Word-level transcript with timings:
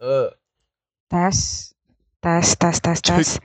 Eh, 0.00 0.28
Tes. 1.08 1.72
Tes, 2.20 2.56
tes, 2.58 2.80
tes, 2.80 3.00
tes. 3.00 3.38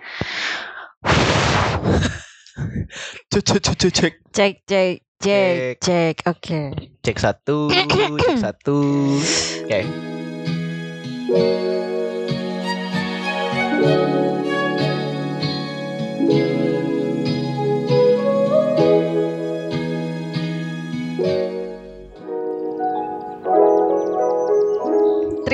cek 3.31 3.43
cek 3.47 3.61
cek 3.63 3.75
cek 3.79 3.93
cek 3.93 4.13
Cek, 4.33 4.53
cek, 4.67 5.01
Cek. 5.21 5.79
cek, 5.79 5.79
cek. 5.81 6.15
Oke. 6.27 6.61
cek 7.05 7.17
satu 7.19 7.69
cek 7.71 8.37
satu. 8.41 8.79
Oke. 9.63 9.79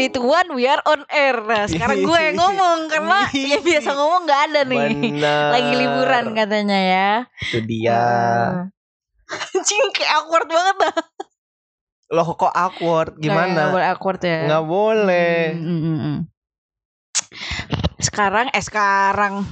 Three 0.07 0.23
to 0.23 0.23
one, 0.23 0.55
we 0.55 0.63
are 0.63 0.79
on 0.87 1.03
air. 1.11 1.35
Nah, 1.43 1.67
sekarang 1.67 1.99
gue 1.99 2.19
yang 2.31 2.39
ngomong 2.39 2.88
karena 2.88 3.27
yang 3.52 3.59
biasa 3.59 3.91
ngomong 3.91 4.23
nggak 4.23 4.41
ada 4.48 4.61
nih. 4.63 4.88
Benar. 5.11 5.48
Lagi 5.52 5.73
liburan 5.75 6.25
katanya 6.31 6.79
ya. 6.79 7.11
Itu 7.43 7.59
dia. 7.67 8.03
Anjing 9.27 9.84
kayak 9.91 10.12
awkward 10.23 10.48
banget 10.48 10.75
dah. 10.88 10.95
Loh 12.15 12.27
kok 12.39 12.55
awkward? 12.55 13.20
Nggak, 13.20 13.35
nggak 13.35 13.51
Gimana? 13.51 13.75
boleh 13.75 13.88
awkward 13.91 14.20
ya. 14.23 14.39
Nggak 14.48 14.63
boleh. 14.63 15.35
Hmm, 15.51 15.67
hmm, 15.67 15.81
hmm, 15.84 15.99
hmm. 15.99 16.17
Sekarang 17.99 18.48
eh 18.55 18.63
sekarang 18.63 19.43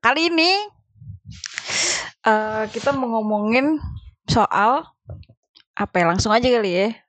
kali 0.00 0.32
ini 0.32 0.56
eh 2.24 2.64
kita 2.72 2.96
mau 2.96 3.20
ngomongin 3.20 3.76
soal 4.24 4.88
apa 5.76 5.94
ya? 6.00 6.08
Langsung 6.08 6.32
aja 6.32 6.48
kali 6.48 6.72
ya. 6.72 7.03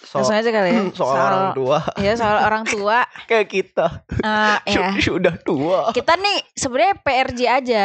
So- 0.00 0.18
Langsung 0.18 0.32
aja 0.34 0.48
kali 0.48 0.68
ya. 0.70 0.80
soal, 0.98 1.16
orang 1.20 1.46
tua 1.52 1.78
ya 1.96 2.12
soal 2.14 2.36
orang 2.40 2.64
tua. 2.64 3.04
kayak 3.30 3.46
kita 3.46 3.86
Eh, 4.16 4.56
ya. 4.66 4.96
Su- 4.96 5.14
sudah 5.14 5.36
tua. 5.38 5.92
Kita 5.92 6.16
nih 6.16 6.40
sebenarnya 6.50 6.94
PRJ 6.98 7.40
aja, 7.46 7.84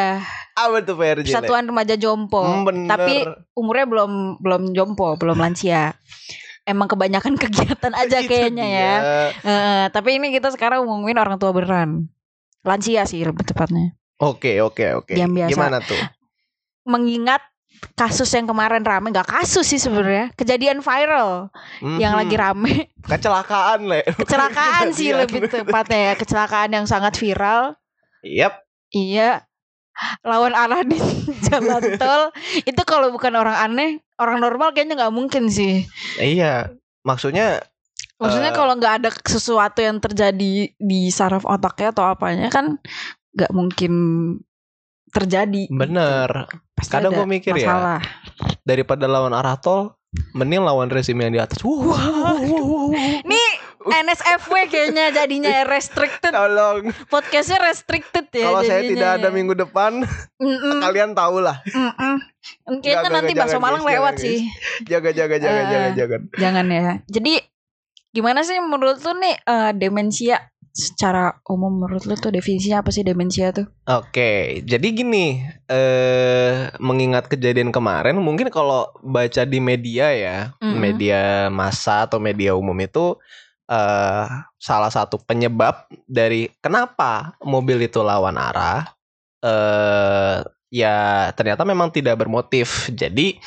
Apa 0.53 0.79
tuh 0.81 0.95
PRJ? 0.95 1.27
Le? 1.27 1.35
Persatuan 1.35 1.67
Remaja 1.67 1.95
Jompo. 1.95 2.39
Hmm, 2.39 2.63
bener. 2.63 2.87
Tapi 2.87 3.13
umurnya 3.53 3.85
belum 3.85 4.11
belum 4.39 4.61
jompo, 4.71 5.15
belum 5.15 5.35
lansia. 5.35 5.93
Emang 6.63 6.87
kebanyakan 6.87 7.35
kegiatan 7.43 7.93
aja 7.93 8.17
kayaknya 8.21 8.65
ya. 8.65 8.93
Eh, 9.37 9.85
tapi 9.91 10.15
ini 10.15 10.31
kita 10.31 10.49
sekarang 10.49 10.81
ngomongin 10.81 11.15
orang 11.15 11.35
tua 11.35 11.51
beneran. 11.51 12.07
Lansia 12.63 13.03
sih 13.03 13.21
lebih 13.21 13.45
tepatnya. 13.45 13.93
Oke 14.17 14.57
oke 14.57 14.81
oke. 14.95 15.13
Yang 15.13 15.31
biasa. 15.35 15.51
Gimana 15.51 15.77
tuh? 15.79 15.99
Mengingat 16.83 17.43
kasus 17.93 18.27
yang 18.31 18.45
kemarin 18.45 18.81
rame, 18.81 19.09
nggak 19.09 19.29
kasus 19.29 19.63
sih 19.65 19.77
sebenarnya, 19.77 20.31
kejadian 20.33 20.79
viral 20.79 21.47
yang 21.97 22.15
Mhm. 22.15 22.19
lagi 22.19 22.35
rame, 22.35 22.73
kecelakaan 23.03 23.85
le. 23.85 24.01
kecelakaan 24.21 24.91
sih 24.91 25.09
Kejadian. 25.09 25.19
lebih 25.21 25.39
tepatnya 25.47 25.99
ya, 25.99 26.13
kecelakaan 26.15 26.69
yang 26.71 26.85
sangat 26.85 27.15
viral. 27.15 27.75
Yap. 28.21 28.59
Iya. 28.89 29.45
Lawan 30.21 30.51
arah 30.51 30.83
di 30.83 30.99
jalan 31.47 31.95
tol 31.95 32.35
itu 32.59 32.81
kalau 32.83 33.09
bukan 33.09 33.31
orang 33.31 33.55
aneh, 33.55 33.89
orang 34.17 34.39
normal 34.39 34.75
kayaknya 34.75 34.99
nggak 34.99 35.15
mungkin 35.15 35.47
sih. 35.47 35.87
Iya. 36.17 36.75
Maksudnya 37.01 37.63
Maksudnya 38.15 38.51
Eh. 38.51 38.55
kalau 38.55 38.73
nggak 38.75 38.93
ada 39.03 39.09
sesuatu 39.27 39.83
yang 39.83 39.99
terjadi 39.99 40.71
di 40.71 41.01
saraf 41.11 41.43
otaknya 41.43 41.91
atau 41.91 42.07
apanya 42.07 42.47
kan 42.47 42.79
nggak 43.35 43.51
mungkin 43.51 43.91
terjadi. 45.15 45.71
bener. 45.71 46.51
Pasti 46.75 46.91
Kadang 46.91 47.15
ada 47.15 47.23
gua 47.23 47.27
mikir 47.31 47.55
ya. 47.55 47.63
masalah. 47.71 48.01
Daripada 48.67 49.07
lawan 49.07 49.31
arah 49.31 49.55
tol, 49.55 49.95
mending 50.35 50.59
lawan 50.59 50.91
rezim 50.91 51.15
yang 51.15 51.31
di 51.31 51.39
atas. 51.39 51.63
Wow, 51.63 51.79
wow, 51.79 51.95
wow, 51.95 52.35
wow, 52.43 52.85
wow. 52.91 53.09
Nih 53.23 53.49
NSFW 53.85 54.65
kayaknya 54.67 55.13
jadinya 55.13 55.63
restricted. 55.63 56.33
Tolong. 56.33 56.89
Podcastnya 57.07 57.61
restricted 57.63 58.27
ya. 58.33 58.49
Kalau 58.49 58.61
saya 58.65 58.81
tidak 58.81 59.09
ada 59.21 59.29
ya. 59.29 59.33
minggu 59.33 59.53
depan, 59.53 60.03
Mm-mm, 60.41 60.81
kalian 60.81 61.13
tahu 61.13 61.39
lah. 61.39 61.61
Kayaknya 62.65 63.09
nanti 63.13 63.33
bakso 63.37 63.61
Malang 63.61 63.85
guys, 63.85 63.91
lewat 63.93 64.13
jangan, 64.17 64.25
sih. 64.25 64.37
Jaga 64.85 65.09
jaga 65.13 65.35
jaga 65.37 65.61
Eh. 65.61 65.65
jaga 65.69 65.87
jangan. 65.95 66.21
Jangan 66.35 66.65
ya. 66.67 66.87
Jadi 67.07 67.33
gimana 68.09 68.41
sih 68.41 68.57
menurut 68.57 68.97
lu 68.99 69.11
nih 69.19 69.35
eh, 69.37 69.71
demensia 69.75 70.39
secara 70.75 71.39
umum 71.47 71.71
menurut 71.71 72.03
lu 72.03 72.19
tuh 72.19 72.35
definisinya 72.35 72.83
apa 72.83 72.91
sih 72.91 73.07
demensia 73.07 73.55
tuh? 73.55 73.63
Oke, 73.87 74.59
jadi 74.67 74.87
gini, 74.91 75.39
eh 75.71 76.67
mengingat 76.83 77.31
kejadian 77.31 77.71
kemarin, 77.71 78.19
mungkin 78.19 78.51
kalau 78.51 78.91
baca 78.99 79.47
di 79.47 79.63
media 79.63 80.11
ya, 80.11 80.37
Mm-mm. 80.59 80.75
media 80.75 81.47
massa 81.47 82.03
atau 82.03 82.19
media 82.19 82.51
umum 82.59 82.75
itu 82.83 83.15
eh 83.71 84.27
salah 84.59 84.91
satu 84.91 85.15
penyebab 85.23 85.87
dari 86.05 86.51
kenapa 86.59 87.39
mobil 87.39 87.79
itu 87.87 88.03
lawan 88.03 88.35
arah, 88.35 88.91
eh 89.39 90.43
ya 90.75 91.31
ternyata 91.39 91.63
memang 91.63 91.87
tidak 91.87 92.19
bermotif. 92.19 92.91
Jadi 92.91 93.39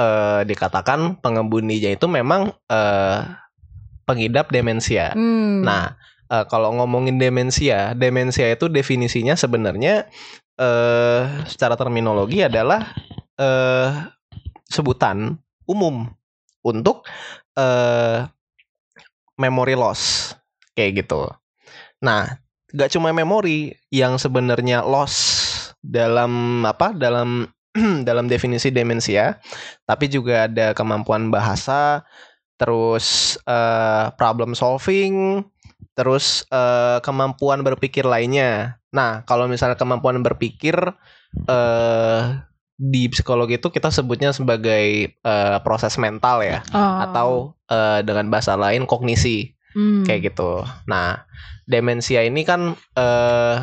eh 0.00 0.40
dikatakan 0.48 1.20
pengembudinya 1.20 1.92
itu 1.92 2.08
memang 2.08 2.56
eh 2.72 3.20
pengidap 4.08 4.48
demensia. 4.48 5.12
Hmm. 5.12 5.62
Nah, 5.62 5.94
eh, 6.30 6.44
kalau 6.48 6.72
ngomongin 6.78 7.18
demensia, 7.18 7.92
demensia 7.98 8.46
itu 8.54 8.70
definisinya 8.70 9.34
sebenarnya 9.34 10.06
eh 10.60 11.22
secara 11.48 11.74
terminologi 11.74 12.44
adalah 12.44 12.92
eh 13.40 13.90
sebutan 14.70 15.36
umum 15.66 16.06
untuk 16.62 17.04
eh 17.58 18.28
memory 19.40 19.74
loss 19.74 20.32
kayak 20.76 21.04
gitu. 21.04 21.32
Nah, 22.04 22.40
gak 22.72 22.92
cuma 22.92 23.10
memori 23.10 23.72
yang 23.88 24.20
sebenarnya 24.20 24.84
loss 24.84 25.14
dalam 25.80 26.62
apa? 26.68 26.92
Dalam 26.92 27.48
dalam 28.08 28.26
definisi 28.26 28.68
demensia, 28.74 29.38
tapi 29.86 30.10
juga 30.10 30.50
ada 30.50 30.74
kemampuan 30.76 31.30
bahasa, 31.30 32.04
terus 32.60 33.38
eh, 33.46 34.06
problem 34.18 34.52
solving, 34.52 35.44
terus 36.00 36.48
eh, 36.48 37.04
kemampuan 37.04 37.60
berpikir 37.60 38.08
lainnya. 38.08 38.80
Nah, 38.96 39.20
kalau 39.28 39.44
misalnya 39.44 39.76
kemampuan 39.76 40.24
berpikir 40.24 40.72
eh 41.44 42.20
di 42.80 43.12
psikologi 43.12 43.60
itu 43.60 43.68
kita 43.68 43.92
sebutnya 43.92 44.32
sebagai 44.32 45.12
eh, 45.12 45.58
proses 45.60 46.00
mental 46.00 46.40
ya, 46.40 46.64
Oh. 46.72 46.96
atau 47.04 47.28
eh, 47.68 48.00
dengan 48.00 48.32
bahasa 48.32 48.56
lain 48.56 48.88
kognisi 48.88 49.52
Hmm. 49.70 50.02
kayak 50.02 50.34
gitu. 50.34 50.66
Nah, 50.90 51.22
demensia 51.68 52.24
ini 52.26 52.42
kan 52.42 52.74
eh 52.96 53.56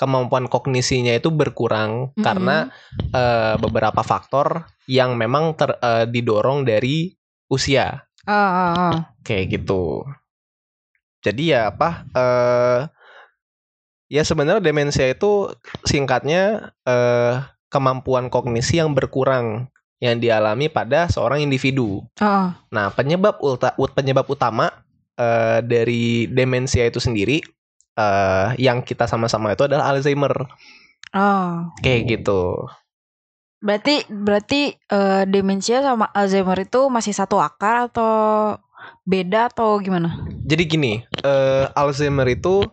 kemampuan 0.00 0.48
kognisinya 0.48 1.12
itu 1.12 1.28
berkurang 1.28 2.16
Mm-mm. 2.16 2.24
karena 2.24 2.72
eh, 3.12 3.54
beberapa 3.60 4.00
faktor 4.00 4.64
yang 4.88 5.20
memang 5.20 5.58
ter, 5.60 5.76
eh, 5.76 6.08
didorong 6.08 6.64
dari 6.64 7.12
usia 7.52 8.06
Oh, 8.24 8.32
oh, 8.32 8.72
oh. 8.72 8.96
kayak 9.26 9.60
gitu. 9.60 10.06
Jadi 11.20 11.52
ya 11.52 11.68
apa? 11.72 12.04
eh 12.16 12.80
ya 14.10 14.22
sebenarnya 14.26 14.58
demensia 14.58 15.06
itu 15.06 15.54
singkatnya 15.86 16.74
eh 16.84 17.34
kemampuan 17.70 18.26
kognisi 18.28 18.82
yang 18.82 18.92
berkurang 18.92 19.70
yang 20.02 20.18
dialami 20.18 20.66
pada 20.66 21.06
seorang 21.06 21.44
individu. 21.44 22.02
Oh. 22.18 22.46
Nah, 22.72 22.88
penyebab 22.90 23.38
ulta, 23.44 23.76
ut- 23.76 23.94
penyebab 23.94 24.26
utama 24.26 24.72
eh, 25.14 25.60
dari 25.62 26.26
demensia 26.26 26.88
itu 26.88 26.98
sendiri 26.98 27.38
eh 27.94 28.48
yang 28.58 28.80
kita 28.82 29.04
sama-sama 29.06 29.52
itu 29.54 29.68
adalah 29.68 29.92
Alzheimer. 29.92 30.48
Oh. 31.14 31.68
Kayak 31.84 32.18
gitu. 32.18 32.66
Berarti 33.60 34.08
berarti 34.08 34.72
eh, 34.72 35.22
demensia 35.28 35.84
sama 35.84 36.08
Alzheimer 36.10 36.58
itu 36.64 36.88
masih 36.88 37.12
satu 37.12 37.36
akar 37.38 37.92
atau 37.92 38.56
beda 39.04 39.52
atau 39.52 39.78
gimana? 39.80 40.24
Jadi 40.44 40.62
gini, 40.66 40.92
eh 41.22 41.66
Alzheimer 41.74 42.26
itu 42.28 42.64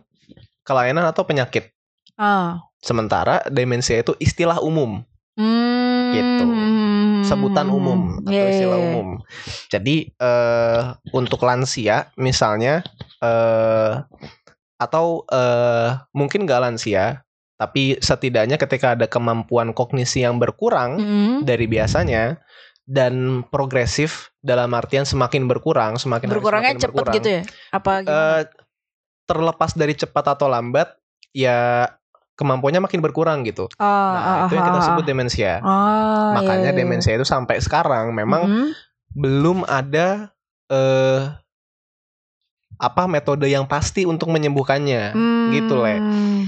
kelainan 0.66 1.04
atau 1.08 1.24
penyakit. 1.24 1.72
Ah. 2.18 2.60
Sementara 2.82 3.42
demensia 3.48 3.98
itu 3.98 4.14
istilah 4.20 4.60
umum. 4.60 5.02
Hmm. 5.38 6.10
Gitu. 6.14 6.44
sebutan 7.28 7.68
umum 7.68 8.24
atau 8.24 8.32
Iya, 8.32 8.44
istilah 8.48 8.78
iya, 8.80 8.86
umum. 8.88 9.08
Jadi 9.68 9.96
eh 10.16 10.82
untuk 11.12 11.44
lansia 11.44 12.08
misalnya 12.16 12.80
eh 13.20 13.92
atau 14.80 15.28
eh 15.28 15.98
mungkin 16.16 16.48
nggak 16.48 16.62
lansia, 16.64 17.26
tapi 17.58 17.98
setidaknya 17.98 18.56
ketika 18.56 18.94
ada 18.94 19.10
kemampuan 19.10 19.74
kognisi 19.74 20.22
yang 20.22 20.38
berkurang 20.38 20.96
Mm-mm. 20.96 21.34
dari 21.44 21.66
biasanya 21.66 22.38
dan 22.88 23.44
progresif 23.44 24.32
dalam 24.40 24.72
artian 24.72 25.04
semakin 25.04 25.44
berkurang, 25.44 26.00
semakin 26.00 26.24
hari 26.24 26.34
Berkurangnya 26.34 26.72
semakin 26.72 26.80
cepet 26.80 26.94
berkurang. 26.96 27.14
gitu 27.20 27.28
ya? 27.28 27.42
Apa 27.68 27.90
gimana? 28.00 28.16
Eh, 28.16 28.42
terlepas 29.22 29.70
dari 29.76 29.92
cepat 29.92 30.24
atau 30.32 30.48
lambat, 30.48 30.96
ya 31.30 31.84
kemampuannya 32.32 32.80
makin 32.80 33.04
berkurang 33.04 33.44
gitu. 33.44 33.68
oh, 33.68 33.84
Nah, 34.08 34.48
itu 34.48 34.56
yang 34.56 34.64
kita 34.64 34.80
sebut 34.80 35.04
demensia. 35.04 35.60
Oh, 35.60 36.32
Makanya 36.32 36.70
iya, 36.70 36.72
iya. 36.72 36.80
demensia 36.80 37.12
itu 37.12 37.28
sampai 37.28 37.60
sekarang 37.60 38.10
memang 38.10 38.48
Mhm. 38.48 38.66
belum 39.12 39.58
ada 39.64 40.32
eh 40.66 41.20
apa 42.78 43.04
metode 43.04 43.44
yang 43.44 43.66
pasti 43.66 44.06
untuk 44.06 44.30
menyembuhkannya. 44.30 45.12
gitu, 45.50 45.74
Le. 45.76 45.98
Hmm. 45.98 46.40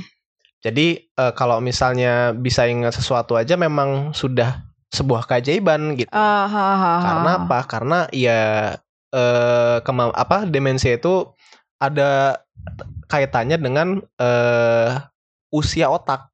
Jadi 0.61 0.87
eh, 1.11 1.33
kalau 1.35 1.59
misalnya 1.59 2.31
bisa 2.33 2.65
ingat 2.65 2.95
sesuatu 2.95 3.35
aja 3.35 3.57
memang 3.57 4.13
sudah 4.13 4.70
sebuah 4.91 5.25
keajaiban 5.25 5.95
gitu. 5.95 6.11
Ah, 6.11 6.47
ha, 6.51 6.65
ha, 6.75 6.75
ha. 6.77 6.93
Karena 7.01 7.31
apa? 7.47 7.59
Karena 7.67 7.99
ya 8.11 8.41
eh 9.11 9.77
kema- 9.83 10.15
apa 10.15 10.47
demensia 10.47 10.95
itu 10.95 11.27
ada 11.79 12.43
kaitannya 13.07 13.59
dengan 13.59 14.03
eh 14.19 14.91
usia 15.51 15.91
otak. 15.91 16.31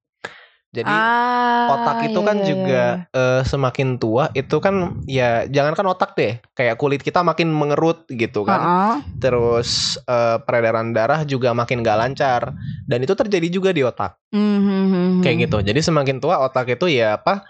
Jadi 0.76 0.93
Ah, 0.93 1.73
otak 1.73 2.12
itu 2.12 2.20
iya, 2.20 2.26
kan 2.29 2.37
iya, 2.37 2.47
juga 2.47 2.82
iya. 3.00 3.17
eh, 3.17 3.43
semakin 3.49 3.97
tua 3.97 4.29
itu 4.37 4.56
kan 4.61 5.00
ya 5.09 5.49
jangankan 5.49 5.88
otak 5.88 6.12
deh, 6.12 6.37
kayak 6.52 6.76
kulit 6.76 7.00
kita 7.00 7.25
makin 7.25 7.49
mengerut 7.49 8.05
gitu 8.12 8.44
kan. 8.44 8.61
Ha-ha. 8.61 9.00
Terus 9.17 9.97
eh, 10.05 10.37
peredaran 10.44 10.93
darah 10.93 11.25
juga 11.25 11.56
makin 11.56 11.81
gak 11.81 11.97
lancar 11.97 12.52
dan 12.85 12.99
itu 13.00 13.17
terjadi 13.17 13.49
juga 13.49 13.73
di 13.73 13.81
otak 13.88 14.20
Hmm, 14.37 14.59
hmm, 14.61 15.25
kayak 15.25 15.49
gitu. 15.49 15.64
Jadi 15.64 15.81
semakin 15.81 16.20
tua 16.20 16.44
otak 16.44 16.76
itu 16.76 16.93
ya 16.93 17.17
apa 17.17 17.41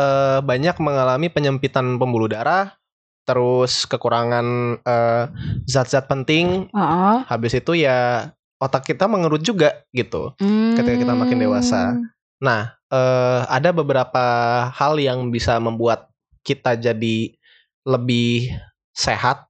eh, 0.00 0.38
banyak 0.40 0.80
mengalami 0.80 1.28
penyempitan 1.28 2.00
pembuluh 2.00 2.32
darah, 2.32 2.80
terus 3.28 3.84
kekurangan 3.84 4.80
eh, 4.80 5.24
zat-zat 5.68 6.08
penting. 6.08 6.72
Ha-ha. 6.72 7.28
Habis 7.28 7.60
itu 7.60 7.76
ya 7.76 8.32
otak 8.60 8.88
kita 8.88 9.08
mengerut 9.08 9.44
juga 9.44 9.84
gitu. 9.92 10.32
Ketika 10.76 10.96
kita 10.96 11.14
makin 11.16 11.38
dewasa. 11.40 11.96
Hmm. 11.96 12.08
Nah, 12.40 12.72
eh, 12.92 13.40
ada 13.48 13.70
beberapa 13.70 14.24
hal 14.72 14.96
yang 15.00 15.28
bisa 15.28 15.60
membuat 15.60 16.08
kita 16.40 16.76
jadi 16.76 17.36
lebih 17.84 18.52
sehat 18.96 19.48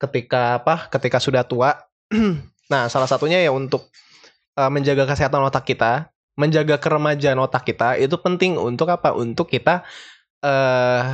ketika 0.00 0.60
apa? 0.60 0.88
Ketika 0.88 1.20
sudah 1.20 1.44
tua. 1.44 1.76
nah, 2.72 2.88
salah 2.90 3.06
satunya 3.06 3.40
ya 3.40 3.52
untuk 3.52 3.88
eh, 4.56 4.70
menjaga 4.72 5.08
kesehatan 5.08 5.44
otak 5.44 5.68
kita, 5.68 6.08
menjaga 6.40 6.80
keremajaan 6.80 7.36
otak 7.38 7.68
kita 7.68 8.00
itu 8.00 8.16
penting 8.16 8.56
untuk 8.56 8.88
apa? 8.88 9.12
Untuk 9.12 9.46
kita 9.46 9.84
eh 10.40 11.04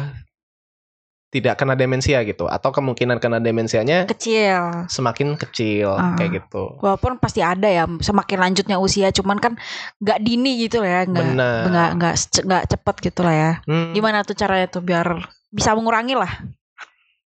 tidak 1.26 1.58
kena 1.58 1.75
demensia 1.75 2.23
gitu 2.23 2.46
atau 2.49 2.70
kemungkinan 2.70 3.19
kena 3.19 3.43
demensianya 3.43 4.06
Kecil. 4.08 4.87
semakin 4.88 5.34
kecil 5.37 5.93
Ah. 5.93 6.14
kayak 6.17 6.40
gitu. 6.40 6.78
Walaupun 6.81 7.19
pasti 7.19 7.43
ada 7.43 7.67
ya 7.67 7.84
semakin 7.84 8.38
lanjutnya 8.40 8.78
usia, 8.78 9.11
cuman 9.11 9.37
kan 9.37 9.52
nggak 10.00 10.23
dini 10.23 10.64
gitu 10.64 10.81
lah 10.81 10.88
ya, 10.88 11.00
nggak 11.05 11.26
nggak 11.67 11.90
nggak 11.99 12.14
ce- 12.17 12.44
nggak 12.46 12.64
cepet 12.73 12.96
gitu 13.11 13.20
lah 13.26 13.34
ya. 13.34 13.52
Hmm. 13.69 13.93
Gimana 13.93 14.23
tuh 14.23 14.32
caranya 14.32 14.70
tuh 14.70 14.81
biar 14.81 15.28
bisa 15.50 15.75
mengurangi 15.76 16.14
lah? 16.17 16.31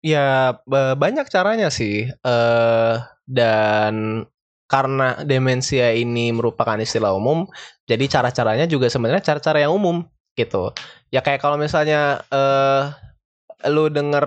Ya 0.00 0.56
ba- 0.62 0.94
banyak 0.94 1.26
caranya 1.28 1.68
sih 1.68 2.06
eh 2.08 2.94
dan 3.26 4.24
karena 4.68 5.16
demensia 5.24 5.96
ini 5.96 6.28
merupakan 6.30 6.76
istilah 6.76 7.16
umum, 7.16 7.48
jadi 7.88 8.04
cara-caranya 8.04 8.68
juga 8.68 8.92
sebenarnya 8.92 9.24
cara-cara 9.24 9.64
yang 9.64 9.72
umum 9.72 10.04
gitu. 10.36 10.70
Ya 11.08 11.24
kayak 11.24 11.40
kalau 11.40 11.56
misalnya 11.56 12.20
eh 12.28 12.82
lu 13.72 13.88
denger 13.90 14.22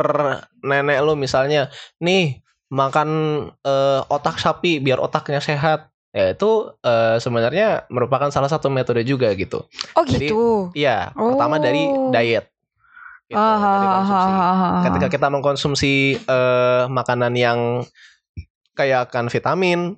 nenek 0.66 1.00
lu 1.06 1.14
misalnya, 1.16 1.70
nih 2.02 2.42
makan 2.74 3.10
eh, 3.64 4.02
otak 4.10 4.42
sapi 4.42 4.82
biar 4.82 4.98
otaknya 4.98 5.40
sehat. 5.40 5.88
Ya 6.12 6.34
itu 6.36 6.74
eh, 6.84 7.22
sebenarnya 7.22 7.86
merupakan 7.88 8.28
salah 8.34 8.50
satu 8.50 8.68
metode 8.68 9.06
juga 9.06 9.32
gitu. 9.38 9.64
Oh 9.96 10.04
Jadi, 10.04 10.28
gitu. 10.28 10.42
Iya, 10.76 11.14
pertama 11.16 11.62
dari 11.62 11.86
Oh. 11.88 12.10
diet. 12.12 12.50
Gitu, 13.32 13.40
Ah, 13.40 13.56
dari 13.64 13.88
konsumsi 13.88 14.28
ha, 14.36 14.52
ha. 14.52 14.70
ketika 14.84 15.08
kita 15.08 15.28
mengkonsumsi 15.32 15.94
eh, 16.20 16.84
makanan 16.92 17.32
yang 17.38 17.60
kaya 18.76 19.08
akan 19.08 19.32
vitamin, 19.32 19.96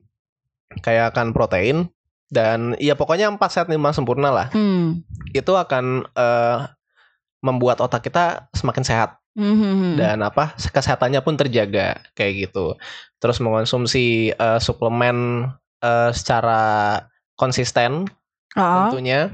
kaya 0.81 1.11
akan 1.13 1.35
protein, 1.35 1.91
dan 2.31 2.73
ya 2.81 2.97
pokoknya 2.97 3.29
empat 3.29 3.49
sehat 3.53 3.67
lima 3.69 3.93
sempurna 3.93 4.33
lah, 4.33 4.47
Hmm. 4.49 5.05
itu 5.35 5.53
akan 5.53 6.07
eh, 6.17 6.57
membuat 7.43 7.83
otak 7.83 8.07
kita 8.07 8.47
semakin 8.55 8.83
sehat 8.87 9.19
Hmm, 9.33 9.57
hmm, 9.57 9.75
hmm. 9.81 9.93
dan 9.97 10.17
apa 10.21 10.53
kesehatannya 10.57 11.19
pun 11.25 11.35
terjaga 11.35 11.99
kayak 12.13 12.49
gitu. 12.49 12.77
Terus 13.19 13.37
mengkonsumsi 13.41 14.31
eh, 14.33 14.59
suplemen 14.61 15.49
eh, 15.83 16.11
secara 16.13 16.97
konsisten 17.35 18.05
Ah, 18.53 18.85
tentunya. 18.93 19.33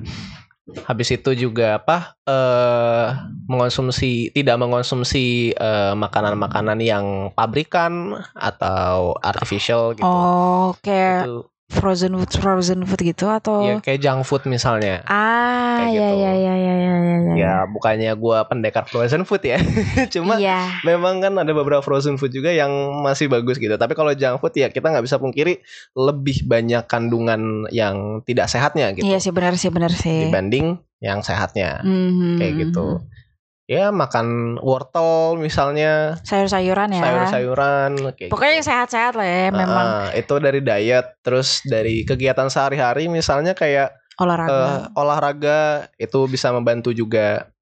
Habis 0.86 1.10
itu 1.16 1.32
juga 1.36 1.82
apa 1.82 2.18
eh 2.28 3.08
mengonsumsi 3.50 4.30
tidak 4.34 4.58
mengonsumsi 4.62 5.54
eh, 5.54 5.94
makanan-makanan 5.98 6.80
yang 6.82 7.06
pabrikan 7.34 8.18
atau 8.34 9.18
artificial 9.22 9.94
gitu. 9.98 10.06
Oh, 10.06 10.74
kayak 10.82 11.26
Itu 11.26 11.50
frozen 11.70 12.12
food, 12.14 12.34
frozen 12.36 12.80
food 12.82 13.02
gitu 13.06 13.26
atau? 13.26 13.62
ya 13.62 13.78
kayak 13.78 14.00
junk 14.00 14.22
food 14.24 14.44
misalnya. 14.46 15.06
ah, 15.06 15.80
kayak 15.80 15.94
ya, 15.94 16.08
gitu. 16.10 16.18
ya, 16.20 16.32
ya, 16.34 16.54
ya, 16.58 16.74
ya, 16.76 16.76
ya, 16.76 16.96
ya. 17.24 17.34
Ya 17.38 17.54
bukannya 17.64 18.12
gua 18.14 18.44
pendekar 18.44 18.84
frozen 18.84 19.22
food 19.22 19.46
ya. 19.46 19.62
Cuma 20.14 20.36
Iya. 20.36 20.82
memang 20.82 21.22
kan 21.22 21.34
ada 21.36 21.52
beberapa 21.52 21.80
frozen 21.80 22.18
food 22.18 22.32
juga 22.32 22.50
yang 22.50 22.70
masih 23.00 23.26
bagus 23.26 23.56
gitu. 23.56 23.72
Tapi 23.72 23.94
kalau 23.94 24.12
junk 24.12 24.38
food 24.38 24.54
ya 24.54 24.68
kita 24.68 24.90
nggak 24.90 25.06
bisa 25.06 25.16
pungkiri 25.16 25.62
lebih 25.94 26.44
banyak 26.44 26.84
kandungan 26.84 27.70
yang 27.70 28.20
tidak 28.24 28.50
sehatnya 28.50 28.90
gitu 28.92 29.06
Iya 29.06 29.22
sih 29.22 29.30
benar 29.30 29.54
sih 29.56 29.70
benar 29.70 29.94
sih. 29.94 30.26
dibanding 30.26 30.74
yang 31.00 31.22
sehatnya. 31.22 31.80
Mhm, 31.80 32.36
kayak 32.36 32.54
gitu. 32.60 33.06
Ya 33.70 33.94
makan 33.94 34.58
wortel 34.60 35.38
misalnya, 35.38 36.18
Sayur-sayuran 36.26 36.90
ya. 36.90 37.06
sayur-sayuran 37.06 37.92
kayak 38.18 38.34
Pokoknya 38.34 38.54
yang 38.58 38.66
gitu. 38.66 38.72
sehat-sehat 38.74 39.14
lah 39.14 39.28
ya 39.30 39.46
memang 39.54 39.88
itu 40.18 40.34
dari 40.42 40.60
diet, 40.60 41.06
terus 41.22 41.62
dari 41.62 42.02
kegiatan 42.02 42.50
sehari-hari 42.50 43.06
misalnya 43.06 43.54
kayak 43.54 43.94
olahraga. 44.18 44.90
olahraga 44.98 45.60
itu 45.96 46.18
bisa 46.26 46.50
membantu 46.50 46.90
juga. 46.92 47.54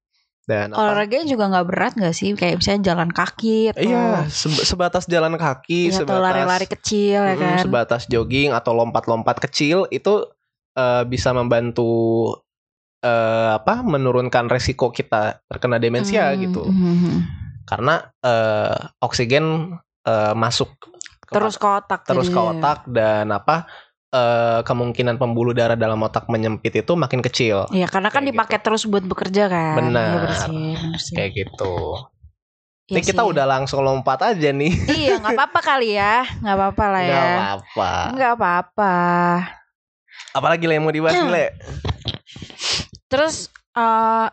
Dan 0.48 0.72
apa? 0.72 0.80
Olahraganya 0.80 1.28
juga 1.28 1.44
nggak 1.52 1.66
berat 1.68 1.92
nggak 1.92 2.16
sih? 2.16 2.32
Kayak 2.32 2.64
misalnya 2.64 2.82
jalan 2.88 3.10
kaki 3.12 3.58
atau 3.68 3.84
Iya, 3.84 4.08
seb- 4.32 4.64
sebatas 4.64 5.04
jalan 5.04 5.36
kaki, 5.36 5.92
Iya, 5.92 6.00
atau 6.00 6.08
sebatas 6.08 6.24
lari-lari 6.24 6.66
kecil 6.66 7.20
ya 7.20 7.36
kan. 7.36 7.58
sebatas 7.60 8.02
jogging 8.08 8.56
atau 8.56 8.72
lompat-lompat 8.72 9.44
kecil 9.44 9.84
itu 9.92 10.24
eh, 10.72 11.04
bisa 11.04 11.36
membantu 11.36 12.32
eh, 13.00 13.48
apa? 13.52 13.80
menurunkan 13.80 14.46
resiko 14.46 14.88
kita 14.88 15.42
terkena 15.44 15.76
demensia 15.76 16.30
Hmm, 16.30 16.40
gitu. 16.40 16.64
mhm. 16.66 17.14
karena 17.64 17.94
eh, 18.18 18.78
oksigen 18.98 19.76
eh, 20.02 20.34
masuk 20.34 20.72
ke 21.22 21.36
Terus 21.36 21.54
ke 21.54 21.68
otak 21.68 22.00
terus 22.02 22.26
ke 22.26 22.40
otak 22.40 22.88
dan 22.88 23.28
apa 23.28 23.68
eh, 24.08 24.60
kemungkinan 24.62 25.14
pembuluh 25.14 25.52
darah 25.52 25.76
dalam 25.76 26.00
otak 26.00 26.26
menyempit 26.26 26.72
itu 26.74 26.92
makin 26.94 27.20
kecil 27.20 27.68
Iya, 27.68 27.84
karena 27.86 28.08
kan 28.08 28.24
Kayak 28.24 28.32
dipakai 28.32 28.58
terus 28.58 28.82
buat 28.82 29.04
bekerja 29.04 29.44
kan. 29.46 29.74
Benar. 29.76 30.08
Iya, 30.08 30.16
benar 30.16 30.32
sih, 30.40 30.64
benar 30.74 30.98
sih. 30.98 31.14
kayak 31.14 31.30
gitu. 31.36 31.74
Ini 32.88 33.04
kita 33.04 33.20
sih. 33.20 33.28
udah 33.28 33.44
langsung 33.44 33.84
lompat 33.84 34.24
aja 34.24 34.48
nih. 34.48 34.72
Iya, 34.88 35.20
nggak 35.20 35.36
apa-apa 35.36 35.60
kali 35.60 35.92
ya. 35.92 36.24
Nggak 36.40 36.56
apa-apa 36.56 36.84
lah 36.88 37.02
ya. 37.04 37.12
Gak 37.12 37.28
apa-apa. 37.28 37.90
Nggak 38.08 38.32
apa-apa. 38.32 38.94
Apalagi 40.32 40.64
Le 40.64 40.72
yang 40.72 40.84
mau 40.84 40.94
dibahas 40.94 41.12
nih, 41.14 41.28
Le? 41.28 41.46
Terus 43.08 43.48
eh 43.76 44.28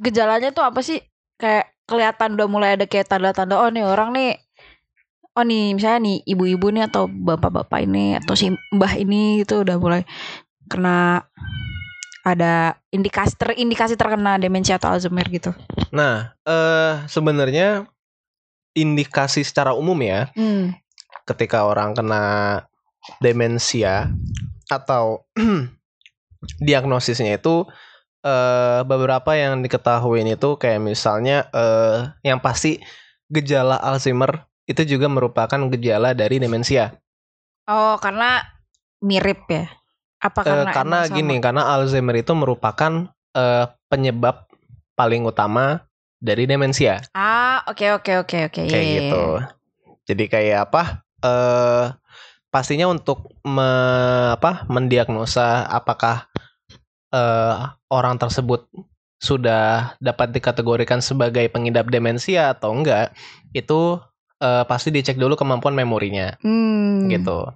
gejalanya 0.00 0.52
tuh 0.52 0.64
apa 0.64 0.80
sih? 0.84 1.00
Kayak 1.40 1.72
kelihatan 1.88 2.38
udah 2.38 2.48
mulai 2.48 2.70
ada 2.78 2.86
kayak 2.86 3.10
tanda-tanda 3.10 3.58
oh 3.58 3.68
nih 3.68 3.84
orang 3.84 4.14
nih 4.14 4.38
oh 5.34 5.44
nih 5.44 5.74
misalnya 5.74 6.00
nih 6.08 6.16
ibu-ibu 6.28 6.70
nih 6.70 6.86
atau 6.86 7.08
bapak-bapak 7.10 7.84
ini 7.84 8.16
atau 8.20 8.36
si 8.36 8.52
mbah 8.72 8.94
ini 8.96 9.42
itu 9.42 9.64
udah 9.64 9.76
mulai 9.80 10.02
kena 10.70 11.26
ada 12.22 12.78
indikasi 12.94 13.34
terindikasi 13.34 13.98
terkena 13.98 14.38
demensia 14.38 14.78
atau 14.78 14.94
Alzheimer 14.94 15.26
gitu. 15.26 15.50
Nah, 15.90 16.38
eh 16.46 17.02
sebenarnya 17.10 17.90
indikasi 18.72 19.42
secara 19.42 19.74
umum 19.74 19.98
ya, 20.00 20.30
Hmm. 20.38 20.72
ketika 21.26 21.66
orang 21.66 21.98
kena 21.98 22.22
demensia 23.18 24.14
atau 24.70 25.26
diagnosisnya 26.60 27.38
itu 27.38 27.66
eh 28.22 28.80
beberapa 28.86 29.34
yang 29.34 29.66
diketahui 29.66 30.22
itu 30.22 30.54
kayak 30.54 30.78
misalnya 30.78 31.50
eh 31.50 32.10
yang 32.22 32.38
pasti 32.38 32.78
gejala 33.26 33.80
Alzheimer 33.82 34.46
itu 34.70 34.82
juga 34.86 35.10
merupakan 35.10 35.58
gejala 35.74 36.14
dari 36.14 36.38
demensia. 36.38 36.94
Oh, 37.66 37.98
karena 37.98 38.42
mirip 39.02 39.42
ya. 39.50 39.66
Apa 40.22 40.40
Eh, 40.42 40.46
karena 40.46 40.70
karena 40.70 40.98
emang 41.02 41.10
sama? 41.10 41.16
gini, 41.18 41.34
karena 41.42 41.62
Alzheimer 41.74 42.16
itu 42.22 42.32
merupakan 42.38 42.92
eh 43.34 43.64
penyebab 43.90 44.46
paling 44.94 45.26
utama 45.26 45.82
dari 46.22 46.46
demensia. 46.46 47.02
Ah, 47.10 47.66
oke 47.66 47.82
oke 47.98 48.12
oke 48.22 48.38
oke. 48.50 48.62
kayak 48.62 48.70
Iya, 48.70 48.78
iya, 48.86 49.00
gitu. 49.02 49.22
iya. 49.26 49.42
Jadi 50.06 50.24
kayak 50.30 50.58
apa? 50.70 50.82
Eh 51.22 51.84
pastinya 52.52 52.86
untuk 52.86 53.32
me- 53.42 54.36
apa? 54.36 54.68
mendiagnosa 54.68 55.64
apakah 55.66 56.28
eh 57.12 57.56
orang 57.88 58.16
tersebut 58.20 58.68
sudah 59.22 59.94
dapat 60.02 60.34
dikategorikan 60.34 60.98
sebagai 60.98 61.46
pengidap 61.46 61.86
demensia 61.86 62.50
atau 62.52 62.74
enggak, 62.74 63.14
itu 63.54 63.96
eh, 64.42 64.64
pasti 64.66 64.90
dicek 64.90 65.14
dulu 65.16 65.38
kemampuan 65.38 65.72
memorinya 65.78 66.34
Hmm. 66.42 67.06
gitu. 67.08 67.46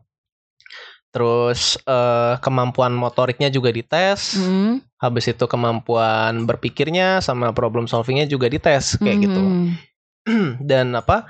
Terus 1.11 1.81
eh, 1.83 2.35
kemampuan 2.45 2.93
motoriknya 2.93 3.49
juga 3.49 3.73
dites. 3.73 4.37
Hmm. 4.37 4.85
Habis 5.01 5.33
itu 5.33 5.45
kemampuan 5.49 6.45
berpikirnya 6.45 7.21
sama 7.21 7.53
problem 7.53 7.89
solvingnya 7.89 8.29
juga 8.29 8.47
dites 8.53 8.97
kayak 9.01 9.19
gitu. 9.27 9.43
Hmm. 9.43 10.57
Dan 10.71 10.93
apa? 10.95 11.27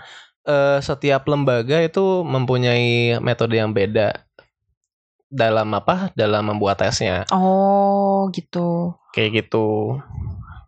Eh, 0.47 0.79
setiap 0.81 1.27
lembaga 1.27 1.83
itu 1.83 2.23
mempunyai 2.23 3.19
metode 3.19 3.59
yang 3.59 3.75
beda 3.75 4.25
dalam 5.27 5.75
apa? 5.75 6.15
Dalam 6.15 6.55
membuat 6.55 6.81
tesnya 6.81 7.27
Oh, 7.35 8.31
gitu. 8.31 8.95
kayak 9.11 9.45
gitu. 9.45 9.99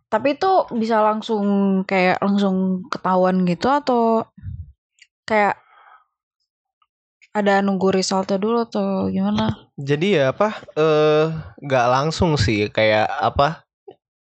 Tapi 0.09 0.35
itu 0.35 0.51
bisa 0.73 0.99
langsung 1.05 1.45
kayak 1.85 2.17
langsung 2.19 2.81
ketahuan 2.89 3.45
gitu 3.45 3.69
atau 3.69 4.25
kayak 5.29 5.61
ada 7.29 7.61
nunggu 7.61 7.93
resultnya 7.93 8.41
dulu 8.41 8.65
atau 8.65 9.05
gimana? 9.13 9.53
Jadi 9.77 10.17
ya 10.17 10.33
apa? 10.33 10.65
Eh 10.73 11.29
nggak 11.61 11.87
langsung 11.93 12.35
sih 12.41 12.73
kayak 12.73 13.05
apa? 13.05 13.63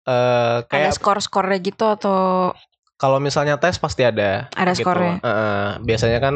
Eh 0.08 0.64
Ada 0.64 0.70
kayak 0.72 0.96
skor-skornya 0.96 1.60
gitu 1.60 1.84
atau 1.92 2.56
kalau 2.96 3.20
misalnya 3.20 3.60
tes 3.60 3.76
pasti 3.76 4.04
ada. 4.04 4.48
ada 4.56 4.72
gitu. 4.72 4.88
skornya? 4.88 5.20
Heeh. 5.20 5.66
biasanya 5.84 6.20
kan 6.20 6.36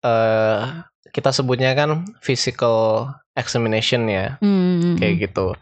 eh 0.00 0.60
kita 1.10 1.34
sebutnya 1.34 1.74
kan 1.74 2.06
physical 2.22 3.08
examination 3.34 4.06
ya, 4.06 4.38
Hmm. 4.40 4.96
kayak 4.96 5.28
gitu. 5.30 5.52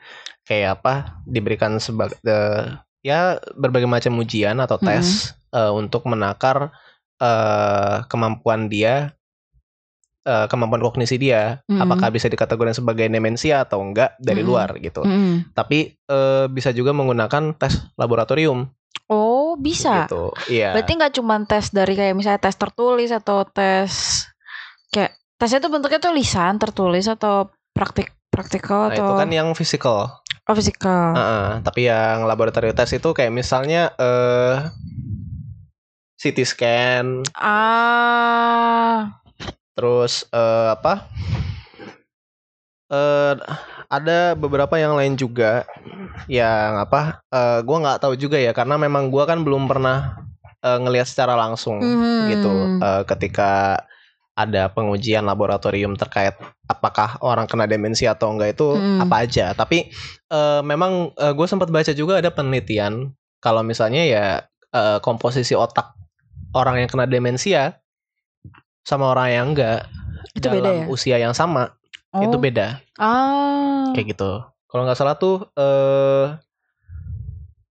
Kayak 0.45 0.81
apa? 0.81 0.95
Diberikan 1.25 1.77
sebagai 1.79 2.79
ya 3.03 3.39
berbagai 3.55 3.87
macam 3.89 4.19
ujian 4.19 4.59
atau 4.59 4.79
tes 4.79 5.33
eh, 5.55 5.73
untuk 5.73 6.07
menakar 6.07 6.71
eh 7.19 7.97
kemampuan 8.07 8.71
dia 8.71 9.11
eh, 10.27 10.47
kemampuan 10.47 10.83
kognisi 10.85 11.17
dia 11.17 11.63
Mm-mm. 11.67 11.83
apakah 11.83 12.13
bisa 12.13 12.29
dikategorikan 12.29 12.77
sebagai 12.77 13.09
demensia 13.09 13.65
atau 13.65 13.81
enggak 13.83 14.15
dari 14.21 14.43
Mm-mm. 14.45 14.51
luar 14.51 14.69
gitu. 14.79 15.03
Mm-mm. 15.03 15.51
Tapi 15.51 15.97
eh, 15.97 16.47
bisa 16.53 16.71
juga 16.71 16.95
menggunakan 16.95 17.57
tes 17.57 17.75
laboratorium 17.97 18.69
Oh, 19.09 19.48
bisa. 19.59 20.07
gitu. 20.07 20.31
Iya. 20.47 20.73
Berarti 20.73 20.93
nggak 20.95 21.15
cuma 21.19 21.35
tes 21.45 21.69
dari 21.69 21.95
kayak 21.95 22.15
misalnya 22.15 22.41
tes 22.41 22.55
tertulis 22.55 23.11
atau 23.11 23.43
tes 23.45 23.91
kayak 24.89 25.13
tesnya 25.37 25.61
tuh 25.61 25.71
bentuknya 25.71 25.99
tuh 25.99 26.15
lisan 26.15 26.57
tertulis 26.57 27.07
atau 27.07 27.51
praktik 27.71 28.11
praktikal 28.29 28.89
Nah, 28.89 28.97
itu 28.97 29.03
atau 29.03 29.19
kan 29.19 29.29
yang 29.29 29.51
physical. 29.53 30.09
oh, 30.49 30.55
fisikal. 30.55 31.13
Heeh, 31.13 31.47
tapi 31.61 31.87
yang 31.87 32.25
laboratorium 32.25 32.73
tes 32.73 32.91
itu 32.93 33.11
kayak 33.13 33.31
misalnya 33.31 33.93
eh 33.99 34.71
CT 36.17 36.39
scan, 36.43 37.07
Ah, 37.37 39.23
terus 39.73 40.27
eh, 40.33 40.69
apa? 40.73 41.07
Eh 42.89 43.35
ada 43.89 44.37
beberapa 44.37 44.77
yang 44.77 44.95
lain 45.01 45.17
juga 45.17 45.65
yang 46.29 46.77
apa? 46.77 47.25
Eh 47.33 47.61
gua 47.65 47.77
nggak 47.81 48.01
tahu 48.05 48.15
juga 48.21 48.37
ya 48.37 48.53
karena 48.53 48.77
memang 48.77 49.09
gua 49.09 49.25
kan 49.25 49.41
belum 49.41 49.65
pernah 49.65 50.21
eh, 50.61 50.79
ngelihat 50.79 51.09
secara 51.09 51.35
langsung 51.35 51.81
Mhm. 51.81 52.29
gitu 52.29 52.53
eh, 52.79 53.03
ketika 53.09 53.81
ada 54.39 54.71
pengujian 54.71 55.27
laboratorium 55.27 55.99
terkait 55.99 56.37
apakah 56.71 57.19
orang 57.27 57.51
kena 57.51 57.67
demensia 57.67 58.15
atau 58.15 58.31
enggak 58.31 58.55
itu 58.55 58.77
Mhm. 58.77 59.01
apa 59.09 59.17
aja. 59.25 59.47
Tapi 59.57 59.89
eh, 60.29 60.61
memang 60.63 61.11
gue 61.17 61.47
sempat 61.49 61.73
baca 61.73 61.91
juga 61.97 62.21
ada 62.21 62.29
penelitian 62.29 63.11
kalau 63.41 63.65
misalnya 63.65 64.05
ya 64.05 64.25
eh, 64.77 64.99
komposisi 65.01 65.57
otak 65.57 65.97
orang 66.53 66.85
yang 66.85 66.89
kena 66.93 67.09
demensia 67.09 67.81
sama 68.85 69.13
orang 69.17 69.29
yang 69.33 69.47
enggak 69.57 69.81
Itu 70.37 70.49
dalam 70.49 70.61
beda 70.61 70.71
ya? 70.73 70.87
usia 70.93 71.17
yang 71.21 71.33
sama 71.33 71.78
oh. 72.13 72.23
itu 72.23 72.37
beda 72.37 72.81
Ah. 72.97 73.91
kayak 73.93 74.17
gitu. 74.17 74.43
Kalau 74.69 74.83
nggak 74.85 74.99
salah 74.99 75.17
tuh 75.17 75.49
eh 75.55 76.37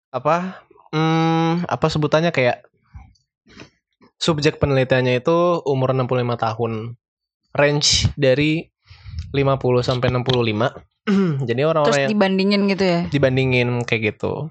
apa 0.09 0.65
hmm, 0.89 1.69
apa 1.69 1.85
sebutannya 1.85 2.33
kayak 2.33 2.65
subjek 4.17 4.57
penelitiannya 4.57 5.21
itu 5.21 5.37
umur 5.63 5.93
65 5.93 6.09
tahun. 6.35 6.73
Range 7.49 7.89
dari 8.13 8.69
50 9.31 9.81
sampai 9.81 10.07
65. 10.09 10.73
Jadi 11.49 11.61
Terus 11.61 11.69
orang-orang 11.69 11.99
yang 12.05 12.11
dibandingin 12.13 12.61
gitu 12.69 12.83
ya? 12.85 12.99
dibandingin 13.09 13.69
kayak 13.85 14.15
gitu. 14.15 14.49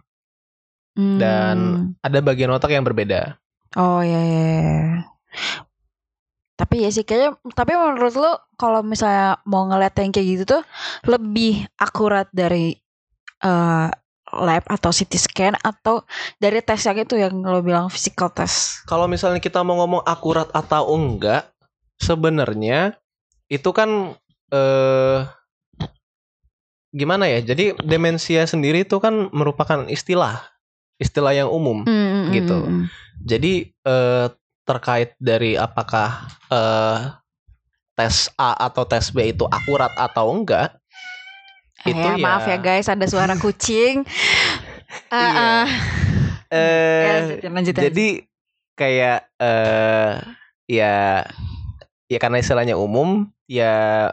Dan 0.99 1.57
Hmm. 1.59 2.03
ada 2.03 2.19
bagian 2.19 2.51
otak 2.51 2.75
yang 2.75 2.83
berbeda. 2.83 3.39
Oh 3.77 4.03
ya 4.03 4.19
ya. 4.19 4.43
ya. 4.51 4.79
Tapi 6.59 6.83
ya 6.83 6.91
sih 6.91 7.07
kayaknya 7.07 7.39
tapi 7.55 7.79
menurut 7.79 8.19
lo 8.19 8.33
kalau 8.59 8.83
misalnya 8.83 9.39
mau 9.47 9.63
ngeliat 9.71 9.95
yang 10.03 10.11
kayak 10.11 10.27
gitu 10.27 10.45
tuh 10.59 10.63
lebih 11.07 11.63
akurat 11.79 12.27
dari 12.35 12.75
eh, 13.47 13.89
lab 14.29 14.65
atau 14.69 14.91
CT 14.93 15.13
scan 15.17 15.55
atau 15.63 16.05
dari 16.37 16.61
tes 16.61 16.83
yang 16.85 16.99
itu 16.99 17.15
yang 17.17 17.33
lo 17.41 17.63
bilang 17.63 17.87
physical 17.89 18.29
test. 18.35 18.83
Kalau 18.91 19.07
misalnya 19.07 19.39
kita 19.41 19.63
mau 19.63 19.79
ngomong 19.81 20.03
akurat 20.05 20.51
atau 20.53 20.93
enggak, 20.93 21.49
sebenarnya 22.03 22.99
itu 23.49 23.71
kan 23.73 24.19
eh 24.53 25.21
gimana 26.93 27.29
ya? 27.29 27.41
Jadi 27.41 27.77
demensia 27.85 28.45
sendiri 28.45 28.85
itu 28.85 28.97
kan 29.01 29.31
merupakan 29.33 29.87
istilah, 29.89 30.43
istilah 31.01 31.33
yang 31.33 31.49
umum. 31.49 31.85
Hmm, 31.87 32.35
Gitu. 32.35 32.59
hmm. 32.59 32.85
Jadi 33.25 33.53
eh, 33.73 34.27
terkait 34.69 35.17
dari 35.17 35.57
apakah 35.57 36.29
eh, 36.53 36.99
tes 37.97 38.29
A 38.37 38.69
atau 38.69 38.85
tes 38.85 39.09
B 39.09 39.33
itu 39.33 39.49
akurat 39.49 39.91
atau 39.97 40.29
enggak, 40.31 40.77
Eh, 41.87 41.95
itu 41.95 42.09
ya 42.15 42.21
maaf 42.21 42.45
ya 42.45 42.59
guys 42.61 42.87
ada 42.87 43.07
suara 43.09 43.33
kucing. 43.43 44.05
Ah, 45.09 45.17
Iya. 45.17 45.33
ah. 45.33 45.69
Ya, 46.49 47.09
lanjutin, 47.21 47.51
lanjutin. 47.53 47.83
jadi 47.93 48.09
kayak 48.73 49.21
eh 49.37 50.13
ya 50.65 51.25
ya 52.09 52.19
karena 52.21 52.41
istilahnya 52.41 52.77
umum 52.77 53.29
ya 53.45 54.13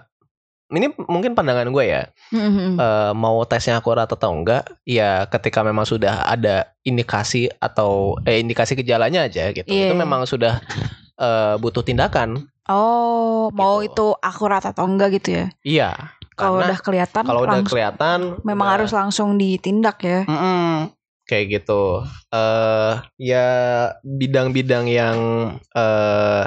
ini 0.68 0.90
mungkin 1.00 1.32
pandangan 1.32 1.70
gue 1.70 1.86
ya 1.86 2.04
Hmm, 2.28 2.42
hmm, 2.42 2.52
hmm. 2.52 2.76
eh, 2.76 3.12
mau 3.14 3.38
tesnya 3.44 3.78
akurat 3.78 4.06
atau 4.06 4.32
enggak 4.32 4.66
ya 4.84 5.24
ketika 5.28 5.62
memang 5.62 5.84
sudah 5.84 6.26
ada 6.26 6.56
indikasi 6.82 7.46
atau 7.56 8.18
eh 8.22 8.38
indikasi 8.38 8.74
gejalanya 8.74 9.24
aja 9.24 9.52
gitu 9.52 9.66
Iya. 9.66 9.90
itu 9.90 9.96
memang 9.96 10.26
sudah 10.26 10.58
eh, 11.16 11.56
butuh 11.56 11.82
tindakan 11.82 12.50
Oh, 12.66 13.54
mau 13.54 13.78
gitu. 13.80 13.86
itu 13.86 14.08
akurat 14.20 14.58
atau 14.60 14.84
enggak 14.84 15.14
gitu 15.16 15.30
ya? 15.36 15.46
iya 15.62 15.90
Kalau 16.34 16.60
udah 16.60 16.76
kelihatan 16.76 17.22
kalau 17.24 17.46
udah 17.46 17.62
kelihatan 17.62 18.42
memang 18.42 18.66
udah- 18.66 18.74
harus 18.76 18.92
langsung 18.92 19.38
ditindak 19.38 20.02
ya. 20.02 20.26
Mm-mm. 20.26 20.90
kayak 21.24 21.46
gitu. 21.56 22.02
eh 22.30 22.94
ya 23.20 23.46
bidang-bidang 24.02 24.86
yang 24.86 25.18
eh 25.72 26.44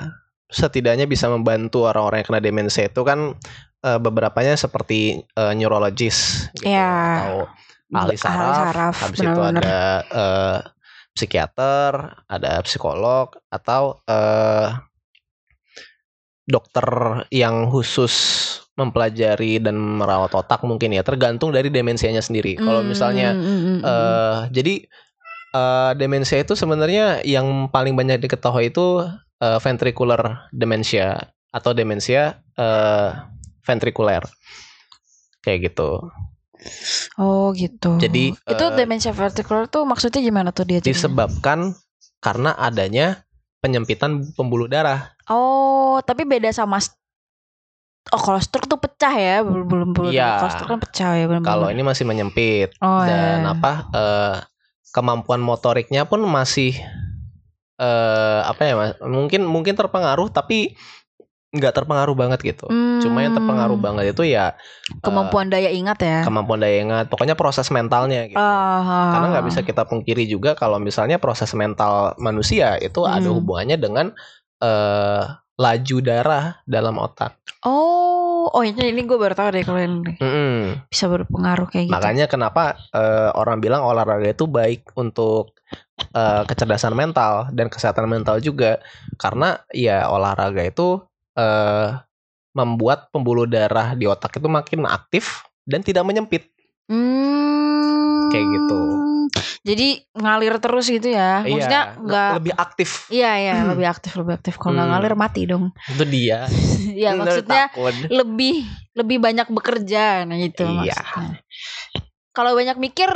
setidaknya 0.48 1.04
bisa 1.04 1.28
membantu 1.28 1.84
orang-orang 1.84 2.20
yang 2.20 2.28
kena 2.28 2.42
demensia 2.42 2.86
itu 2.86 3.02
kan 3.02 3.36
eh, 3.80 3.98
beberapanya 3.98 4.54
seperti 4.54 5.22
eh, 5.22 5.52
neurologis 5.54 6.48
gitu 6.54 6.68
Iya. 6.68 6.92
atau 7.18 7.34
ahli 7.88 8.16
saraf, 8.20 8.54
saraf, 8.68 8.94
habis 9.00 9.18
itu 9.18 9.28
benar-benar. 9.32 9.62
ada 9.64 9.78
eh, 10.04 10.58
psikiater, 11.14 11.92
ada 12.26 12.62
psikolog 12.62 13.32
atau 13.48 13.98
eh 14.06 14.70
dokter 16.48 16.88
yang 17.28 17.68
khusus 17.68 18.14
mempelajari 18.72 19.60
dan 19.60 19.76
merawat 19.76 20.32
otak 20.32 20.64
mungkin 20.64 20.94
ya 20.96 21.04
tergantung 21.04 21.52
dari 21.52 21.68
demensianya 21.68 22.24
sendiri. 22.24 22.56
Kalau 22.56 22.80
Hmm, 22.80 22.88
misalnya 22.88 23.36
eh 23.84 24.38
jadi 24.48 24.74
eh, 25.52 25.92
demensia 25.96 26.40
itu 26.40 26.56
sebenarnya 26.56 27.20
yang 27.24 27.68
paling 27.68 27.92
banyak 27.92 28.20
diketahui 28.22 28.72
itu 28.72 29.04
eh, 29.40 29.58
ventricular 29.60 30.48
dementia 30.52 31.20
atau 31.52 31.72
demensia 31.72 32.40
eh, 32.56 33.08
ventrikuler 33.68 34.24
kayak 35.44 35.68
gitu. 35.68 36.08
oh 37.20 37.54
gitu. 37.54 38.00
jadi, 38.00 38.34
itu 38.34 38.64
eh, 38.66 38.74
demensia 38.74 39.14
vertical 39.14 39.68
tuh 39.68 39.84
maksudnya 39.84 40.24
gimana 40.24 40.50
tuh 40.50 40.64
dia? 40.66 40.80
jadinya? 40.80 40.90
Disebabkan 40.90 41.58
karena 42.18 42.56
adanya 42.56 43.28
penyempitan 43.62 44.34
pembuluh 44.34 44.66
darah. 44.66 45.14
Oh, 45.30 46.00
tapi 46.02 46.24
beda 46.26 46.50
sama 46.50 46.80
Oh, 48.08 48.16
kalau 48.16 48.40
stroke 48.40 48.64
tuh 48.64 48.80
pecah 48.80 49.12
ya, 49.12 49.36
belum 49.44 49.68
belum 49.68 49.88
belum. 49.92 50.12
Iya. 50.16 50.40
Kalau 50.40 50.52
stroke 50.56 50.70
kan 50.72 50.80
pecah 50.80 51.12
ya, 51.12 51.24
belum. 51.28 51.44
Kalau 51.44 51.68
ini 51.68 51.82
masih 51.84 52.08
menyempit 52.08 52.72
oh, 52.80 53.04
dan 53.04 53.44
ya. 53.44 53.52
apa 53.52 53.72
eh, 53.92 54.36
kemampuan 54.96 55.44
motoriknya 55.44 56.08
pun 56.08 56.24
masih 56.24 56.72
eh 57.78 58.40
apa 58.48 58.60
ya 58.64 58.74
Mas? 58.80 58.92
Mungkin 59.04 59.44
mungkin 59.44 59.76
terpengaruh 59.76 60.32
tapi 60.32 60.72
nggak 61.48 61.72
terpengaruh 61.72 62.12
banget 62.12 62.40
gitu. 62.44 62.68
Cuma 63.00 63.24
yang 63.24 63.32
terpengaruh 63.32 63.78
Hmm, 63.78 63.84
banget 63.84 64.04
itu 64.12 64.22
ya 64.28 64.52
kemampuan 65.00 65.48
daya 65.48 65.70
ingat 65.72 65.98
ya. 66.02 66.18
kemampuan 66.26 66.60
daya 66.60 66.76
ingat, 66.84 67.04
pokoknya 67.08 67.34
proses 67.38 67.68
mentalnya 67.72 68.28
gitu. 68.28 68.36
Ah, 68.38 69.08
Karena 69.14 69.26
nggak 69.32 69.46
bisa 69.48 69.60
kita 69.64 69.82
pungkiri 69.88 70.28
juga 70.28 70.52
kalau 70.52 70.76
misalnya 70.76 71.16
proses 71.16 71.50
mental 71.56 72.12
manusia 72.20 72.76
itu 72.78 73.08
ada 73.08 73.24
Hmm. 73.24 73.38
hubungannya 73.40 73.76
dengan 73.80 74.06
eh 74.60 75.22
laju 75.58 75.96
darah 76.04 76.62
dalam 76.66 77.00
otak. 77.02 77.34
Oh, 77.66 78.46
oh 78.54 78.62
ini 78.62 78.94
ini 78.94 79.02
gue 79.02 79.18
baru 79.18 79.34
tahu 79.34 79.48
deh 79.50 79.64
kalau 79.66 79.80
ini 79.82 80.14
Mm-mm. 80.22 80.86
bisa 80.86 81.10
berpengaruh 81.10 81.66
kayak 81.66 81.84
gitu. 81.90 81.94
Makanya 81.94 82.26
kenapa 82.30 82.78
eh, 82.94 83.30
orang 83.34 83.58
bilang 83.58 83.82
olahraga 83.82 84.30
itu 84.30 84.46
baik 84.46 84.94
untuk 84.94 85.58
eh, 86.14 86.42
kecerdasan 86.46 86.94
mental 86.94 87.50
dan 87.50 87.66
kesehatan 87.66 88.06
mental 88.06 88.38
juga 88.38 88.78
karena 89.18 89.58
ya 89.74 90.06
olahraga 90.06 90.62
itu 90.62 91.02
eh, 91.38 91.88
membuat 92.50 93.08
pembuluh 93.08 93.46
darah 93.46 93.94
di 93.94 94.04
otak 94.04 94.34
itu 94.34 94.48
makin 94.50 94.82
aktif 94.84 95.46
dan 95.62 95.80
tidak 95.80 96.02
menyempit. 96.02 96.50
Hmm. 96.88 98.26
Kayak 98.28 98.46
gitu. 98.50 98.78
Jadi 99.60 99.88
ngalir 100.12 100.56
terus 100.58 100.88
gitu 100.88 101.08
ya. 101.08 101.44
Maksudnya 101.44 101.82
Iya, 101.92 102.00
nggak 102.00 102.28
lebih 102.34 102.54
aktif. 102.56 102.88
Iya 103.08 103.30
iya 103.36 103.54
lebih 103.62 103.86
aktif 103.86 104.12
lebih 104.16 104.34
aktif. 104.34 104.54
Kalau 104.56 104.74
nggak 104.74 104.86
Hmm. 104.86 104.94
ngalir 104.96 105.14
mati 105.14 105.42
dong. 105.44 105.64
Itu 105.86 106.04
dia. 106.04 106.48
Iya 106.98 107.14
maksudnya 107.14 107.68
takut. 107.68 107.94
lebih 108.08 108.64
lebih 108.96 109.18
banyak 109.20 109.46
bekerja 109.48 110.24
nah 110.24 110.34
itu 110.34 110.64
Iya. 110.64 110.96
maksudnya. 110.98 111.28
Kalau 112.32 112.52
banyak 112.54 112.76
mikir 112.76 113.10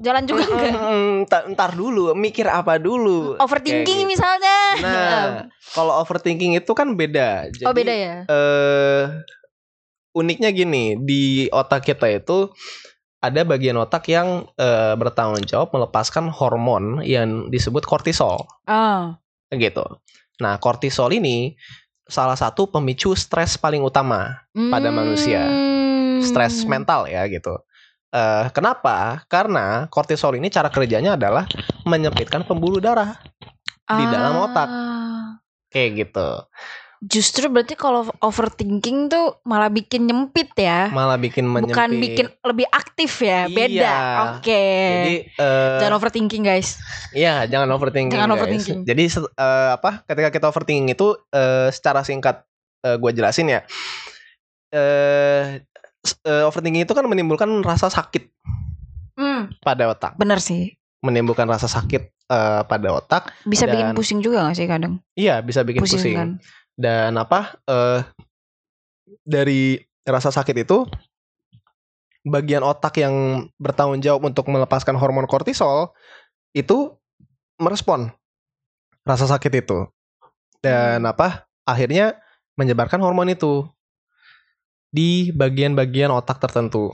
jalan 0.00 0.24
juga 0.24 0.42
enggak? 0.48 0.72
Mm, 0.74 1.14
ntar, 1.52 1.70
dulu, 1.76 2.16
mikir 2.16 2.48
apa 2.48 2.80
dulu? 2.80 3.36
Overthinking 3.36 4.04
gitu. 4.04 4.10
misalnya. 4.10 4.58
Nah, 4.80 5.24
kalau 5.76 6.00
overthinking 6.00 6.56
itu 6.56 6.72
kan 6.72 6.96
beda. 6.96 7.52
Jadi, 7.52 7.64
oh 7.68 7.74
beda 7.76 7.92
ya. 7.94 8.16
eh 8.24 9.04
uniknya 10.10 10.50
gini, 10.50 10.98
di 10.98 11.46
otak 11.48 11.86
kita 11.86 12.10
itu 12.10 12.50
ada 13.20 13.44
bagian 13.44 13.76
otak 13.76 14.08
yang 14.08 14.48
eh, 14.56 14.96
bertanggung 14.96 15.44
jawab 15.44 15.70
melepaskan 15.70 16.32
hormon 16.32 17.04
yang 17.04 17.52
disebut 17.52 17.84
kortisol, 17.84 18.48
Oh. 18.66 19.14
gitu. 19.52 19.84
Nah, 20.40 20.56
kortisol 20.56 21.12
ini 21.12 21.52
salah 22.08 22.34
satu 22.34 22.66
pemicu 22.66 23.12
stres 23.14 23.54
paling 23.54 23.84
utama, 23.84 24.48
Pada 24.50 24.88
manusia. 24.90 25.44
Hmm. 25.46 25.78
stres 26.20 26.64
mental 26.64 27.08
ya 27.08 27.24
gitu. 27.28 27.60
Eh, 28.10 28.46
kenapa? 28.50 29.22
Karena 29.30 29.86
kortisol 29.86 30.34
ini 30.34 30.50
cara 30.50 30.66
kerjanya 30.66 31.14
adalah 31.14 31.46
menyempitkan 31.86 32.42
pembuluh 32.42 32.82
darah 32.82 33.14
di 33.86 34.04
dalam 34.10 34.50
otak. 34.50 34.68
Ah. 34.70 35.38
kayak 35.70 35.90
gitu. 36.02 36.28
Justru 37.00 37.46
berarti 37.46 37.78
kalau 37.78 38.10
overthinking 38.20 39.06
tuh 39.06 39.38
malah 39.46 39.70
bikin 39.70 40.10
nyempit 40.10 40.50
ya. 40.58 40.90
Malah 40.90 41.16
bikin 41.16 41.46
menyempit. 41.46 41.78
Bukan 41.78 41.90
bikin 42.02 42.26
lebih 42.42 42.66
aktif 42.74 43.22
ya. 43.22 43.46
Beda. 43.46 43.70
Iya. 43.70 43.98
Oke. 44.34 44.64
Jadi 44.66 45.16
eh, 45.30 45.78
Jangan 45.78 45.94
overthinking 45.96 46.42
guys. 46.42 46.82
Iya, 47.14 47.46
jangan 47.46 47.70
overthinking. 47.70 48.18
Jangan 48.18 48.34
guys. 48.34 48.36
overthinking. 48.42 48.78
Jadi 48.82 49.04
eh, 49.22 49.70
apa? 49.78 50.02
Ketika 50.04 50.28
kita 50.34 50.46
overthinking 50.50 50.90
itu 50.90 51.14
eh, 51.30 51.70
secara 51.70 52.02
singkat 52.02 52.42
gue 52.80 53.12
jelasin 53.12 53.46
ya. 53.48 53.60
Eh 54.72 55.62
eh, 56.22 56.44
overthinking 56.44 56.82
itu 56.82 56.92
kan 56.92 57.04
menimbulkan 57.04 57.48
rasa 57.60 57.88
sakit 57.88 58.28
Hmm, 59.14 59.52
pada 59.60 59.84
otak, 59.86 60.16
bener 60.16 60.40
sih. 60.40 60.72
menimbulkan 61.00 61.44
rasa 61.44 61.68
sakit 61.68 62.02
eh, 62.08 62.62
pada 62.64 62.88
otak. 62.90 63.32
Bisa 63.44 63.64
bikin 63.64 63.92
Dan- 63.92 63.96
pusing 63.96 64.20
juga 64.20 64.48
gak 64.48 64.56
sih 64.56 64.64
kadang? 64.64 65.00
Iya, 65.12 65.40
bisa 65.40 65.60
bikin 65.60 65.80
Pusing, 65.80 66.00
pusing. 66.00 66.16
kan. 66.16 66.30
Dan 66.74 67.12
apa? 67.16 67.60
eh 67.64 68.00
dari 69.20 69.76
rasa 70.02 70.30
sakit 70.30 70.56
itu 70.58 70.88
bagian 72.22 72.60
otak 72.60 72.96
yang 72.96 73.14
bertanggung 73.56 74.00
jawab 74.00 74.24
untuk 74.24 74.44
melepaskan 74.46 74.94
hormon 74.94 75.24
kortisol 75.24 75.92
itu 76.52 76.96
merespon 77.56 78.12
rasa 79.02 79.24
sakit 79.26 79.52
itu. 79.58 79.88
Dan 80.60 81.04
apa? 81.04 81.48
Akhirnya 81.64 82.16
menyebarkan 82.54 83.00
hormon 83.00 83.28
itu 83.28 83.64
di 84.90 85.30
bagian-bagian 85.30 86.10
otak 86.10 86.38
tertentu. 86.38 86.92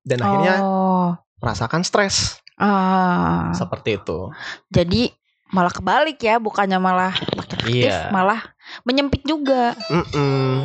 Dan 0.00 0.20
akhirnya 0.20 0.56
Oh. 0.58 1.08
merasakan 1.38 1.82
stres 1.82 2.40
Ah. 2.56 3.52
seperti 3.52 3.96
itu. 3.96 4.32
Jadi 4.68 5.12
malah 5.48 5.70
kebalik 5.70 6.16
ya, 6.18 6.36
bukannya 6.36 6.76
malah 6.76 7.12
aktif, 7.34 7.88
Iya. 7.88 8.08
malah 8.08 8.40
menyempit 8.82 9.24
juga. 9.24 9.72
Mm-mm. 9.88 10.64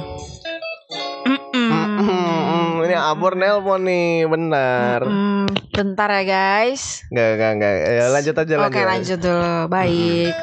Mm-mm. 1.24 2.84
Ini 2.84 2.96
abor 3.00 3.36
nelpon 3.36 3.84
nih, 3.84 4.28
benar. 4.28 5.08
Mm-mm. 5.08 5.48
Bentar 5.72 6.10
ya 6.12 6.24
guys. 6.24 7.08
Enggak, 7.10 7.30
enggak, 7.34 7.52
enggak. 7.54 7.74
Ya, 7.80 8.06
lanjut 8.10 8.36
aja 8.36 8.54
lanjut. 8.58 8.69
Oke 8.69 8.82
lanjut 8.84 9.19
dulu, 9.19 9.56
baik. 9.67 10.34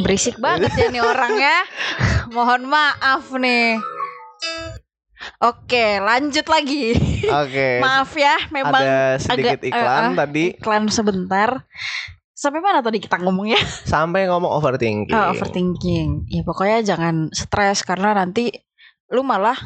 Berisik 0.00 0.36
banget 0.38 0.72
ya 0.74 0.88
nih 0.90 1.02
orang 1.02 1.32
ya. 1.36 1.58
Mohon 2.34 2.66
maaf 2.66 3.30
nih. 3.30 3.78
Oke, 5.42 5.98
lanjut 5.98 6.46
lagi. 6.46 6.94
Oke. 7.26 7.68
Maaf 7.84 8.14
ya, 8.14 8.38
memang 8.54 8.82
Ada 8.82 9.18
sedikit 9.18 9.58
agak, 9.58 9.70
iklan 9.70 10.02
eh, 10.02 10.06
eh, 10.06 10.14
tadi 10.14 10.44
iklan 10.54 10.84
sebentar. 10.86 11.50
Sampai 12.34 12.60
mana 12.62 12.84
tadi 12.84 13.02
kita 13.02 13.18
ngomongnya? 13.18 13.58
sampai 13.94 14.30
ngomong 14.30 14.50
overthinking. 14.62 15.14
Oh, 15.14 15.34
overthinking. 15.34 16.30
Ya 16.30 16.42
pokoknya 16.46 16.78
jangan 16.86 17.34
stres 17.34 17.82
karena 17.82 18.14
nanti 18.14 18.52
lu 19.10 19.26
malah 19.26 19.58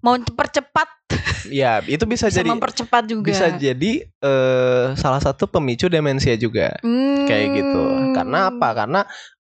mau 0.00 0.16
percepat 0.18 0.88
Ya, 1.52 1.82
itu 1.84 2.06
bisa, 2.08 2.30
bisa 2.30 2.40
jadi 2.40 2.48
mempercepat 2.48 3.02
juga. 3.04 3.28
bisa 3.28 3.52
jadi 3.52 3.92
eh, 4.08 4.86
salah 4.96 5.20
satu 5.20 5.44
pemicu 5.50 5.90
demensia 5.92 6.32
juga. 6.38 6.72
Hmm. 6.80 7.28
Kayak 7.28 7.48
gitu. 7.60 7.82
Karena 8.16 8.48
apa? 8.48 8.68
Karena 8.72 9.00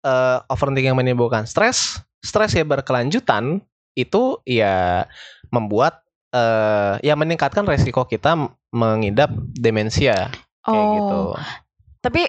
eh, 0.05 0.39
overthinking 0.53 0.93
yang 0.93 0.99
menimbulkan 0.99 1.49
stres, 1.49 2.03
stres 2.21 2.53
ya 2.53 2.67
berkelanjutan 2.67 3.65
itu 3.94 4.42
ya 4.44 5.07
membuat 5.50 6.02
eh 6.35 6.98
ya 7.02 7.14
meningkatkan 7.14 7.62
resiko 7.62 8.07
kita 8.11 8.35
mengidap 8.74 9.30
demensia 9.54 10.35
kayak 10.66 10.85
Oh, 10.87 10.94
gitu. 10.98 11.20
Tapi 12.02 12.22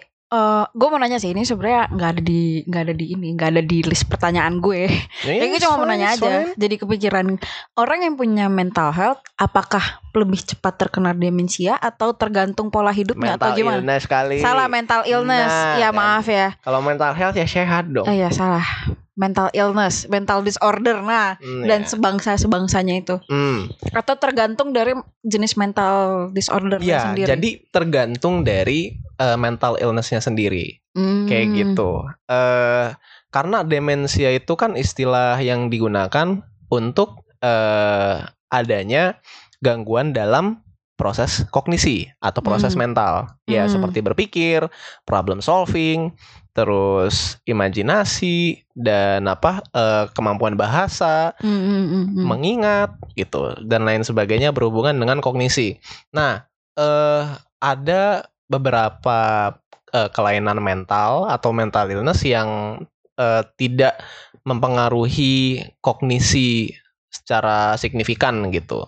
gue 0.76 0.88
mau 0.92 1.00
nanya 1.00 1.16
sih 1.16 1.32
ini 1.32 1.48
sebenarnya 1.48 1.88
nggak 1.96 2.10
ada 2.12 2.22
di 2.22 2.60
nggak 2.68 2.82
ada 2.84 2.92
di 2.92 3.06
ini 3.16 3.32
nggak 3.40 3.50
ada 3.56 3.64
di 3.64 3.80
list 3.88 4.12
pertanyaan 4.12 4.60
gue. 4.60 4.92
Ya, 5.24 5.48
gue 5.48 5.60
cuma 5.64 5.80
mau 5.80 5.88
nanya 5.88 6.12
aja. 6.12 6.52
Jadi 6.60 6.76
kepikiran 6.76 7.40
orang 7.80 8.00
yang 8.04 8.20
punya 8.20 8.52
mental 8.52 8.92
health, 8.92 9.24
apakah 9.40 10.04
lebih 10.12 10.44
cepat 10.44 10.76
terkena 10.76 11.16
demensia 11.16 11.80
atau 11.80 12.12
tergantung 12.12 12.68
pola 12.68 12.92
hidupnya 12.92 13.40
Mental 13.40 13.48
atau 13.48 13.56
gimana? 13.56 13.80
illness 13.80 14.04
kali. 14.12 14.44
Salah 14.44 14.68
mental 14.68 15.08
illness. 15.08 15.48
Nah, 15.48 15.80
ya 15.80 15.90
kan. 15.90 15.98
maaf 15.98 16.26
ya. 16.28 16.48
Kalau 16.60 16.80
mental 16.84 17.16
health 17.16 17.36
ya 17.40 17.48
sehat 17.48 17.88
dong. 17.88 18.04
Eh 18.04 18.20
ya 18.20 18.28
salah. 18.28 18.68
Mental 19.16 19.48
illness, 19.56 20.12
mental 20.12 20.44
disorder. 20.44 21.00
Nah, 21.00 21.40
Hmm, 21.40 21.64
dan 21.64 21.84
ya. 21.84 21.88
sebangsa 21.88 22.36
sebangsanya 22.36 23.00
itu. 23.00 23.16
Hmm. 23.32 23.72
Atau 23.96 24.20
tergantung 24.20 24.76
dari 24.76 24.92
jenis 25.24 25.56
mental 25.56 26.28
disorder 26.36 26.84
Ya, 26.84 27.12
sendiri. 27.12 27.28
jadi 27.32 27.50
tergantung 27.72 28.44
dari 28.44 29.00
eh, 29.16 29.40
mental 29.40 29.80
illnessnya 29.80 30.20
sendiri, 30.20 30.84
Hmm. 30.92 31.24
kayak 31.24 31.48
gitu. 31.56 32.04
Eh, 32.28 32.92
karena 33.32 33.64
demensia 33.64 34.36
itu 34.36 34.60
kan 34.60 34.76
istilah 34.76 35.40
yang 35.40 35.72
digunakan 35.72 36.44
untuk 36.68 37.24
eh, 37.40 38.16
adanya 38.52 39.16
gangguan 39.64 40.12
dalam 40.12 40.60
proses 40.96 41.44
kognisi 41.52 42.08
atau 42.20 42.44
proses 42.44 42.76
Hmm. 42.76 42.88
mental, 42.92 43.14
ya 43.46 43.68
Hmm. 43.68 43.72
seperti 43.72 44.00
berpikir, 44.04 44.68
problem 45.08 45.40
solving, 45.40 46.12
terus 46.56 47.36
imajinasi 47.44 48.64
dan 48.72 49.28
apa 49.28 49.60
eh, 49.76 50.08
kemampuan 50.16 50.56
bahasa, 50.56 51.36
Hmm, 51.44 52.08
hmm, 52.08 52.24
mengingat 52.24 52.96
gitu 53.20 53.52
dan 53.68 53.84
lain 53.84 54.08
sebagainya 54.08 54.56
berhubungan 54.56 54.96
dengan 54.96 55.20
kognisi. 55.20 55.76
Nah, 56.16 56.48
eh 56.80 57.24
ada 57.60 58.24
beberapa 58.48 59.52
eh, 59.92 60.10
kelainan 60.16 60.64
mental 60.64 61.28
atau 61.28 61.52
mental 61.52 61.92
illness 61.92 62.24
yang 62.24 62.80
eh, 63.20 63.44
tidak 63.60 64.00
mempengaruhi 64.48 65.60
kognisi 65.84 66.72
secara 67.12 67.76
signifikan 67.76 68.48
gitu. 68.56 68.88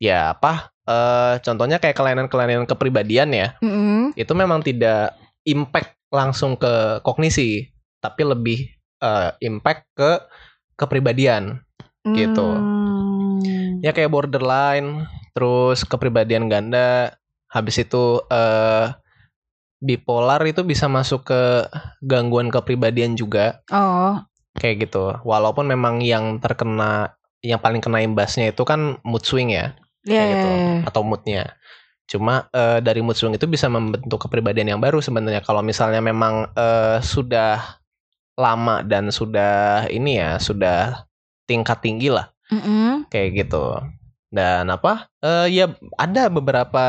Ya 0.00 0.32
apa? 0.32 0.72
eh, 0.88 1.34
contohnya 1.44 1.76
kayak 1.76 1.96
kelainan-kelainan 2.00 2.64
kepribadian 2.64 3.28
ya, 3.36 3.48
Hmm, 3.60 3.68
hmm. 3.68 4.04
itu 4.16 4.32
memang 4.32 4.64
tidak 4.64 5.12
impact 5.44 5.97
langsung 6.08 6.56
ke 6.56 7.00
kognisi, 7.04 7.68
tapi 8.00 8.22
lebih 8.24 8.58
eh, 9.02 9.30
impact 9.44 9.82
ke 9.94 10.10
kepribadian. 10.78 11.62
Gitu. 12.08 12.40
Hmm. 12.40 13.84
ya 13.84 13.92
kayak 13.92 14.08
borderline 14.08 15.04
terus 15.36 15.84
kepribadian 15.84 16.48
ganda 16.48 17.20
habis 17.52 17.76
itu 17.76 18.24
eh 18.32 18.96
bipolar 19.78 20.42
itu 20.48 20.64
bisa 20.66 20.90
masuk 20.90 21.28
ke 21.28 21.42
gangguan 22.02 22.50
kepribadian 22.50 23.14
juga. 23.14 23.62
Oh, 23.70 24.18
kayak 24.58 24.88
gitu. 24.88 25.14
Walaupun 25.22 25.70
memang 25.70 26.02
yang 26.02 26.42
terkena 26.42 27.14
yang 27.44 27.62
paling 27.62 27.78
kena 27.78 28.02
imbasnya 28.02 28.50
itu 28.50 28.66
kan 28.66 28.98
mood 29.06 29.22
swing 29.22 29.54
ya. 29.54 29.78
Ya, 30.02 30.24
kayak 30.24 30.26
ya, 30.26 30.34
gitu 30.34 30.48
ya. 30.48 30.74
atau 30.88 31.02
moodnya 31.04 31.42
cuma 32.08 32.48
eh, 32.50 32.80
dari 32.80 33.04
mood 33.04 33.14
swing 33.14 33.36
itu 33.36 33.44
bisa 33.44 33.68
membentuk 33.68 34.16
kepribadian 34.26 34.72
yang 34.74 34.80
baru 34.80 34.98
sebenarnya 34.98 35.44
kalau 35.44 35.60
misalnya 35.60 36.00
memang 36.00 36.48
eh, 36.56 36.98
sudah 37.04 37.78
lama 38.34 38.80
dan 38.80 39.12
sudah 39.12 39.84
ini 39.92 40.16
ya 40.16 40.40
sudah 40.40 41.04
tingkat 41.44 41.84
tinggi 41.84 42.08
lah 42.08 42.32
Mm-mm. 42.48 43.04
kayak 43.12 43.44
gitu 43.44 43.76
dan 44.32 44.68
apa 44.68 45.12
eh 45.20 45.52
ya 45.52 45.68
ada 45.96 46.32
beberapa 46.32 46.84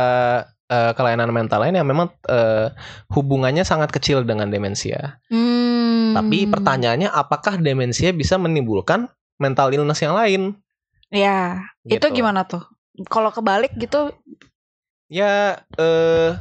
eh, 0.67 0.91
kelainan 0.95 1.32
mental 1.32 1.67
lain 1.67 1.75
yang 1.75 1.88
memang 1.88 2.08
eh, 2.25 2.71
hubungannya 3.12 3.67
sangat 3.67 3.91
kecil 3.91 4.23
dengan 4.23 4.47
demensia 4.47 5.19
Hmm. 5.27 6.15
tapi 6.15 6.47
pertanyaannya 6.47 7.12
apakah 7.12 7.60
demensia 7.60 8.10
bisa 8.10 8.39
menimbulkan 8.39 9.05
mental 9.36 9.69
illness 9.69 9.99
yang 9.99 10.15
lain 10.15 10.55
Ya, 11.10 11.65
itu 11.89 11.97
Gitu. 11.97 12.21
gimana 12.21 12.45
tuh? 12.45 12.62
Kalau 13.10 13.34
kebalik 13.34 13.73
gitu, 13.73 14.13
Ya, 15.09 15.65
eh 15.75 16.31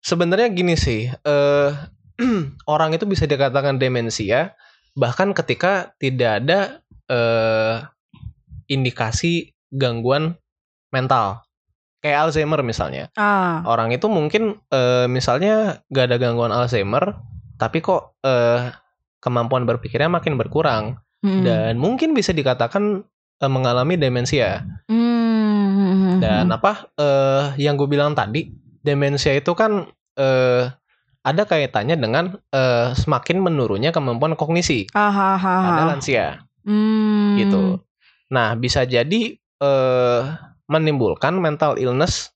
sebenarnya 0.00 0.48
gini 0.50 0.74
sih, 0.74 1.12
eh 1.12 1.70
orang 2.74 2.96
itu 2.96 3.04
bisa 3.04 3.28
dikatakan 3.28 3.76
demensia 3.76 4.56
bahkan 4.94 5.34
ketika 5.34 5.92
tidak 5.98 6.42
ada 6.42 6.60
eh 7.10 7.76
indikasi 8.70 9.52
gangguan 9.74 10.40
mental. 10.94 11.44
Kayak 12.00 12.28
Alzheimer 12.28 12.60
misalnya. 12.60 13.08
ah, 13.16 13.64
Orang 13.64 13.90
itu 13.92 14.06
mungkin 14.08 14.60
eh 14.70 15.08
misalnya 15.08 15.84
gak 15.88 16.12
ada 16.12 16.16
gangguan 16.20 16.52
Alzheimer, 16.52 17.16
tapi 17.60 17.80
kok 17.80 18.16
eh 18.24 18.72
kemampuan 19.24 19.64
berpikirnya 19.64 20.12
makin 20.12 20.36
berkurang 20.36 21.00
mm. 21.24 21.42
dan 21.48 21.72
mungkin 21.80 22.12
bisa 22.12 22.36
dikatakan 22.36 23.02
eh, 23.40 23.50
mengalami 23.50 23.96
demensia. 23.96 24.62
Hmm. 24.84 25.03
Dan 26.14 26.50
apa 26.50 26.88
eh 26.94 27.44
yang 27.58 27.74
gue 27.74 27.86
bilang 27.86 28.12
tadi, 28.12 28.48
demensia 28.80 29.34
itu 29.34 29.52
kan 29.52 29.86
eh 30.14 30.64
ada 31.20 31.42
kaitannya 31.42 31.96
dengan 31.96 32.24
eh 32.50 32.92
semakin 32.92 33.40
menurunnya 33.40 33.90
kemampuan 33.90 34.34
kognisi 34.34 34.86
pada 35.64 35.82
lansia 35.86 36.26
Hmm. 36.64 37.36
gitu. 37.36 37.84
Nah, 38.30 38.56
bisa 38.56 38.84
jadi 38.84 39.36
eh 39.36 40.22
menimbulkan 40.64 41.36
mental 41.36 41.76
illness 41.76 42.32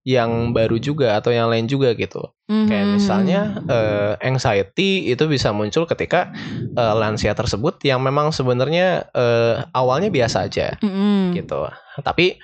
yang 0.00 0.56
baru 0.56 0.80
juga 0.80 1.20
atau 1.20 1.28
yang 1.28 1.52
lain 1.52 1.68
juga 1.68 1.92
gitu. 1.92 2.24
Kayak 2.48 2.86
Mhm. 2.88 2.92
misalnya 2.96 3.40
eh, 3.68 4.12
anxiety 4.24 5.12
itu 5.12 5.28
bisa 5.28 5.52
muncul 5.52 5.84
ketika 5.84 6.32
eh, 6.72 6.94
lansia 6.96 7.36
tersebut 7.36 7.84
yang 7.84 8.00
memang 8.00 8.32
sebenarnya 8.32 9.12
eh, 9.12 9.60
awalnya 9.76 10.08
biasa 10.08 10.48
aja 10.48 10.72
Mm-mm. 10.80 11.36
gitu. 11.36 11.68
Tapi 12.00 12.40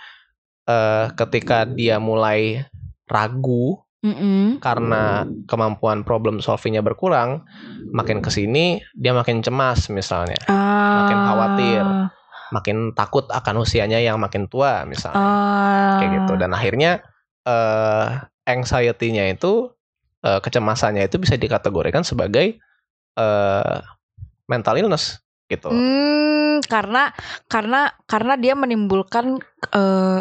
eh, 0.66 1.06
ketika 1.14 1.64
dia 1.64 1.96
mulai 1.96 2.66
ragu 3.06 3.80
Mm-mm. 4.04 4.58
karena 4.62 5.26
kemampuan 5.50 6.02
problem 6.06 6.38
solvingnya 6.38 6.82
berkurang, 6.82 7.42
makin 7.90 8.22
ke 8.22 8.30
sini 8.30 8.78
dia 8.94 9.10
makin 9.10 9.42
cemas 9.42 9.90
misalnya, 9.90 10.38
Ah. 10.46 11.02
makin 11.02 11.18
khawatir. 11.22 11.84
makin 12.46 12.94
takut 12.94 13.26
akan 13.26 13.66
usianya 13.66 13.98
yang 13.98 14.22
makin 14.22 14.46
tua 14.46 14.86
misalnya, 14.86 15.18
Ah. 15.18 15.98
kayak 15.98 16.22
gitu. 16.22 16.32
Dan 16.38 16.54
akhirnya 16.54 17.02
eh 17.42 18.06
anxiety-nya 18.46 19.34
itu 19.34 19.74
eh, 20.22 20.38
kecemasannya 20.38 21.10
itu 21.10 21.18
bisa 21.18 21.34
dikategorikan 21.34 22.06
sebagai 22.06 22.58
eh 23.18 23.76
mental 24.46 24.78
illness 24.78 25.18
gitu. 25.46 25.70
Hmm, 25.70 26.58
karena 26.66 27.14
karena 27.46 27.94
karena 28.04 28.34
dia 28.34 28.54
menimbulkan 28.54 29.38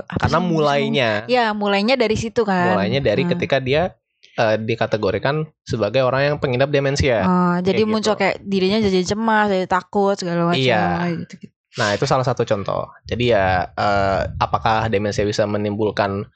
apa 0.05 0.21
Karena 0.21 0.39
sih? 0.39 0.45
mulainya 0.45 1.09
Ya, 1.25 1.49
mulainya 1.51 1.97
dari 1.97 2.13
situ 2.13 2.45
kan. 2.45 2.77
mulainya 2.77 3.01
dari 3.01 3.25
Hmm. 3.25 3.31
ketika 3.33 3.57
dia 3.57 3.93
eh, 4.35 4.57
dikategorikan 4.59 5.47
sebagai 5.63 6.03
orang 6.03 6.21
yang 6.27 6.38
pengidap 6.38 6.67
demensia. 6.67 7.23
Oh, 7.23 7.55
jadi 7.63 7.81
Kayak 7.81 7.89
muncul 7.89 8.13
gitu. 8.13 8.21
kayak 8.21 8.38
dirinya 8.43 8.79
jadi 8.83 8.99
cemas, 9.07 9.47
jadi 9.47 9.63
takut 9.65 10.15
segala 10.19 10.51
macam 10.51 10.59
Iya. 10.59 10.83
gitu. 11.23 11.35
Nah, 11.75 11.91
itu 11.91 12.03
salah 12.03 12.23
satu 12.23 12.43
contoh. 12.43 12.91
Jadi 13.07 13.31
ya 13.31 13.63
eh, 13.65 14.21
apakah 14.38 14.88
demensia 14.88 15.23
bisa 15.23 15.47
menimbulkan 15.47 16.27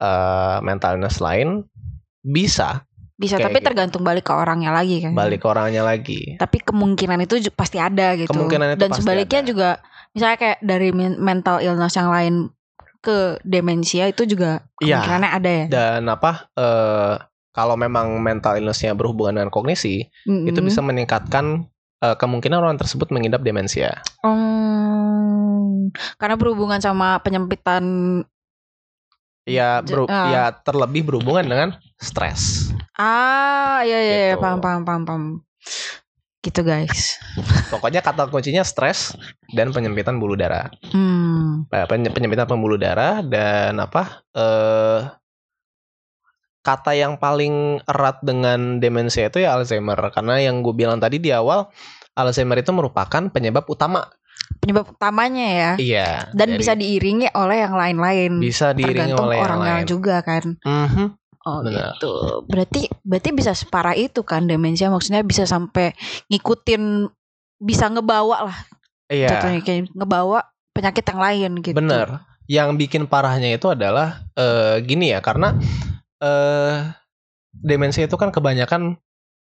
eh, 0.00 0.56
mental 0.60 0.96
illness 0.96 1.20
lain? 1.20 1.68
Bisa, 2.20 2.88
Bisa, 3.14 3.38
Kayak 3.38 3.46
tapi 3.46 3.58
gitu. 3.62 3.66
tergantung 3.70 4.02
balik 4.02 4.26
ke 4.26 4.34
orangnya 4.34 4.74
lagi 4.74 4.98
kan. 4.98 5.14
balik 5.14 5.42
ke 5.42 5.48
orangnya 5.48 5.82
lagi. 5.82 6.34
Tapi 6.34 6.58
kemungkinan 6.60 7.22
itu 7.22 7.38
pasti 7.54 7.78
ada 7.78 8.18
gitu. 8.18 8.26
Kemungkinan 8.28 8.74
itu 8.74 8.80
Dan 8.82 8.90
pasti 8.90 9.00
sebaliknya 9.00 9.40
ada. 9.40 9.48
juga 9.48 9.68
misalnya 10.10 10.36
kayak 10.36 10.58
dari 10.60 10.88
men- 10.90 11.18
mental 11.18 11.58
illness 11.58 11.94
yang 11.94 12.10
lain 12.10 12.34
ke 12.98 13.38
demensia 13.42 14.08
itu 14.08 14.24
juga 14.24 14.66
Iya. 14.78 14.98
kemungkinannya 14.98 15.30
ada 15.30 15.50
ya. 15.52 15.64
Dan 15.70 16.02
apa 16.08 16.50
eh, 16.52 17.14
kalau 17.54 17.78
memang 17.78 18.18
mental 18.18 18.58
illness-nya 18.58 18.92
berhubungan 18.92 19.38
dengan 19.38 19.46
kognisi, 19.48 20.10
Mm-mm. 20.26 20.50
itu 20.50 20.58
bisa 20.58 20.82
meningkatkan 20.82 21.70
eh, 22.00 22.16
kemungkinan 22.18 22.58
orang 22.58 22.74
tersebut 22.74 23.08
mengidap 23.08 23.40
demensia. 23.40 24.02
Hmm, 24.26 25.88
karena 26.16 26.34
berhubungan 26.34 26.78
sama 26.78 27.20
penyempitan 27.20 27.84
Ya, 29.44 29.84
J- 29.84 29.92
beru- 29.92 30.08
ah. 30.08 30.28
ya 30.32 30.44
terlebih 30.56 31.04
berhubungan 31.04 31.44
dengan 31.44 31.68
stres. 32.00 32.72
ah 32.94 33.82
ya 33.82 33.98
ya, 33.98 34.00
ya 34.00 34.34
Gitu. 34.34 34.40
paham 34.40 34.58
paham 34.58 34.82
paham 34.82 35.02
paham 35.04 35.22
gitu 36.40 36.60
guys 36.60 37.16
Pokoknya 37.68 38.00
kata 38.00 38.28
kuncinya 38.28 38.60
stres 38.62 39.16
dan 39.50 39.68
penyempitan 39.68 40.16
bulu 40.16 40.32
darah. 40.34 40.68
hmm 40.92 41.66
penye- 41.68 42.12
penyempitan 42.12 42.46
pembuluh 42.46 42.76
darah 42.76 43.20
dan 43.20 43.76
apa? 43.78 44.22
eh 44.32 45.00
kata 46.60 46.96
yang 46.96 47.20
paling 47.20 47.84
erat 47.84 48.24
dengan 48.24 48.80
demensia 48.80 49.28
itu 49.28 49.44
ya 49.44 49.52
Alzheimer 49.52 50.00
karena 50.08 50.40
yang 50.40 50.64
gue 50.64 50.72
bilang 50.72 50.96
tadi 50.96 51.20
di 51.20 51.28
awal 51.28 51.68
Alzheimer 52.14 52.56
itu 52.56 52.72
merupakan 52.72 53.28
penyebab 53.28 53.66
utama. 53.66 54.08
Penyebab 54.56 54.90
utamanya 54.90 55.46
ya 55.46 55.70
Iya. 55.76 56.08
dan 56.30 56.48
dari- 56.50 56.58
bisa 56.58 56.72
diiringi 56.72 57.28
oleh 57.30 57.58
yang 57.60 57.74
lain-lain 57.74 58.32
bisa 58.38 58.70
diiringi 58.70 58.94
tergantung 59.10 59.26
oleh 59.26 59.36
yang 59.36 59.44
orangnya 59.44 59.74
lain. 59.78 59.86
juga 59.86 60.16
kan 60.20 60.44
Mhm. 60.60 61.06
oh 61.44 61.60
Benar. 61.60 61.92
gitu 61.92 62.12
berarti 62.46 62.80
berarti 63.00 63.30
bisa 63.30 63.52
separah 63.52 63.92
itu 63.92 64.20
kan 64.20 64.44
demensia 64.44 64.88
maksudnya 64.88 65.20
bisa 65.20 65.44
sampai 65.44 65.92
ngikutin 66.28 67.08
bisa 67.56 67.86
ngebawa 67.86 68.48
lah 68.48 68.58
Iya. 69.06 69.28
jatuhnya 69.30 69.60
kayak 69.60 69.92
ngebawa 69.92 70.38
penyakit 70.70 71.04
yang 71.04 71.20
lain 71.20 71.52
gitu 71.60 71.76
Bener. 71.76 72.24
Yang 72.44 72.68
bikin 72.76 73.02
parahnya 73.04 73.52
itu 73.52 73.68
adalah 73.68 74.20
eh, 74.34 74.76
gini 74.80 75.08
ya, 75.08 75.20
karena 75.20 75.56
eh 76.18 76.76
demensia 77.54 78.04
itu 78.04 78.16
kan 78.16 78.28
kebanyakan 78.28 78.98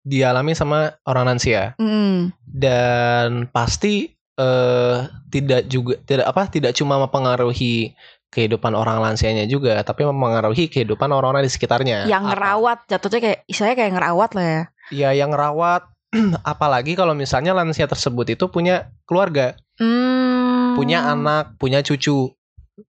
dialami 0.01 0.53
sama 0.53 0.93
orang 1.03 1.25
lansia 1.27 1.73
Hmm. 1.77 2.29
dan 2.45 3.49
pasti 3.49 4.13
eh 4.35 4.97
tidak 5.29 5.61
juga 5.65 5.95
tidak 6.03 6.25
apa 6.27 6.47
tidak 6.47 6.71
cuma 6.71 6.99
mempengaruhi 6.99 7.95
kehidupan 8.27 8.75
orang 8.75 8.99
lansianya 8.99 9.47
juga, 9.47 9.79
tapi 9.81 10.03
mempengaruhi 10.03 10.67
kehidupan 10.67 11.07
orang-orang 11.07 11.47
di 11.47 11.51
sekitarnya. 11.51 12.03
yang 12.05 12.27
Apa- 12.27 12.35
ngerawat 12.35 12.79
jatuhnya 12.85 13.19
kayak 13.21 13.39
istilahnya 13.47 13.77
kayak 13.77 13.91
ngerawat 13.95 14.31
lah 14.35 14.45
ya 14.45 14.61
Ya 14.91 15.09
yang 15.15 15.31
ngerawat 15.31 15.87
apalagi 16.43 16.93
kalau 16.93 17.15
misalnya 17.15 17.51
lansia 17.51 17.87
tersebut 17.87 18.27
itu 18.29 18.45
punya 18.47 18.91
keluarga, 19.07 19.55
Hmm. 19.79 20.75
punya 20.75 21.07
anak, 21.07 21.55
punya 21.55 21.79
cucu 21.79 22.35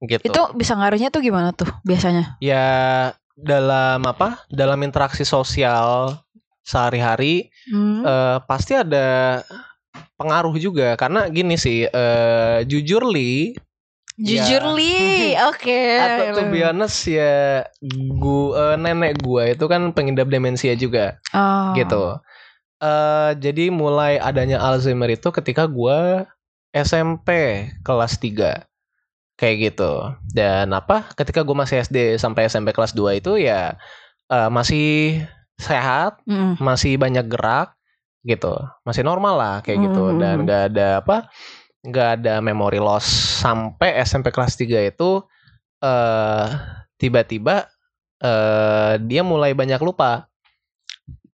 gitu. 0.02 0.22
Itu 0.24 0.42
bisa 0.57 0.72
ngaruhnya 0.74 1.12
tuh 1.12 1.20
gimana 1.20 1.52
tuh 1.52 1.68
biasanya? 1.85 2.40
ya 2.40 3.12
dalam 3.37 4.00
apa 4.00 4.40
dalam 4.48 4.80
interaksi 4.80 5.22
sosial 5.22 6.16
sehari-hari 6.62 7.52
Hmm. 7.68 8.00
eh, 8.00 8.38
pasti 8.44 8.72
ada 8.72 9.40
pengaruh 10.14 10.54
juga 10.57 10.94
karena 10.94 11.26
gini 11.26 11.54
sih 11.54 11.85
eh, 11.85 12.59
jujur 12.64 13.04
li 13.04 13.54
Jujur 14.14 14.62
ya. 14.62 14.74
li, 14.78 14.94
oke. 15.50 15.80
atau 15.98 16.46
be 16.46 16.62
honest 16.62 17.02
ya 17.04 17.66
gua 18.14 18.74
eh, 18.74 18.76
nenek 18.78 19.18
gua 19.18 19.50
itu 19.50 19.66
kan 19.66 19.90
pengidap 19.90 20.30
demensia 20.30 20.74
juga 20.74 21.18
Oh. 21.35 21.74
gitu 21.74 22.22
eh 22.78 23.30
jadi 23.35 23.74
mulai 23.74 24.22
adanya 24.22 24.62
Alzheimer 24.62 25.11
itu 25.11 25.35
ketika 25.35 25.66
gua 25.66 26.30
SMP 26.70 27.28
kelas 27.83 28.14
3 28.18 28.62
kayak 29.35 29.74
gitu 29.74 30.14
dan 30.30 30.70
apa 30.70 31.11
ketika 31.14 31.42
gua 31.42 31.66
masih 31.66 31.83
SD 31.83 32.14
sampai 32.14 32.46
SMP 32.46 32.70
kelas 32.70 32.94
2 32.94 33.18
itu 33.18 33.35
ya 33.35 33.74
eh, 34.30 34.46
masih 34.48 35.22
sehat 35.54 36.22
Mm. 36.22 36.59
masih 36.59 36.94
banyak 36.94 37.26
gerak 37.26 37.73
gitu. 38.24 38.56
Masih 38.82 39.04
normal 39.04 39.34
lah 39.37 39.54
kayak 39.60 39.78
gitu. 39.88 40.02
Hmm. 40.10 40.18
dan 40.18 40.37
nggak 40.48 40.62
ada 40.72 40.88
apa 41.04 41.16
nggak 41.84 42.08
ada 42.20 42.34
memory 42.40 42.80
loss 42.80 43.04
sampai 43.44 44.00
SMP 44.00 44.32
kelas 44.32 44.56
3 44.56 44.88
itu 44.88 45.20
eh 45.84 46.46
tiba-tiba 46.96 47.68
eh 48.24 48.96
dia 49.04 49.20
mulai 49.20 49.52
banyak 49.52 49.78
lupa 49.84 50.32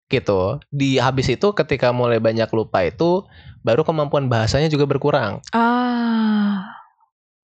gitu. 0.09 0.57
Di 0.73 0.97
habis 0.97 1.29
itu 1.29 1.53
ketika 1.53 1.93
mulai 1.93 2.17
banyak 2.17 2.49
lupa 2.57 2.81
itu 2.89 3.29
baru 3.61 3.85
kemampuan 3.85 4.33
bahasanya 4.33 4.73
juga 4.73 4.89
berkurang. 4.89 5.45
Ah. 5.53 6.75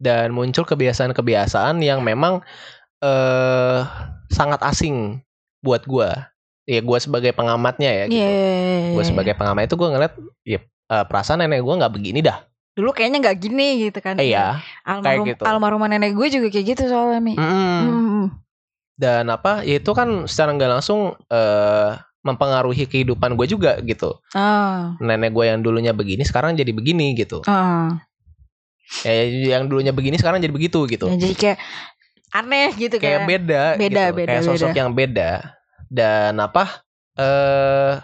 dan 0.02 0.34
muncul 0.34 0.66
kebiasaan-kebiasaan 0.66 1.80
yang 1.80 2.02
memang 2.02 2.42
eh 3.00 3.80
sangat 4.28 4.60
asing 4.66 5.22
buat 5.62 5.86
gua 5.88 6.33
ya 6.64 6.80
gue 6.80 6.98
sebagai 7.00 7.32
pengamatnya 7.36 7.90
ya 7.92 8.04
gitu. 8.08 8.24
Iya. 8.24 8.96
Gue 8.96 9.04
sebagai 9.04 9.34
pengamat 9.36 9.68
itu 9.68 9.76
gue 9.76 9.88
ngeliat 9.88 10.14
ya 10.44 10.58
eh, 10.64 11.04
perasaan 11.04 11.44
nenek 11.44 11.60
gue 11.60 11.74
nggak 11.76 11.94
begini 11.94 12.20
dah. 12.24 12.40
dulu 12.74 12.90
kayaknya 12.90 13.22
nggak 13.22 13.38
gini 13.38 13.86
gitu 13.86 14.02
kan. 14.02 14.18
Iya. 14.18 14.58
Almarhum, 14.82 15.30
gitu. 15.30 15.46
almarhumah 15.46 15.86
nenek 15.86 16.10
gue 16.18 16.26
juga 16.26 16.50
kayak 16.50 16.74
gitu 16.74 16.90
soalnya 16.90 17.22
Mi. 17.22 17.38
Mm-mm. 17.38 17.78
Hmm. 17.86 18.24
Dan 18.98 19.30
apa? 19.30 19.62
Ya 19.62 19.78
itu 19.78 19.94
kan 19.94 20.26
secara 20.26 20.58
nggak 20.58 20.70
langsung 20.74 21.14
eh 21.30 21.94
mempengaruhi 22.24 22.88
kehidupan 22.90 23.36
gue 23.38 23.46
juga 23.46 23.78
gitu. 23.84 24.18
Ah. 24.34 24.98
Nenek 24.98 25.30
gue 25.30 25.44
yang 25.46 25.62
dulunya 25.62 25.94
begini 25.94 26.26
sekarang 26.26 26.58
jadi 26.58 26.74
begini 26.74 27.14
gitu. 27.14 27.46
Ah. 27.46 28.02
Ya, 29.06 29.22
yang 29.54 29.70
dulunya 29.70 29.94
begini 29.94 30.18
sekarang 30.18 30.42
jadi 30.42 30.50
begitu 30.50 30.82
gitu. 30.90 31.06
Ya, 31.12 31.16
jadi 31.20 31.34
kayak 31.36 31.58
aneh 32.34 32.68
gitu 32.74 32.96
kayak 32.98 33.22
kan. 33.22 33.30
beda, 33.30 33.62
Beda, 33.78 34.04
gitu. 34.10 34.18
beda, 34.18 34.30
kayak 34.34 34.42
sosok 34.42 34.70
beda. 34.74 34.80
yang 34.82 34.90
beda 34.90 35.30
dan 35.86 36.36
apa 36.36 36.84
eh 37.14 37.94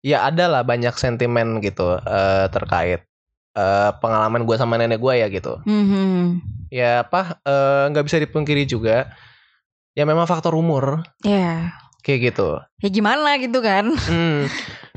ya 0.00 0.24
ada 0.24 0.46
lah 0.46 0.62
banyak 0.62 0.94
sentimen 0.94 1.58
gitu 1.58 1.98
eh 1.98 2.46
terkait 2.48 3.02
eh 3.52 3.90
pengalaman 3.96 4.42
gue 4.42 4.54
sama 4.54 4.76
nenek 4.76 4.96
gue 4.96 5.14
ya 5.16 5.26
gitu 5.26 5.58
Mhm. 5.62 6.40
ya 6.68 7.02
apa 7.02 7.40
eh, 7.40 7.84
nggak 7.90 8.04
bisa 8.04 8.18
dipungkiri 8.18 8.64
juga 8.64 9.10
ya 9.92 10.04
memang 10.04 10.24
faktor 10.24 10.52
umur 10.52 11.02
Ya. 11.20 11.72
kayak 12.00 12.32
gitu 12.32 12.60
Ya 12.78 12.88
gimana 12.88 13.34
gitu 13.36 13.58
kan. 13.58 13.90
hmm, 13.90 14.46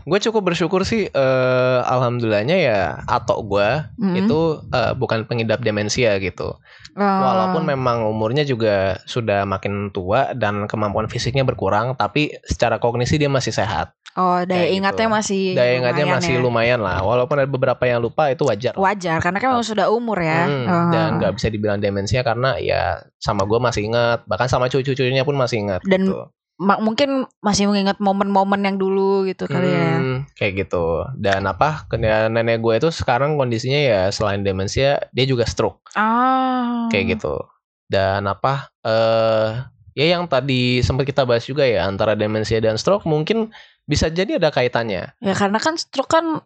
gue 0.03 0.19
cukup 0.21 0.51
bersyukur 0.51 0.83
sih 0.83 1.07
eh 1.07 1.79
alhamdulillahnya 1.83 2.57
ya 2.59 2.79
atok 3.05 3.39
gue 3.45 3.69
Mhm. 3.97 4.15
itu 4.19 4.39
eh, 4.69 4.93
bukan 4.93 5.23
pengidap 5.23 5.59
demensia 5.59 6.19
gitu 6.19 6.53
Oh. 6.99 7.07
Walaupun 7.23 7.63
memang 7.63 8.03
umurnya 8.11 8.43
juga 8.43 8.99
sudah 9.07 9.47
makin 9.47 9.87
tua 9.95 10.35
dan 10.35 10.67
kemampuan 10.67 11.07
fisiknya 11.07 11.47
berkurang, 11.47 11.95
tapi 11.95 12.35
secara 12.43 12.75
kognisi 12.75 13.15
dia 13.15 13.31
masih 13.31 13.55
sehat. 13.55 13.95
Oh, 14.19 14.41
daya 14.43 14.67
kayak 14.67 14.75
ingatnya 14.75 15.07
gitu. 15.07 15.15
masih 15.15 15.41
Daya 15.55 15.73
ingatnya 15.79 16.03
lumayan 16.03 16.17
masih 16.19 16.33
ya. 16.35 16.41
lumayan 16.43 16.79
lah. 16.83 16.97
Walaupun 17.05 17.35
ada 17.39 17.47
beberapa 17.47 17.83
yang 17.87 18.03
lupa 18.03 18.27
itu 18.27 18.43
wajar. 18.43 18.73
wajar 18.75 19.17
karena 19.23 19.37
kan 19.39 19.47
memang 19.55 19.63
sudah 19.63 19.87
umur 19.87 20.19
ya. 20.19 20.43
Hmm, 20.49 20.65
Oh. 20.67 20.89
Dan 20.91 21.07
nggak 21.23 21.33
bisa 21.39 21.47
dibilang 21.47 21.79
demensia 21.79 22.19
karena 22.25 22.59
ya 22.59 22.99
sama 23.15 23.47
gue 23.47 23.59
masih 23.63 23.87
ingat, 23.87 24.27
bahkan 24.27 24.51
sama 24.51 24.67
cucu-cucunya 24.67 25.23
pun 25.23 25.39
masih 25.39 25.63
ingat. 25.63 25.81
Dan 25.87 26.09
gitu. 26.09 26.27
Mungkin 26.59 27.23
masih 27.39 27.71
mengingat 27.71 28.03
momen-momen 28.03 28.59
yang 28.67 28.75
dulu 28.75 29.23
gitu 29.23 29.47
kali 29.47 29.71
ya. 29.71 29.95
Hmm, 29.95 30.27
kayak 30.35 30.67
gitu. 30.67 31.07
Dan 31.15 31.47
apa? 31.47 31.87
Nenek 31.95 32.59
gue 32.59 32.75
itu 32.83 32.91
sekarang 32.91 33.39
kondisinya 33.39 33.79
ya 33.79 34.01
selain 34.11 34.43
demensia, 34.43 34.99
dia 35.15 35.23
juga 35.23 35.47
stroke 35.47 35.79
Ah. 35.95 36.91
kayak 36.91 37.15
gitu. 37.15 37.39
Dan 37.87 38.27
apa? 38.27 38.69
eh 38.83 39.49
ya 39.95 40.15
yang 40.15 40.27
tadi 40.27 40.83
sempat 40.83 41.07
kita 41.07 41.23
bahas 41.23 41.47
juga 41.47 41.63
ya 41.63 41.87
antara 41.87 42.15
demensia 42.15 42.59
dan 42.59 42.75
stroke 42.75 43.07
mungkin 43.07 43.51
bisa 43.87 44.11
jadi 44.11 44.35
ada 44.35 44.51
kaitannya. 44.51 45.15
Ya 45.23 45.33
karena 45.33 45.63
kan 45.63 45.79
stroke 45.79 46.11
kan 46.11 46.43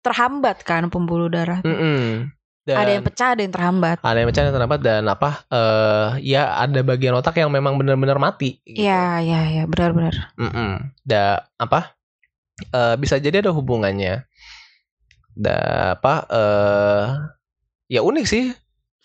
terhambat 0.00 0.64
kan 0.64 0.88
pembuluh 0.88 1.28
darah. 1.28 1.60
Mm-mm. 1.60 2.32
Dan 2.60 2.76
Ada 2.76 2.90
yang 2.92 3.04
pecah, 3.04 3.28
ada 3.32 3.40
yang 3.40 3.54
terhambat. 3.54 3.96
ada 4.00 4.16
yang 4.20 4.28
pecah 4.28 4.44
dan 4.44 4.52
terdapat 4.52 4.78
dan 4.80 5.02
apa? 5.08 5.30
eh 5.48 6.08
ya 6.22 6.60
ada 6.60 6.80
bagian 6.80 7.16
otak 7.16 7.40
yang 7.40 7.48
memang 7.48 7.74
benar-benar 7.74 8.20
mati. 8.20 8.60
gitu. 8.62 8.84
Iya, 8.84 9.24
iya, 9.24 9.40
iya, 9.48 9.62
benar-benar. 9.64 10.12
Mm-mm. 10.36 10.92
Da 11.02 11.48
apa? 11.56 11.96
eh 12.62 12.94
bisa 12.96 13.16
jadi 13.16 13.40
ada 13.40 13.50
hubungannya. 13.50 14.28
Da 15.32 15.56
apa? 15.96 16.14
eh 16.28 17.04
ya 17.88 18.00
unik 18.00 18.26
sih. 18.26 18.52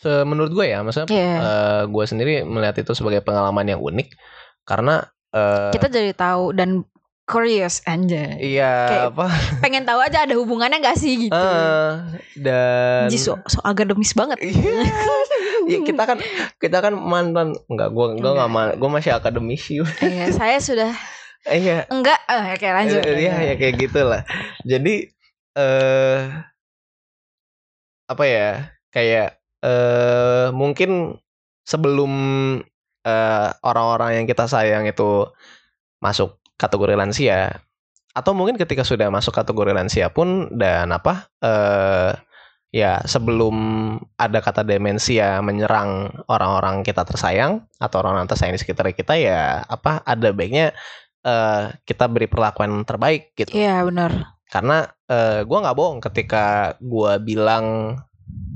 Menurut 0.06 0.54
gue 0.54 0.70
ya, 0.70 0.86
maksudnya 0.86 1.10
Iya. 1.10 1.34
eh 1.40 1.82
gue 1.88 2.04
sendiri 2.06 2.34
melihat 2.44 2.78
itu 2.78 2.94
sebagai 2.94 3.26
pengalaman 3.26 3.66
yang 3.66 3.82
unik 3.82 4.14
karena 4.62 5.02
eh 5.32 5.74
Kita 5.74 5.88
jadi 5.88 6.12
tahu 6.14 6.54
dan 6.54 6.84
curious 7.26 7.82
anjay. 7.84 8.38
iya 8.40 8.72
kayak- 8.86 9.06
apa? 9.12 9.26
Pengen 9.64 9.84
tahu 9.84 9.98
aja 9.98 10.24
ada 10.24 10.34
hubungannya 10.34 10.78
gak 10.78 10.94
sih 10.96 11.28
gitu. 11.28 11.34
eh 11.34 11.92
dan 12.38 13.10
Ji, 13.10 13.18
so, 13.18 13.42
so 13.46 13.60
agademis 13.62 14.14
banget. 14.14 14.38
Iya. 14.40 14.86
ya 15.66 15.80
kita 15.82 16.04
kan 16.06 16.18
kita 16.56 16.78
kan 16.80 16.94
mantan 16.94 17.58
enggak 17.66 17.90
gua 17.90 18.14
gua 18.14 18.32
enggak 18.38 18.50
ma- 18.50 18.76
gua 18.76 18.90
masih 18.92 19.12
akademisi. 19.12 19.82
Iya, 20.00 20.30
saya 20.32 20.58
sudah 20.58 20.94
Iya. 21.48 21.90
enggak 21.90 22.20
eh 22.26 22.46
oke 22.54 22.68
lanjut. 22.68 23.02
Eh, 23.02 23.18
Iya 23.24 23.34
ya 23.44 23.54
kayak 23.56 23.76
gitulah. 23.80 24.22
Jadi 24.62 25.10
eh 25.56 26.20
apa 28.06 28.24
ya? 28.24 28.50
Kayak 28.90 29.42
eh 29.60 30.48
mungkin 30.52 31.18
sebelum 31.64 32.14
eh 33.02 33.50
orang-orang 33.62 34.22
yang 34.22 34.26
kita 34.26 34.46
sayang 34.46 34.86
itu 34.86 35.26
masuk 35.98 36.38
kategori 36.56 36.96
lansia 36.96 37.60
atau 38.16 38.32
mungkin 38.32 38.56
ketika 38.56 38.88
sudah 38.88 39.12
masuk 39.12 39.36
kategori 39.36 39.76
lansia 39.76 40.08
pun 40.08 40.48
dan 40.56 40.88
apa 40.90 41.28
eh 41.44 42.12
ya 42.72 43.00
sebelum 43.08 43.56
ada 44.16 44.40
kata 44.40 44.64
demensia 44.64 45.40
menyerang 45.40 46.12
orang-orang 46.28 46.84
kita 46.84 47.04
tersayang 47.04 47.64
atau 47.80 48.04
orang-orang 48.04 48.28
tersayang 48.28 48.56
di 48.56 48.60
sekitar 48.60 48.92
kita 48.92 49.16
ya 49.16 49.64
apa 49.64 50.04
ada 50.04 50.32
baiknya 50.32 50.76
eh 51.24 51.64
kita 51.84 52.08
beri 52.08 52.28
perlakuan 52.28 52.84
terbaik 52.84 53.32
gitu 53.36 53.56
Iya, 53.56 53.84
benar. 53.84 54.36
karena 54.52 54.88
eh 55.08 55.44
gua 55.44 55.58
nggak 55.64 55.76
bohong 55.76 56.00
ketika 56.04 56.76
gua 56.80 57.16
bilang 57.18 57.96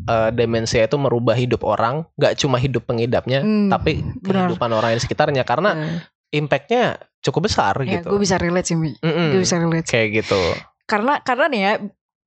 eh, 0.08 0.30
demensia 0.32 0.84
itu 0.84 0.96
merubah 0.96 1.36
hidup 1.36 1.64
orang 1.64 2.04
nggak 2.16 2.36
cuma 2.40 2.60
hidup 2.60 2.88
pengidapnya 2.88 3.40
Hmm, 3.44 3.68
tapi 3.72 4.04
benar. 4.20 4.52
kehidupan 4.52 4.72
orang 4.72 4.96
di 4.96 5.02
sekitarnya 5.02 5.44
karena 5.44 5.72
Eh, 5.76 6.00
impactnya 6.30 6.98
cukup 7.20 7.50
besar 7.52 7.76
ya, 7.84 8.00
gitu 8.00 8.16
gue 8.16 8.22
bisa 8.22 8.40
relate 8.40 8.68
sih, 8.72 8.78
Mi. 8.80 8.96
Mm-mm. 8.96 9.36
Gue 9.36 9.42
bisa 9.44 9.60
relate. 9.60 9.88
kayak 9.90 10.24
gitu 10.24 10.40
karena 10.90 11.22
karena 11.22 11.46
nih 11.50 11.62
ya 11.62 11.74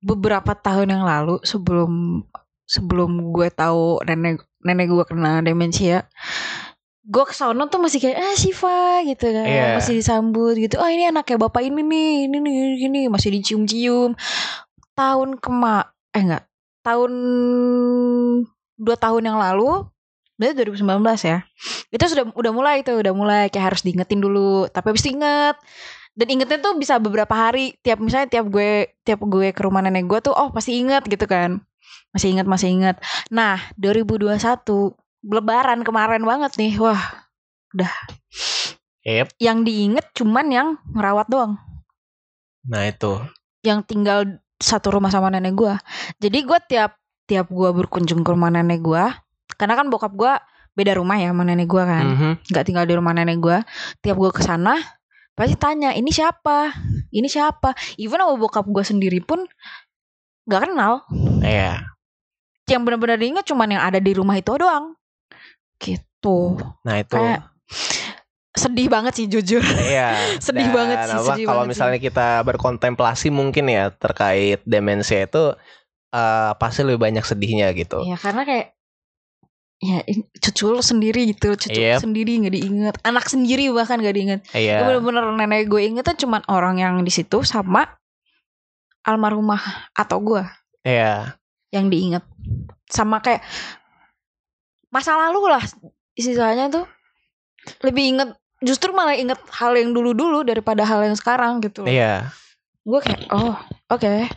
beberapa 0.02 0.52
tahun 0.54 0.90
yang 0.94 1.04
lalu 1.06 1.38
sebelum 1.42 2.22
sebelum 2.66 3.34
gue 3.34 3.48
tahu 3.50 4.02
nenek 4.06 4.42
nenek 4.62 4.86
gue 4.90 5.04
kena 5.06 5.42
demensia 5.42 6.06
gue 7.02 7.24
kesono 7.26 7.66
tuh 7.66 7.82
masih 7.82 7.98
kayak 7.98 8.18
ah 8.18 8.36
Siva 8.38 9.02
gitu 9.02 9.26
kan 9.26 9.42
Iya. 9.46 9.74
masih 9.74 9.98
disambut 9.98 10.54
gitu 10.54 10.78
oh 10.78 10.86
ini 10.86 11.10
anaknya 11.10 11.34
bapak 11.34 11.66
ini 11.66 11.82
nih 11.82 12.10
ini 12.30 12.36
nih 12.38 12.54
gini 12.78 13.00
masih 13.10 13.34
dicium-cium 13.34 14.14
tahun 14.94 15.42
kema 15.42 15.90
eh 16.14 16.22
enggak 16.22 16.44
tahun 16.86 17.12
dua 18.78 18.96
tahun 18.98 19.22
yang 19.26 19.38
lalu 19.38 19.86
berarti 20.42 20.66
2019 20.82 21.30
ya. 21.30 21.38
Itu 21.94 22.04
sudah 22.10 22.24
udah 22.34 22.52
mulai 22.52 22.82
tuh 22.82 22.98
udah 22.98 23.14
mulai 23.14 23.46
kayak 23.46 23.74
harus 23.74 23.86
diingetin 23.86 24.18
dulu. 24.18 24.66
Tapi 24.66 24.90
habis 24.90 25.06
diinget 25.06 25.54
dan 26.12 26.26
ingetnya 26.28 26.58
tuh 26.58 26.74
bisa 26.74 26.98
beberapa 26.98 27.30
hari. 27.30 27.78
Tiap 27.86 28.02
misalnya 28.02 28.28
tiap 28.28 28.50
gue 28.50 28.90
tiap 29.06 29.22
gue 29.22 29.54
ke 29.54 29.60
rumah 29.62 29.80
nenek 29.80 30.10
gue 30.10 30.18
tuh 30.20 30.34
oh 30.34 30.50
pasti 30.50 30.82
inget 30.82 31.06
gitu 31.06 31.24
kan. 31.24 31.62
Masih 32.12 32.34
inget 32.34 32.46
masih 32.50 32.68
inget. 32.74 32.96
Nah 33.30 33.62
2021 33.80 34.36
lebaran 35.22 35.80
kemarin 35.86 36.22
banget 36.26 36.52
nih. 36.58 36.76
Wah 36.82 37.00
Yep. 39.02 39.34
yang 39.42 39.66
diinget 39.66 40.06
cuman 40.14 40.46
yang 40.52 40.68
ngerawat 40.94 41.26
doang. 41.26 41.58
Nah 42.68 42.86
itu. 42.86 43.18
Yang 43.66 43.80
tinggal 43.90 44.18
satu 44.62 44.94
rumah 44.94 45.10
sama 45.10 45.32
nenek 45.32 45.58
gue. 45.58 45.74
Jadi 46.22 46.38
gue 46.46 46.58
tiap 46.70 47.02
tiap 47.26 47.50
gue 47.50 47.70
berkunjung 47.72 48.22
ke 48.22 48.30
rumah 48.30 48.52
nenek 48.52 48.82
gue 48.84 49.04
karena 49.62 49.74
kan 49.74 49.86
bokap 49.86 50.10
gue 50.12 50.32
beda 50.72 50.98
rumah 50.98 51.14
ya 51.14 51.30
sama 51.30 51.44
nenek 51.44 51.68
gue 51.68 51.78
kan 51.80 52.04
Mhm. 52.08 52.30
nggak 52.50 52.64
tinggal 52.64 52.82
di 52.82 52.94
rumah 52.94 53.12
nenek 53.12 53.38
gue 53.38 53.58
tiap 54.00 54.16
gue 54.16 54.30
ke 54.30 54.42
sana 54.42 54.74
pasti 55.32 55.54
tanya 55.54 55.92
ini 55.92 56.10
siapa 56.10 56.74
ini 57.08 57.24
siapa 57.24 57.70
even 57.96 58.18
sama 58.18 58.34
bokap 58.34 58.66
gue 58.66 58.82
sendiri 58.82 59.20
pun 59.20 59.46
nggak 60.42 60.60
kenal 60.66 61.06
Iya. 61.38 61.86
yang 62.66 62.82
benar-benar 62.82 63.14
diingat 63.14 63.44
cuman 63.44 63.68
yang 63.70 63.82
ada 63.82 63.96
di 63.96 64.10
rumah 64.10 64.34
itu 64.34 64.50
doang 64.52 64.96
gitu 65.78 66.56
Nah 66.82 66.98
itu. 66.98 67.14
Kayak 67.14 67.50
sedih 68.52 68.86
banget 68.86 69.12
sih 69.14 69.26
jujur 69.26 69.60
Iya. 69.64 70.12
Sedih 70.44 70.68
Dan 70.68 70.74
banget 70.74 70.96
sih, 71.02 71.14
apa, 71.14 71.24
sedih 71.26 71.46
Kalau 71.46 71.62
banget 71.62 71.70
misalnya 71.72 71.98
kita 71.98 72.28
berkontemplasi 72.42 73.28
mungkin 73.28 73.66
ya 73.66 73.88
terkait 73.90 74.60
demensia 74.62 75.24
itu 75.24 75.56
eh, 76.10 76.52
pasti 76.54 76.80
lebih 76.82 77.00
banyak 77.00 77.24
sedihnya 77.24 77.72
gitu. 77.72 78.04
ya 78.04 78.14
karena 78.14 78.44
kayak 78.44 78.71
ya 79.82 79.98
ini 80.06 80.22
cucu 80.32 80.70
lo 80.70 80.78
sendiri 80.78 81.26
gitu 81.28 81.58
cucu 81.58 81.74
lo 81.74 81.98
Yep. 81.98 82.06
sendiri 82.06 82.32
nggak 82.38 82.54
diingat 82.54 82.94
anak 83.02 83.26
sendiri 83.26 83.66
bahkan 83.74 83.98
nggak 83.98 84.14
diingat 84.14 84.40
Iya. 84.54 84.78
Ya 84.78 84.82
bener-bener 84.86 85.26
nenek 85.34 85.66
gue 85.66 85.82
inget 85.82 86.06
tuh 86.06 86.14
cuman 86.22 86.46
orang 86.46 86.78
yang 86.78 87.02
di 87.02 87.10
situ 87.10 87.42
sama 87.42 87.98
almarhumah 89.02 89.90
atau 89.92 90.22
gue 90.22 90.42
Iya. 90.86 91.34
yang 91.74 91.90
diinget 91.90 92.22
sama 92.86 93.18
kayak 93.18 93.42
masa 94.88 95.18
lalu 95.18 95.50
lah 95.50 95.64
istilahnya 96.14 96.70
tuh 96.70 96.86
lebih 97.82 98.14
inget 98.14 98.28
justru 98.62 98.94
malah 98.94 99.18
inget 99.18 99.40
hal 99.50 99.74
yang 99.74 99.90
dulu-dulu 99.90 100.46
daripada 100.46 100.86
hal 100.86 101.02
yang 101.02 101.18
sekarang 101.18 101.58
gitu 101.58 101.82
Iya. 101.82 102.30
gue 102.82 103.00
kayak 103.02 103.26
oh 103.34 103.58
oke 103.90 104.30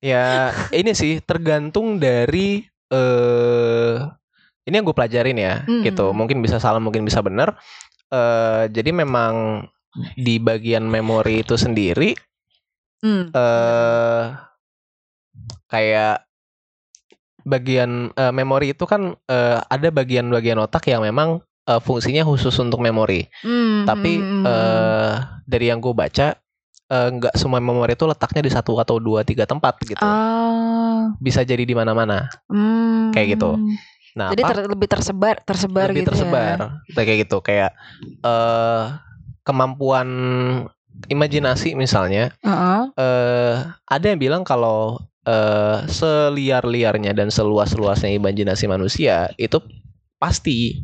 Ya 0.00 0.52
ini 0.72 0.92
sih 0.92 1.20
tergantung 1.20 1.96
dari 1.96 2.64
eh 2.88 3.96
ini 4.64 4.74
yang 4.76 4.84
gue 4.84 4.96
pelajarin 4.96 5.36
ya 5.36 5.64
Hmm. 5.64 5.82
gitu. 5.82 6.12
Mungkin 6.12 6.40
bisa 6.40 6.56
salah, 6.56 6.78
mungkin 6.78 7.02
bisa 7.02 7.20
benar. 7.20 7.56
eh 8.10 8.66
jadi 8.66 8.90
memang 8.90 9.62
di 10.18 10.42
bagian 10.42 10.82
memori 10.82 11.42
itu 11.42 11.54
sendiri 11.54 12.10
Hmm. 13.00 13.30
eh 13.30 14.24
kayak 15.66 16.26
bagian 17.40 18.10
eh, 18.12 18.32
memori 18.34 18.74
itu 18.74 18.84
kan 18.84 19.16
eh, 19.16 19.58
ada 19.62 19.88
bagian-bagian 19.88 20.58
otak 20.58 20.86
yang 20.86 21.00
memang 21.00 21.40
eh, 21.64 21.80
fungsinya 21.80 22.26
khusus 22.26 22.52
untuk 22.58 22.82
memori. 22.82 23.24
Hmm, 23.40 23.86
Tapi 23.86 24.12
eh 24.42 25.12
dari 25.46 25.66
yang 25.66 25.78
gue 25.78 25.94
baca 25.94 26.34
eh, 26.90 27.08
nggak 27.10 27.34
semua 27.34 27.62
memori 27.62 27.94
itu 27.94 28.04
letaknya 28.04 28.42
di 28.42 28.50
satu 28.50 28.76
atau 28.76 28.98
dua 28.98 29.22
tiga 29.22 29.46
tempat 29.46 29.78
gitu. 29.80 30.02
Ah, 30.02 31.14
Bisa 31.16 31.40
jadi 31.40 31.62
di 31.62 31.72
mana-mana. 31.72 32.26
hmm. 32.50 33.14
Kayak 33.14 33.38
gitu. 33.38 33.50
Nah, 34.10 34.34
Jadi 34.34 34.42
ter- 34.42 34.66
lebih 34.66 34.88
tersebar, 34.90 35.34
tersebar 35.40 35.88
lebih 35.90 36.02
gitu 36.02 36.10
tersebar. 36.12 36.58
ya. 36.58 36.94
Kayak 36.98 37.16
gitu 37.24 37.38
kayak 37.38 37.70
eh 38.20 38.84
kemampuan 39.42 40.08
imajinasi 41.06 41.72
misalnya 41.74 42.34
Heeh. 42.42 42.80
eh 42.94 43.54
ada 43.86 44.04
yang 44.04 44.20
bilang 44.20 44.42
kalau 44.42 44.98
eh 45.22 45.78
seliar-liarnya 45.86 47.12
dan 47.12 47.30
seluas-luasnya 47.30 48.10
imajinasi 48.12 48.66
manusia 48.66 49.30
itu 49.36 49.62
pasti 50.18 50.82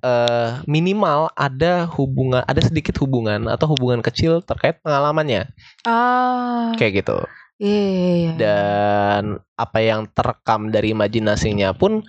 eh 0.00 0.50
minimal 0.64 1.30
ada 1.34 1.86
hubungan 1.92 2.42
ada 2.42 2.58
sedikit 2.58 2.96
hubungan 2.98 3.46
atau 3.46 3.70
hubungan 3.70 4.00
kecil 4.00 4.40
terkait 4.40 4.78
pengalamannya 4.80 5.50
Ah, 5.82 6.74
kayak 6.74 7.02
gitu 7.02 7.18
iya, 7.58 7.82
iya, 7.90 8.14
iya. 8.14 8.32
dan 8.38 9.22
apa 9.54 9.78
yang 9.80 10.06
terekam 10.10 10.70
dari 10.70 10.94
imajinasinya 10.94 11.74
pun 11.74 12.02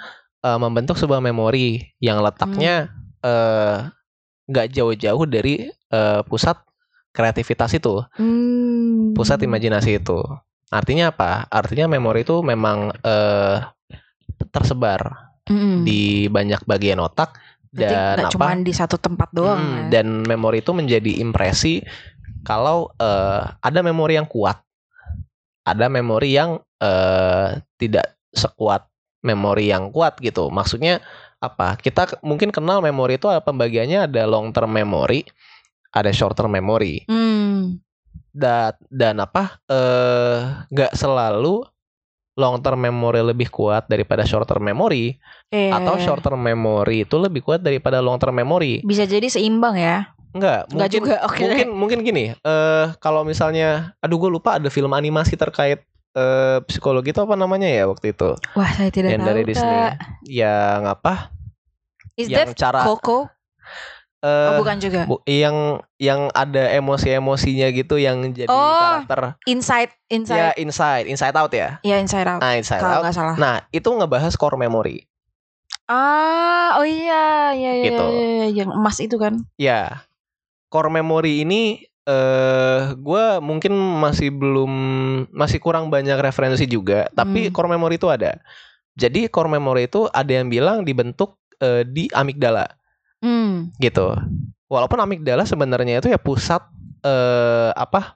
eh, 0.44 0.60
membentuk 0.60 0.98
sebuah 0.98 1.22
memori 1.22 1.82
yang 2.00 2.22
letaknya 2.22 2.90
eh 3.22 3.78
nggak 4.48 4.68
jauh-jauh 4.72 5.26
dari 5.28 5.68
eh, 5.70 6.22
pusat 6.26 6.58
kreativitas 7.12 7.74
itu 7.74 8.04
Hmm. 8.16 9.12
pusat 9.18 9.42
imajinasi 9.42 9.98
itu. 10.00 10.20
Artinya 10.70 11.10
apa? 11.10 11.48
Artinya 11.50 11.88
memori 11.90 12.22
itu 12.22 12.44
memang 12.44 12.92
eh, 13.02 13.58
tersebar 14.52 15.32
Mm-mm. 15.48 15.88
di 15.88 16.28
banyak 16.28 16.62
bagian 16.68 17.00
otak 17.00 17.40
Berarti 17.72 17.96
dan 17.96 18.16
nggak 18.20 18.32
apa? 18.36 18.50
di 18.64 18.74
satu 18.76 18.96
tempat 19.00 19.30
doang. 19.32 19.58
Hmm, 19.60 19.76
ya. 19.90 20.00
dan 20.00 20.08
memori 20.24 20.60
itu 20.62 20.72
menjadi 20.76 21.12
impresi 21.24 21.82
kalau 22.44 22.92
eh, 23.00 23.44
ada 23.60 23.80
memori 23.84 24.16
yang 24.16 24.28
kuat, 24.28 24.60
ada 25.64 25.88
memori 25.92 26.36
yang 26.36 26.60
eh, 26.80 27.60
tidak 27.76 28.16
sekuat 28.32 28.88
memori 29.26 29.70
yang 29.70 29.90
kuat 29.90 30.20
gitu. 30.20 30.50
Maksudnya 30.50 31.02
apa? 31.38 31.78
Kita 31.78 32.20
mungkin 32.26 32.50
kenal 32.50 32.82
memori 32.82 33.18
itu 33.18 33.30
pembagiannya 33.30 34.10
ada 34.10 34.26
long 34.26 34.50
term 34.50 34.74
memory, 34.74 35.26
ada 35.94 36.10
short 36.10 36.38
term 36.38 36.54
memory. 36.54 37.06
Hmm. 37.08 37.80
dan 38.38 38.78
dan 38.94 39.18
apa 39.18 39.58
eh 39.66 40.38
nggak 40.70 40.94
selalu 40.94 41.66
long 42.38 42.62
term 42.62 42.78
memory 42.78 43.26
lebih 43.26 43.50
kuat 43.50 43.90
daripada 43.90 44.22
short 44.30 44.46
term 44.46 44.62
memory 44.62 45.18
Iya, 45.50 45.74
atau 45.82 45.98
short 45.98 46.22
term 46.22 46.38
memory 46.38 47.02
itu 47.02 47.18
lebih 47.18 47.42
kuat 47.42 47.66
daripada 47.66 47.98
long 47.98 48.22
term 48.22 48.38
memory 48.38 48.86
bisa 48.86 49.10
jadi 49.10 49.26
seimbang 49.26 49.74
ya. 49.74 50.14
nggak 50.38 50.70
Nggak 50.70 50.70
mungkin 50.70 51.02
juga. 51.02 51.16
Oke. 51.26 51.42
mungkin 51.50 51.68
mungkin 51.74 52.00
gini 52.06 52.26
eh 52.38 52.86
kalau 53.02 53.26
misalnya 53.26 53.98
aduh 54.06 54.22
gue 54.22 54.30
lupa 54.30 54.62
ada 54.62 54.70
film 54.70 54.94
animasi 54.94 55.34
terkait 55.34 55.82
eh 56.14 56.58
psikologi 56.66 57.12
itu 57.12 57.20
apa 57.20 57.36
namanya 57.36 57.66
ya 57.66 57.84
waktu 57.86 58.12
itu 58.12 58.38
Wah, 58.54 58.70
saya 58.72 58.90
tidak 58.90 59.12
yang 59.12 59.22
tahu. 59.22 59.30
dari 59.30 59.42
Disney 59.44 59.76
Kak. 59.76 59.94
yang 60.24 60.82
apa 60.86 61.14
Is 62.16 62.28
yang 62.28 62.50
that 62.50 62.58
cara 62.58 62.82
Coco? 62.82 63.30
eh, 64.20 64.50
oh, 64.50 64.52
bukan 64.58 64.78
juga. 64.82 65.06
bu- 65.06 65.22
yang 65.24 65.78
yang 65.98 66.34
ada 66.34 66.74
emosi-emosinya 66.74 67.70
gitu 67.70 67.96
yang 67.96 68.22
jadi 68.32 68.50
Oh, 68.50 69.06
karakter 69.06 69.38
Inside, 69.46 69.94
ya 70.10 70.10
Inside. 70.10 70.56
inside 70.58 71.06
inside 71.06 71.36
out 71.38 71.54
ya 71.54 71.78
Ya, 71.82 72.02
Inside 72.02 72.26
Out. 72.26 72.42
nah 72.42 72.54
inside 72.54 72.82
Kalau 72.82 73.00
out 73.00 73.04
nggak 73.06 73.14
salah. 73.16 73.36
Nah, 73.38 73.56
itu 73.70 73.86
ngebahas 73.86 74.34
core 74.34 74.58
memory. 74.58 75.06
Ah, 75.86 76.76
oh 76.76 76.84
iya, 76.84 77.54
iya, 77.54 77.72
iya, 77.78 77.86
Gitu. 77.88 78.04
iya, 78.04 78.26
iya, 78.44 78.48
yang 78.52 78.74
emas 78.74 78.98
itu 79.00 79.16
kan. 79.16 79.46
Ya, 79.56 80.04
core 80.68 80.92
memory 80.92 81.46
ini 81.46 81.86
eh 82.08 82.96
gua 83.04 83.44
mungkin 83.44 83.76
masih 83.76 84.32
belum 84.32 84.72
masih 85.36 85.60
kurang 85.60 85.92
banyak 85.92 86.16
referensi 86.18 86.64
juga, 86.64 87.12
tapi 87.12 87.48
Hmm. 87.48 87.54
core 87.54 87.70
memory 87.76 88.00
itu 88.00 88.08
ada. 88.08 88.40
Jadi 88.96 89.28
core 89.28 89.52
memory 89.52 89.92
itu 89.92 90.08
ada 90.10 90.32
yang 90.32 90.48
bilang 90.48 90.88
dibentuk 90.88 91.36
eh, 91.60 91.84
di 91.84 92.08
amigdala 92.16 92.66
Hmm. 93.20 93.74
gitu. 93.78 94.16
Walaupun 94.70 95.02
amigdala 95.02 95.44
sebenarnya 95.44 96.00
itu 96.00 96.08
ya 96.08 96.20
pusat 96.22 96.64
eh 97.04 97.72
apa? 97.76 98.16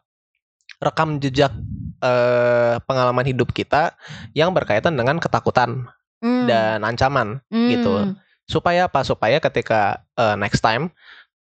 rekam 0.81 1.21
jejak 1.21 1.53
eh 2.01 2.75
pengalaman 2.89 3.21
hidup 3.27 3.53
kita 3.53 3.93
yang 4.33 4.49
berkaitan 4.49 4.97
dengan 4.97 5.21
ketakutan 5.21 5.85
Hmm. 6.23 6.45
dan 6.49 6.81
ancaman. 6.81 7.43
gitu. 7.51 7.91
Hmm. 7.91 8.15
supaya 8.49 8.91
apa 8.91 8.99
supaya 9.07 9.39
ketika 9.39 10.03
uh, 10.19 10.35
next 10.35 10.59
time 10.59 10.91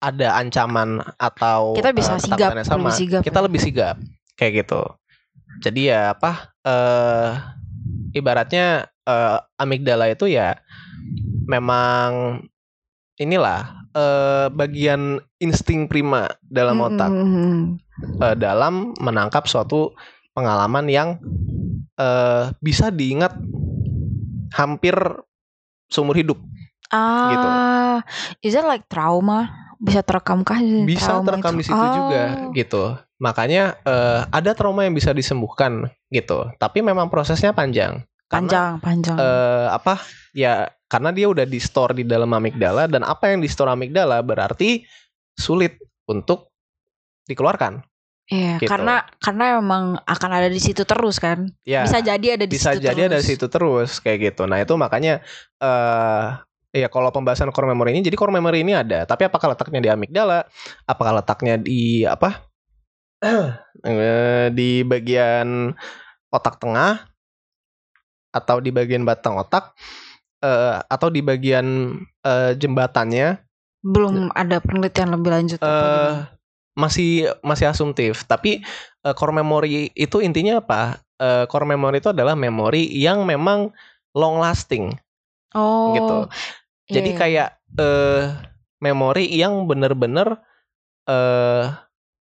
ada 0.06 0.38
ancaman 0.38 1.02
atau 1.18 1.74
Kita 1.74 1.90
bisa 1.90 2.14
uh, 2.16 2.22
sigap, 2.22 2.54
sama 2.62 2.94
lebih 2.94 2.94
sigap 2.94 3.22
kita 3.26 3.40
lebih 3.42 3.58
sigap 3.58 3.96
kayak 4.38 4.66
gitu 4.66 4.82
jadi 5.66 5.82
ya 5.82 6.02
apa 6.14 6.54
eh 6.62 7.30
ibaratnya 8.14 8.86
eh, 9.08 9.38
amigdala 9.58 10.12
itu 10.12 10.30
ya 10.30 10.60
memang 11.50 12.42
inilah 13.18 13.88
eh 13.96 14.48
bagian 14.52 15.24
insting 15.40 15.88
prima 15.88 16.28
dalam 16.44 16.84
otak 16.84 17.10
hmm, 17.10 17.30
hmm. 17.32 17.60
eh, 18.22 18.36
dalam 18.38 18.92
menangkap 19.00 19.48
suatu 19.50 19.96
pengalaman 20.36 20.86
yang 20.92 21.10
eh 21.98 22.52
bisa 22.60 22.92
diingat 22.92 23.34
hampir 24.54 24.94
seumur 25.90 26.14
hidup 26.16 26.38
Ah, 26.94 27.34
Gitu. 27.34 27.50
is 28.46 28.54
that 28.54 28.66
like 28.68 28.86
trauma? 28.94 29.50
Bisa 29.78 30.02
terekamkah 30.02 30.58
di 30.58 30.86
bisa 30.86 31.20
terekam 31.22 31.54
itu? 31.54 31.60
di 31.60 31.66
situ 31.66 31.86
juga 31.92 32.24
Oh. 32.26 32.52
gitu 32.52 32.84
makanya 33.16 33.80
eh, 33.82 34.22
ada 34.28 34.52
trauma 34.52 34.84
yang 34.84 34.92
bisa 34.92 35.12
disembuhkan 35.12 35.88
gitu 36.10 36.52
tapi 36.56 36.80
memang 36.80 37.08
prosesnya 37.08 37.52
panjang 37.52 38.04
karena 38.26 38.44
Panjang, 38.44 38.72
panjang. 38.80 39.16
eh, 39.16 39.68
apa 39.70 40.02
ya 40.32 40.68
karena 40.86 41.10
dia 41.10 41.28
udah 41.28 41.44
di 41.44 41.58
store 41.58 41.94
di 41.94 42.04
dalam 42.04 42.28
amigdala 42.30 42.86
dan 42.86 43.02
apa 43.02 43.32
yang 43.32 43.40
di 43.40 43.48
store 43.48 43.72
amigdala 43.72 44.20
berarti 44.20 44.84
sulit 45.34 45.76
untuk 46.06 46.52
dikeluarkan 47.24 47.82
Iya, 48.26 48.58
gitu. 48.58 48.66
karena 48.66 49.06
karena 49.22 49.62
emang 49.62 50.02
akan 50.02 50.32
ada 50.34 50.50
di 50.50 50.58
situ 50.58 50.82
terus 50.82 51.22
kan. 51.22 51.46
ya 51.62 51.86
Bisa 51.86 52.02
jadi 52.02 52.34
ada 52.34 52.50
di 52.50 52.52
bisa 52.52 52.74
situ 52.74 52.82
jadi 52.82 53.02
ada 53.06 53.16
terus. 53.16 53.22
di 53.22 53.30
situ 53.30 53.46
terus 53.46 53.90
kayak 54.02 54.34
gitu 54.34 54.50
nah 54.50 54.58
itu 54.58 54.74
makanya 54.74 55.22
eh 55.62 56.26
ya 56.76 56.92
kalau 56.92 57.08
pembahasan 57.08 57.56
core 57.56 57.72
memory 57.72 57.96
ini 57.96 58.04
jadi 58.04 58.20
core 58.20 58.36
memory 58.36 58.68
ini 58.68 58.76
ada. 58.76 59.08
Tapi 59.08 59.32
apakah 59.32 59.56
letaknya 59.56 59.80
di 59.80 59.90
amigdala? 59.90 60.44
Apakah 60.84 61.24
letaknya 61.24 61.56
di 61.56 62.04
apa? 62.04 62.44
Eh, 63.86 64.50
di 64.50 64.82
bagian 64.82 65.70
otak 66.34 66.58
tengah? 66.58 67.06
Atau 68.34 68.58
di 68.58 68.74
bagian 68.74 69.06
batang 69.06 69.38
otak? 69.38 69.78
Eh, 70.42 70.76
atau 70.90 71.08
di 71.14 71.22
bagian 71.22 71.96
eh, 72.26 72.52
jembatannya? 72.58 73.40
Belum 73.86 74.34
ada 74.34 74.58
penelitian 74.58 75.14
lebih 75.14 75.32
lanjut 75.32 75.60
gimana? 75.62 76.34
masih 76.76 77.32
masih 77.46 77.72
asumtif. 77.72 78.28
Tapi 78.28 78.66
eh, 79.06 79.16
core 79.16 79.38
memory 79.38 79.94
itu 79.96 80.20
intinya 80.20 80.60
apa? 80.60 81.00
Eh, 81.22 81.46
core 81.48 81.70
memory 81.70 82.04
itu 82.04 82.12
adalah 82.12 82.36
memori 82.36 82.90
yang 82.92 83.24
memang 83.24 83.72
long 84.18 84.42
lasting. 84.42 84.92
Oh. 85.56 85.96
gitu. 85.96 86.18
Iya, 86.86 86.94
Jadi 86.96 87.10
iya. 87.12 87.18
kayak 87.18 87.50
eh 87.76 88.24
memori 88.78 89.26
yang 89.28 89.66
benar-benar 89.66 90.40
eh 91.06 91.66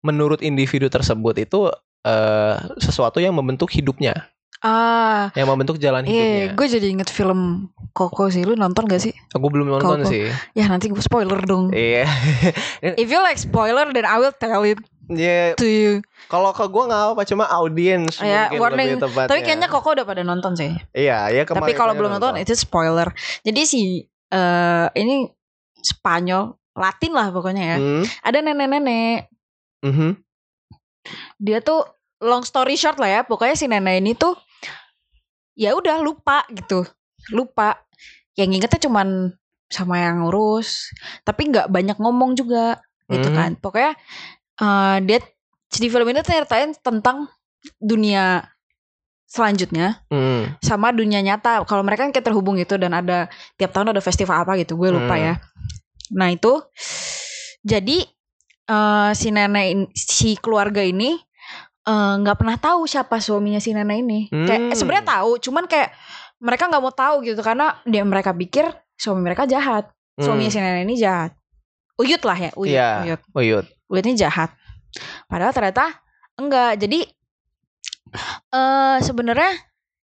menurut 0.01 0.39
individu 0.39 0.87
tersebut 0.87 1.35
itu 1.37 1.69
eh 2.01 2.55
sesuatu 2.77 3.17
yang 3.17 3.33
membentuk 3.33 3.73
hidupnya, 3.73 4.29
ah, 4.61 5.33
yang 5.33 5.49
membentuk 5.49 5.81
jalan 5.81 6.05
iya, 6.05 6.13
hidupnya. 6.13 6.45
gue 6.53 6.67
jadi 6.77 6.87
inget 6.93 7.09
film 7.09 7.69
Coco 7.89 8.27
sih. 8.27 8.43
Lu 8.43 8.53
nonton 8.53 8.85
gak 8.85 9.01
sih? 9.01 9.15
Aku 9.31 9.47
belum 9.47 9.71
nonton 9.71 10.03
Koko. 10.03 10.11
sih. 10.11 10.27
Ya 10.53 10.67
nanti 10.67 10.91
gue 10.91 10.99
spoiler 10.99 11.39
dong. 11.41 11.71
Iya. 11.71 12.05
If 13.01 13.07
you 13.07 13.23
like 13.23 13.39
spoiler, 13.39 13.87
then 13.89 14.03
I 14.03 14.19
will 14.19 14.35
tell 14.35 14.61
it 14.61 14.77
Iya, 15.05 15.53
to 15.55 15.65
you. 15.65 16.01
kalau 16.27 16.49
ke 16.49 16.65
gue 16.65 16.81
nggak 16.81 17.13
apa 17.13 17.21
cuma 17.23 17.45
audiens 17.45 18.17
Ya, 18.17 18.49
mungkin 18.49 18.57
warning. 18.57 18.89
lebih 18.97 19.05
tepatnya. 19.05 19.29
Tapi 19.29 19.39
kayaknya 19.45 19.69
Coco 19.69 19.89
udah 19.93 20.01
pada 20.03 20.21
nonton 20.21 20.57
sih. 20.57 20.73
Iya, 20.91 21.29
ya 21.29 21.41
kemarin. 21.45 21.61
Tapi 21.61 21.71
kalau 21.73 21.93
belum 21.93 22.17
nonton, 22.17 22.33
itu 22.37 22.57
spoiler. 22.57 23.13
Jadi 23.41 23.61
si 23.63 23.81
eh 24.35 24.87
ini 24.99 25.31
Spanyol, 25.79 26.51
Latin 26.75 27.13
lah 27.13 27.31
pokoknya 27.31 27.63
ya. 27.63 27.77
Hmm, 27.79 28.03
Ada 28.21 28.37
nenek-nenek. 28.41 29.29
mhm. 29.85 30.17
Dia 31.37 31.61
tuh 31.61 31.85
long 32.19 32.41
story 32.41 32.73
short 32.73 32.97
lah 32.97 33.07
ya. 33.07 33.21
Pokoknya 33.21 33.55
si 33.55 33.69
nenek 33.69 34.01
ini 34.01 34.17
tuh 34.17 34.33
ya 35.53 35.77
udah 35.77 36.01
lupa 36.01 36.41
gitu. 36.49 36.83
Lupa. 37.29 37.77
Yang 38.35 38.49
ingetnya 38.59 38.81
cuman 38.89 39.07
sama 39.69 40.01
yang 40.01 40.25
ngurus. 40.25 40.89
Tapi 41.21 41.53
nggak 41.53 41.69
banyak 41.69 41.97
ngomong 42.01 42.33
juga. 42.35 42.81
gitu 43.05 43.29
Hmm. 43.29 43.37
kan. 43.37 43.51
Pokoknya 43.61 43.93
eh, 44.57 44.97
dia 45.05 45.19
di 45.69 45.87
film 45.87 46.09
ini 46.09 46.25
tuh 46.25 46.33
nyeritain 46.33 46.73
tentang 46.81 47.29
dunia 47.77 48.41
selanjutnya 49.25 50.05
Hmm. 50.07 50.53
sama 50.59 50.89
dunia 50.89 51.19
nyata. 51.19 51.61
Kalau 51.63 51.81
mereka 51.81 52.05
kan 52.05 52.11
kayak 52.11 52.25
terhubung 52.25 52.55
gitu 52.55 52.77
dan 52.77 52.93
ada 52.93 53.27
tiap 53.55 53.69
tahun 53.69 53.91
ada 53.91 53.99
festival 53.99 54.41
apa 54.41 54.55
gitu, 54.55 54.73
gue 54.75 54.89
lupa 54.89 55.13
Hmm. 55.13 55.25
ya. 55.25 55.33
Nah 56.11 56.29
itu 56.29 56.61
jadi 57.61 58.05
eh, 58.65 59.11
si 59.13 59.29
nenek 59.29 59.65
in- 59.67 59.91
si 59.93 60.33
keluarga 60.35 60.81
ini 60.81 61.13
eh, 61.85 62.13
nggak 62.17 62.33
pernah 62.35 62.57
tahu 62.57 62.85
siapa 62.85 63.17
suaminya 63.17 63.57
si 63.57 63.69
nenek 63.69 63.97
ini. 64.01 64.19
Kayak 64.27 64.61
Hmm. 64.63 64.73
sebenarnya 64.73 65.05
tahu, 65.07 65.37
cuman 65.39 65.65
kayak 65.65 65.93
mereka 66.41 66.65
nggak 66.65 66.81
mau 66.81 66.89
tahu 66.89 67.21
gitu 67.21 67.39
karena 67.39 67.77
dia 67.83 68.01
mereka 68.01 68.33
pikir 68.33 68.65
suami 68.95 69.21
mereka 69.21 69.45
jahat. 69.45 69.89
Suaminya 70.15 70.49
si 70.49 70.57
nenek 70.57 70.81
ini 70.83 70.95
jahat. 70.95 71.37
Uyut 71.95 72.19
lah 72.21 72.35
ya, 72.35 72.51
uyut, 72.55 72.73
Iya. 72.73 72.89
uyut. 73.05 73.21
Uyut. 73.31 73.65
Uyut 73.87 74.03
ini 74.03 74.17
jahat. 74.17 74.49
Padahal 75.27 75.53
ternyata 75.53 75.93
enggak. 76.35 76.75
Jadi 76.75 77.05
eh 78.51 78.97
sebenarnya 79.03 79.51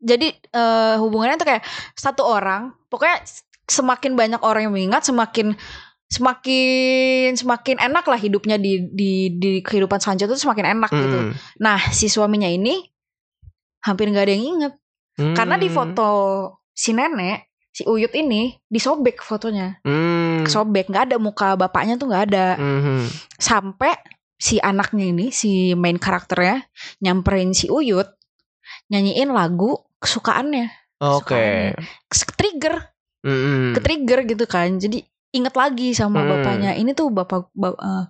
jadi 0.01 0.29
eh, 0.33 0.95
hubungannya 0.97 1.37
tuh 1.37 1.49
kayak 1.49 1.65
satu 1.93 2.25
orang, 2.25 2.73
pokoknya 2.89 3.21
semakin 3.69 4.17
banyak 4.17 4.41
orang 4.43 4.67
yang 4.67 4.75
mengingat, 4.75 5.05
semakin 5.07 5.55
semakin 6.11 7.39
semakin 7.39 7.79
enak 7.79 8.03
lah 8.03 8.19
hidupnya 8.19 8.59
di 8.59 8.83
di 8.91 9.31
di 9.39 9.63
kehidupan 9.63 10.03
selanjutnya 10.03 10.35
tuh 10.35 10.43
semakin 10.43 10.67
enak 10.75 10.91
gitu. 10.91 11.19
Hmm. 11.31 11.33
Nah, 11.63 11.79
si 11.95 12.11
suaminya 12.11 12.51
ini 12.51 12.83
hampir 13.87 14.11
nggak 14.11 14.27
ada 14.27 14.35
yang 14.35 14.47
inget 14.59 14.73
karena 15.37 15.55
di 15.61 15.69
Hmm. 15.71 15.77
foto 15.77 16.11
si 16.75 16.97
nenek 16.97 17.47
si 17.71 17.87
Uyut 17.87 18.11
ini 18.17 18.59
disobek 18.67 19.23
fotonya, 19.23 19.79
Hmm. 19.87 20.43
sobek 20.51 20.91
nggak 20.91 21.15
ada 21.15 21.17
muka 21.23 21.55
bapaknya 21.55 21.95
tuh 21.95 22.11
nggak 22.11 22.25
ada. 22.35 22.59
Mhm. 22.59 23.07
Sampai 23.39 23.95
si 24.41 24.57
anaknya 24.57 25.13
ini 25.13 25.29
si 25.29 25.77
main 25.77 26.01
karakternya 26.01 26.65
nyamperin 27.05 27.53
si 27.53 27.69
Uyut 27.69 28.09
nyanyiin 28.89 29.31
lagu 29.31 29.77
kesukaannya, 30.01 30.73
Oke. 31.01 31.77
Kes- 32.09 32.33
trigger, 32.33 32.81
Mhm. 33.21 33.77
ke 33.77 33.81
trigger 33.85 34.19
gitu 34.25 34.45
kan. 34.49 34.81
Jadi 34.81 35.05
inget 35.31 35.55
lagi 35.55 35.93
sama 35.93 36.25
Hmm. 36.25 36.41
bapaknya. 36.41 36.73
Ini 36.75 36.97
tuh 36.97 37.13
bapak 37.13 37.53
ba- 37.53 37.77
eh, 37.77 38.05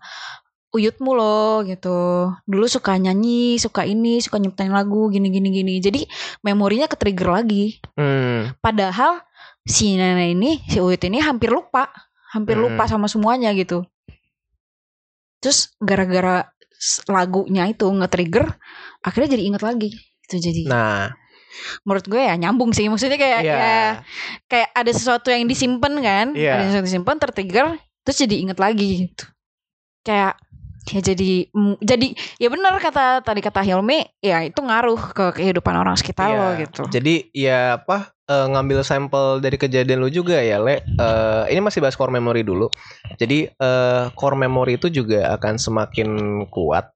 Uyutmu 0.71 1.19
loh 1.19 1.67
gitu. 1.67 2.31
Dulu 2.47 2.67
suka 2.71 2.95
nyanyi, 2.95 3.59
suka 3.59 3.83
ini, 3.83 4.23
suka 4.23 4.39
nyiptain 4.39 4.71
lagu 4.71 5.11
gini 5.11 5.27
gini 5.27 5.51
gini. 5.51 5.75
Jadi 5.83 6.07
memorinya 6.47 6.87
ke 6.87 6.95
trigger 6.95 7.43
lagi. 7.43 7.83
Hmm. 7.99 8.55
Padahal 8.63 9.19
si 9.67 9.99
nenek 9.99 10.31
ini, 10.39 10.63
si 10.71 10.79
Uyut 10.79 11.03
ini 11.03 11.19
hampir 11.19 11.51
lupa, 11.51 11.91
hampir 12.31 12.55
Hmm. 12.55 12.71
lupa 12.71 12.87
sama 12.87 13.11
semuanya 13.11 13.51
gitu. 13.51 13.83
Terus 15.41 15.73
gara-gara 15.81 16.49
lagunya 17.09 17.69
itu 17.69 17.85
nge-trigger, 17.89 18.47
akhirnya 19.05 19.37
jadi 19.37 19.43
inget 19.53 19.63
lagi. 19.65 19.91
Itu 20.29 20.37
jadi 20.41 20.69
Nah, 20.69 21.13
menurut 21.85 22.07
gue 22.09 22.21
ya 22.21 22.35
nyambung 22.37 22.73
sih. 22.73 22.89
Maksudnya 22.89 23.17
kayak 23.21 23.41
Iya. 23.45 23.57
ya 23.57 23.77
kayak 24.49 24.69
ada 24.73 24.93
sesuatu 24.93 25.29
yang 25.33 25.45
disimpan 25.49 25.95
kan, 26.01 26.27
Iya. 26.33 26.57
ada 26.57 26.63
sesuatu 26.69 26.81
yang 26.85 26.89
disimpan 26.89 27.17
tertrigger, 27.21 27.67
terus 28.05 28.17
jadi 28.21 28.37
inget 28.41 28.59
lagi 28.61 29.09
gitu. 29.09 29.25
Kayak 30.05 30.41
ya 30.89 31.01
jadi 31.05 31.45
jadi 31.77 32.07
ya 32.41 32.49
benar 32.49 32.81
kata 32.81 33.21
tadi 33.21 33.45
kata 33.45 33.61
Hilmi 33.61 34.01
ya 34.19 34.41
itu 34.43 34.57
ngaruh 34.57 35.13
ke 35.13 35.37
kehidupan 35.37 35.77
orang 35.77 35.93
sekitar 35.95 36.33
Iya. 36.33 36.39
lo 36.41 36.49
gitu. 36.57 36.83
Jadi 36.89 37.15
ya 37.37 37.77
apa 37.77 38.17
eh, 38.25 38.47
ngambil 38.49 38.81
sampel 38.81 39.45
dari 39.45 39.61
kejadian 39.61 40.01
lu 40.01 40.09
juga 40.09 40.41
ya 40.41 40.57
Le. 40.57 40.81
Eh, 40.81 41.43
ini 41.53 41.61
masih 41.61 41.85
bahas 41.85 41.95
core 41.95 42.11
memory 42.11 42.41
dulu. 42.41 42.73
Jadi 43.21 43.53
eh, 43.53 44.05
core 44.17 44.41
memory 44.41 44.81
itu 44.81 44.89
juga 44.89 45.37
akan 45.37 45.61
semakin 45.61 46.09
kuat 46.49 46.89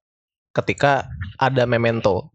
ketika 0.51 1.05
ada 1.37 1.67
memento. 1.69 2.33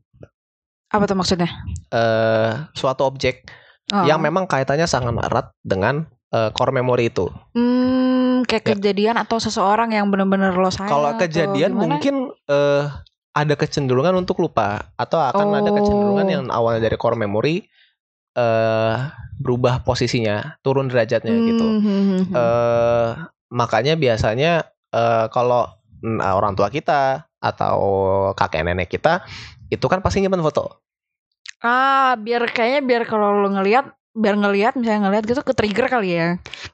Apa 0.91 1.07
tuh 1.07 1.19
maksudnya? 1.19 1.51
eh 1.91 2.51
suatu 2.75 3.03
objek 3.05 3.47
Oh. 3.91 4.07
yang 4.07 4.23
memang 4.23 4.47
kaitannya 4.47 4.87
sangat 4.87 5.19
erat 5.19 5.51
dengan 5.67 6.07
eh, 6.31 6.51
core 6.55 6.71
memory 6.71 7.11
itu. 7.11 7.27
Hmm, 7.59 8.20
kayak 8.45 8.65
Ya. 8.65 8.69
kejadian 8.77 9.17
atau 9.17 9.39
seseorang 9.39 9.93
yang 9.93 10.09
benar-benar 10.09 10.53
lo 10.55 10.69
sayang. 10.69 10.91
Kalau 10.91 11.11
kejadian 11.17 11.73
mungkin 11.75 12.35
eh 12.47 12.85
ada 13.31 13.55
kecenderungan 13.55 14.13
untuk 14.19 14.43
lupa 14.43 14.91
atau 14.99 15.23
akan 15.23 15.63
ada 15.63 15.71
kecenderungan 15.71 16.27
Oh. 16.27 16.33
yang 16.35 16.45
awalnya 16.51 16.91
dari 16.91 16.97
core 16.99 17.15
memory 17.15 17.63
eh 18.31 18.95
berubah 19.41 19.83
posisinya, 19.83 20.61
turun 20.61 20.87
derajatnya 20.87 21.33
gitu. 21.33 21.67
Hmm, 21.67 21.83
hmm. 21.83 22.23
eh 22.35 23.09
makanya 23.51 23.95
biasanya 23.95 24.63
eh 24.91 25.27
kalau 25.31 25.67
mm, 26.03 26.21
orang 26.23 26.55
tua 26.55 26.71
kita 26.71 27.27
atau 27.41 27.79
kakek 28.37 28.63
nenek 28.63 28.93
kita 28.93 29.25
itu 29.69 29.83
kan 29.87 30.03
pasti 30.03 30.21
nyimpen 30.21 30.43
foto. 30.43 30.83
ah, 31.61 32.17
biar 32.17 32.49
kayaknya 32.49 32.81
biar 32.81 33.03
kalau 33.05 33.37
lo 33.37 33.53
ngelihat 33.53 33.93
biar 34.11 34.35
ngelihat 34.35 34.75
misalnya 34.75 35.07
ngelihat 35.07 35.25
gitu 35.25 35.41
ke 35.41 35.55
trigger 35.55 35.87
kali 35.87 36.15
ya. 36.15 36.29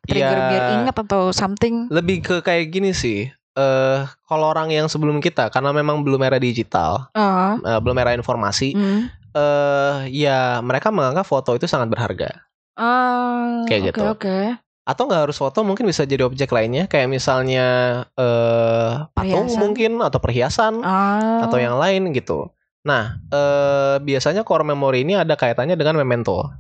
Trigger 0.04 0.38
Ya, 0.38 0.48
biar 0.48 0.62
inget 0.80 0.96
atau 0.96 1.30
something. 1.30 1.86
Lebih 1.88 2.16
ke 2.20 2.36
kayak 2.40 2.70
gini 2.70 2.90
sih. 2.90 3.28
Eh 3.52 3.98
kalau 4.24 4.46
orang 4.50 4.68
yang 4.68 4.84
sebelum 4.86 5.16
kita 5.18 5.48
karena 5.48 5.72
memang 5.72 6.04
belum 6.04 6.20
era 6.20 6.36
digital, 6.36 7.08
Oh. 7.12 7.56
eh, 7.56 7.80
belum 7.80 7.96
era 7.96 8.12
informasi, 8.12 8.72
Hmm. 8.72 9.08
eh 9.32 9.94
ya 10.12 10.60
mereka 10.60 10.88
menganggap 10.88 11.24
foto 11.24 11.52
itu 11.52 11.64
sangat 11.64 11.88
berharga. 11.88 12.44
Ah, 12.76 13.64
Kayak 13.64 13.80
oke, 13.80 13.88
gitu. 13.88 14.00
Oke. 14.12 14.38
Atau 14.84 15.08
nggak 15.08 15.22
harus 15.26 15.34
foto, 15.34 15.64
mungkin 15.64 15.88
bisa 15.88 16.04
jadi 16.04 16.22
objek 16.22 16.52
lainnya, 16.52 16.84
kayak 16.86 17.08
misalnya 17.08 17.66
eh 18.12 18.92
patung 19.10 19.48
Perhiasan. 19.48 19.60
mungkin 19.60 19.92
atau 19.98 20.18
perhiasan 20.20 20.74
Ah. 20.84 21.48
atau 21.48 21.56
yang 21.56 21.80
lain 21.80 22.12
gitu. 22.12 22.52
Nah, 22.84 23.18
eh 23.28 23.96
biasanya 23.98 24.44
core 24.44 24.62
memory 24.62 25.02
ini 25.02 25.16
ada 25.16 25.32
kaitannya 25.32 25.74
dengan 25.74 25.96
memento. 25.96 26.52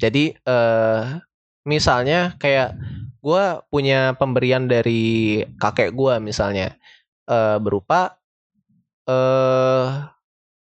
Jadi 0.00 0.32
eh 0.32 1.02
misalnya 1.68 2.34
kayak 2.40 2.74
gue 3.20 3.44
punya 3.68 4.16
pemberian 4.16 4.64
dari 4.64 5.44
kakek 5.60 5.92
gue 5.92 6.16
misalnya 6.24 6.72
eh 7.28 7.56
berupa 7.60 8.16
eh 9.04 9.86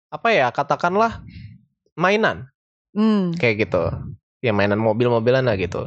apa 0.08 0.28
ya 0.32 0.50
katakanlah 0.50 1.22
mainan. 1.98 2.50
Hmm. 2.98 3.30
kayak 3.38 3.70
gitu. 3.70 3.94
Ya 4.42 4.54
mainan 4.54 4.82
mobil-mobilan 4.82 5.46
lah 5.46 5.54
gitu. 5.60 5.86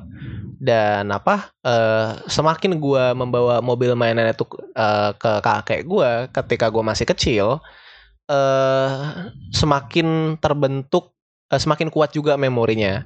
Dan 0.60 1.10
apa 1.10 1.50
eh 1.64 2.20
semakin 2.28 2.76
gua 2.78 3.16
membawa 3.16 3.58
mobil 3.64 3.96
mainan 3.96 4.30
itu 4.30 4.44
eh, 4.76 5.10
ke 5.16 5.32
kakek 5.42 5.82
gua 5.88 6.28
ketika 6.30 6.68
gua 6.70 6.84
masih 6.86 7.08
kecil 7.08 7.58
eh 8.30 8.90
semakin 9.50 10.38
terbentuk 10.38 11.16
eh, 11.50 11.58
semakin 11.58 11.88
kuat 11.90 12.14
juga 12.14 12.38
memorinya 12.38 13.02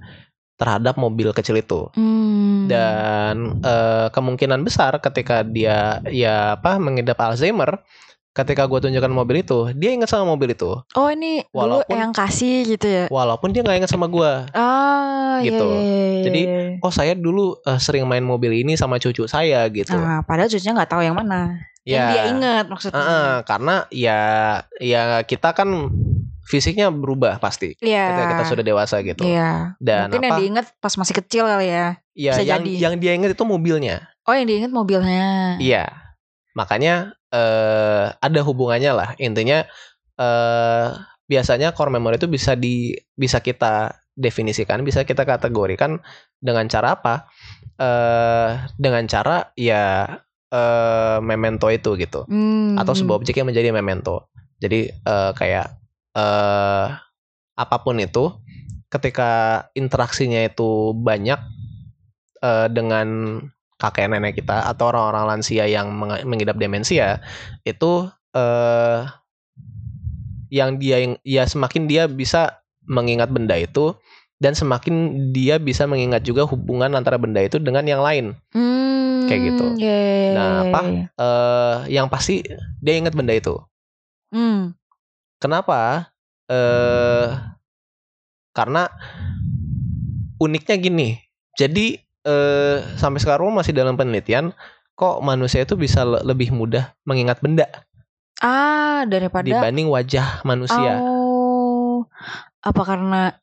terhadap 0.55 0.95
mobil 0.95 1.31
kecil 1.31 1.57
itu 1.57 1.91
Hmm. 1.93 2.67
dan 2.67 3.59
eh, 3.61 4.07
kemungkinan 4.09 4.63
besar 4.63 4.97
ketika 4.99 5.43
dia 5.43 6.01
ya 6.07 6.55
apa 6.55 6.79
mengidap 6.79 7.19
Alzheimer 7.19 7.83
ketika 8.31 8.67
gua 8.67 8.79
tunjukkan 8.79 9.11
mobil 9.11 9.41
itu 9.41 9.71
dia 9.73 9.91
ingat 9.91 10.09
sama 10.09 10.27
mobil 10.29 10.51
itu 10.51 10.67
Oh 10.93 11.09
ini 11.09 11.43
dulu 11.45 11.55
Walaupun- 11.81 11.95
yang 11.97 12.11
kasih 12.11 12.67
gitu 12.69 12.87
ya. 12.87 13.05
walaupun 13.09 13.51
dia 13.51 13.63
nggak 13.63 13.79
ingat 13.81 13.91
sama 13.91 14.07
gua 14.07 14.47
Ah, 14.51 15.39
iya, 15.39 15.51
Gitu. 15.51 15.67
iya, 15.67 15.83
iya, 15.83 16.23
Jadi, 16.25 16.41
iya. 16.45 16.63
oh 16.81 16.91
saya 16.91 17.15
dulu 17.15 17.59
eh, 17.61 17.79
sering 17.79 18.03
main 18.05 18.23
mobil 18.23 18.51
ini 18.53 18.75
sama 18.75 18.97
cucu 18.97 19.27
saya 19.27 19.67
gitu. 19.69 19.93
Ah, 19.93 20.23
padahal 20.23 20.47
cucunya 20.47 20.73
nggak 20.73 20.89
tahu 20.89 21.03
yang 21.03 21.15
mana. 21.15 21.63
Yang 21.85 22.07
dia 22.09 22.23
inget 22.27 22.65
maksudnya. 22.67 22.97
Heeh, 22.97 23.31
karena 23.45 23.75
ya 23.93 24.21
ya 24.81 25.03
kita 25.21 25.53
kan 25.53 25.69
fisiknya 26.45 26.93
berubah 26.93 27.41
pasti 27.41 27.73
Iya. 27.81 28.05
ketika 28.13 28.25
kita 28.37 28.45
sudah 28.47 28.65
dewasa 28.65 28.97
gitu. 29.01 29.25
Iya. 29.25 29.75
Dan 29.81 30.13
Mungkin 30.13 30.23
yang 30.23 30.33
apa? 30.33 30.41
diinget 30.41 30.67
pas 30.79 30.95
masih 30.95 31.15
kecil 31.17 31.45
kali 31.49 31.73
ya. 31.73 31.87
ya 32.13 32.33
bisa 32.37 32.43
yang 32.45 32.61
jadi. 32.63 32.73
yang 32.79 32.95
dia 33.01 33.13
ingat 33.17 33.33
itu 33.33 33.45
mobilnya. 33.45 34.05
Oh 34.25 34.33
yang 34.37 34.45
diinget 34.45 34.69
mobilnya. 34.69 35.57
Iya. 35.59 35.89
Makanya 36.53 37.17
eh 37.33 38.07
ada 38.15 38.41
hubungannya 38.45 38.93
lah. 38.93 39.09
Intinya 39.19 39.65
eh 40.15 40.87
biasanya 41.25 41.73
core 41.73 41.91
memory 41.91 42.21
itu 42.21 42.29
bisa 42.29 42.53
di 42.55 42.93
bisa 43.17 43.41
kita 43.41 43.97
definisikan, 44.15 44.85
bisa 44.85 45.03
kita 45.03 45.25
kategorikan 45.25 45.99
dengan 46.39 46.69
cara 46.69 46.95
apa? 47.01 47.27
Eh 47.81 48.49
dengan 48.77 49.09
cara 49.09 49.51
ya 49.57 50.07
eh 50.53 51.19
memento 51.19 51.73
itu 51.73 51.97
gitu. 51.97 52.29
Hmm. 52.29 52.77
atau 52.79 52.93
sebuah 52.93 53.19
objek 53.19 53.41
yang 53.41 53.49
menjadi 53.49 53.73
memento. 53.73 54.29
Jadi 54.61 54.87
eh, 54.93 55.33
kayak 55.35 55.84
eh 56.15 56.87
apa 57.55 57.77
pun 57.83 57.99
itu, 58.03 58.35
ketika 58.91 59.31
interaksinya 59.79 60.43
itu 60.47 60.95
banyak 60.95 61.39
eh, 62.43 62.67
dengan 62.71 63.39
kakek 63.79 64.07
nenek 64.11 64.39
kita 64.39 64.71
atau 64.71 64.91
orang-orang 64.95 65.37
lansia 65.37 65.67
yang 65.67 65.91
meng- 65.91 66.25
mengidap 66.27 66.57
demensia, 66.59 67.19
itu 67.67 68.07
eh 68.35 69.03
yang 70.55 70.79
dia 70.79 71.19
ya 71.27 71.43
semakin 71.47 71.91
dia 71.91 72.07
bisa 72.07 72.63
mengingat 72.87 73.33
benda 73.33 73.59
itu 73.59 73.97
dan 74.39 74.53
semakin 74.55 75.31
dia 75.33 75.57
bisa 75.59 75.89
mengingat 75.89 76.23
juga 76.27 76.45
hubungan 76.45 76.93
antara 76.95 77.17
benda 77.19 77.41
itu 77.43 77.59
dengan 77.59 77.83
yang 77.87 78.03
lain. 78.05 78.35
Hmm, 78.53 79.25
Kayak 79.27 79.41
gitu. 79.51 79.67
iya, 79.81 79.97
iya, 79.97 80.15
iya, 80.15 80.31
Nah, 80.35 80.51
apa? 80.69 80.81
Eh 81.15 81.77
yang 81.97 82.07
pasti 82.13 82.45
dia 82.83 82.95
ingat 82.99 83.15
benda 83.17 83.33
itu. 83.35 83.57
Hmm. 84.35 84.75
Kenapa? 85.45 86.09
Eh 86.49 87.29
karena 88.57 88.89
uniknya 90.41 90.77
gini. 90.81 91.09
Jadi 91.61 92.01
eh 92.25 92.79
sampai 92.97 93.21
sekarang 93.21 93.53
masih 93.53 93.77
dalam 93.77 94.01
penelitian 94.01 94.57
kok 94.97 95.21
manusia 95.21 95.69
itu 95.69 95.77
bisa 95.77 96.01
le- 96.09 96.25
lebih 96.25 96.49
mudah 96.49 96.97
mengingat 97.05 97.45
benda 97.45 97.69
Ah, 98.41 99.05
daripada 99.05 99.45
dibanding 99.45 99.93
wajah 99.93 100.41
manusia. 100.49 101.05
Oh, 101.05 102.09
apa 102.65 102.83
karena 102.89 103.37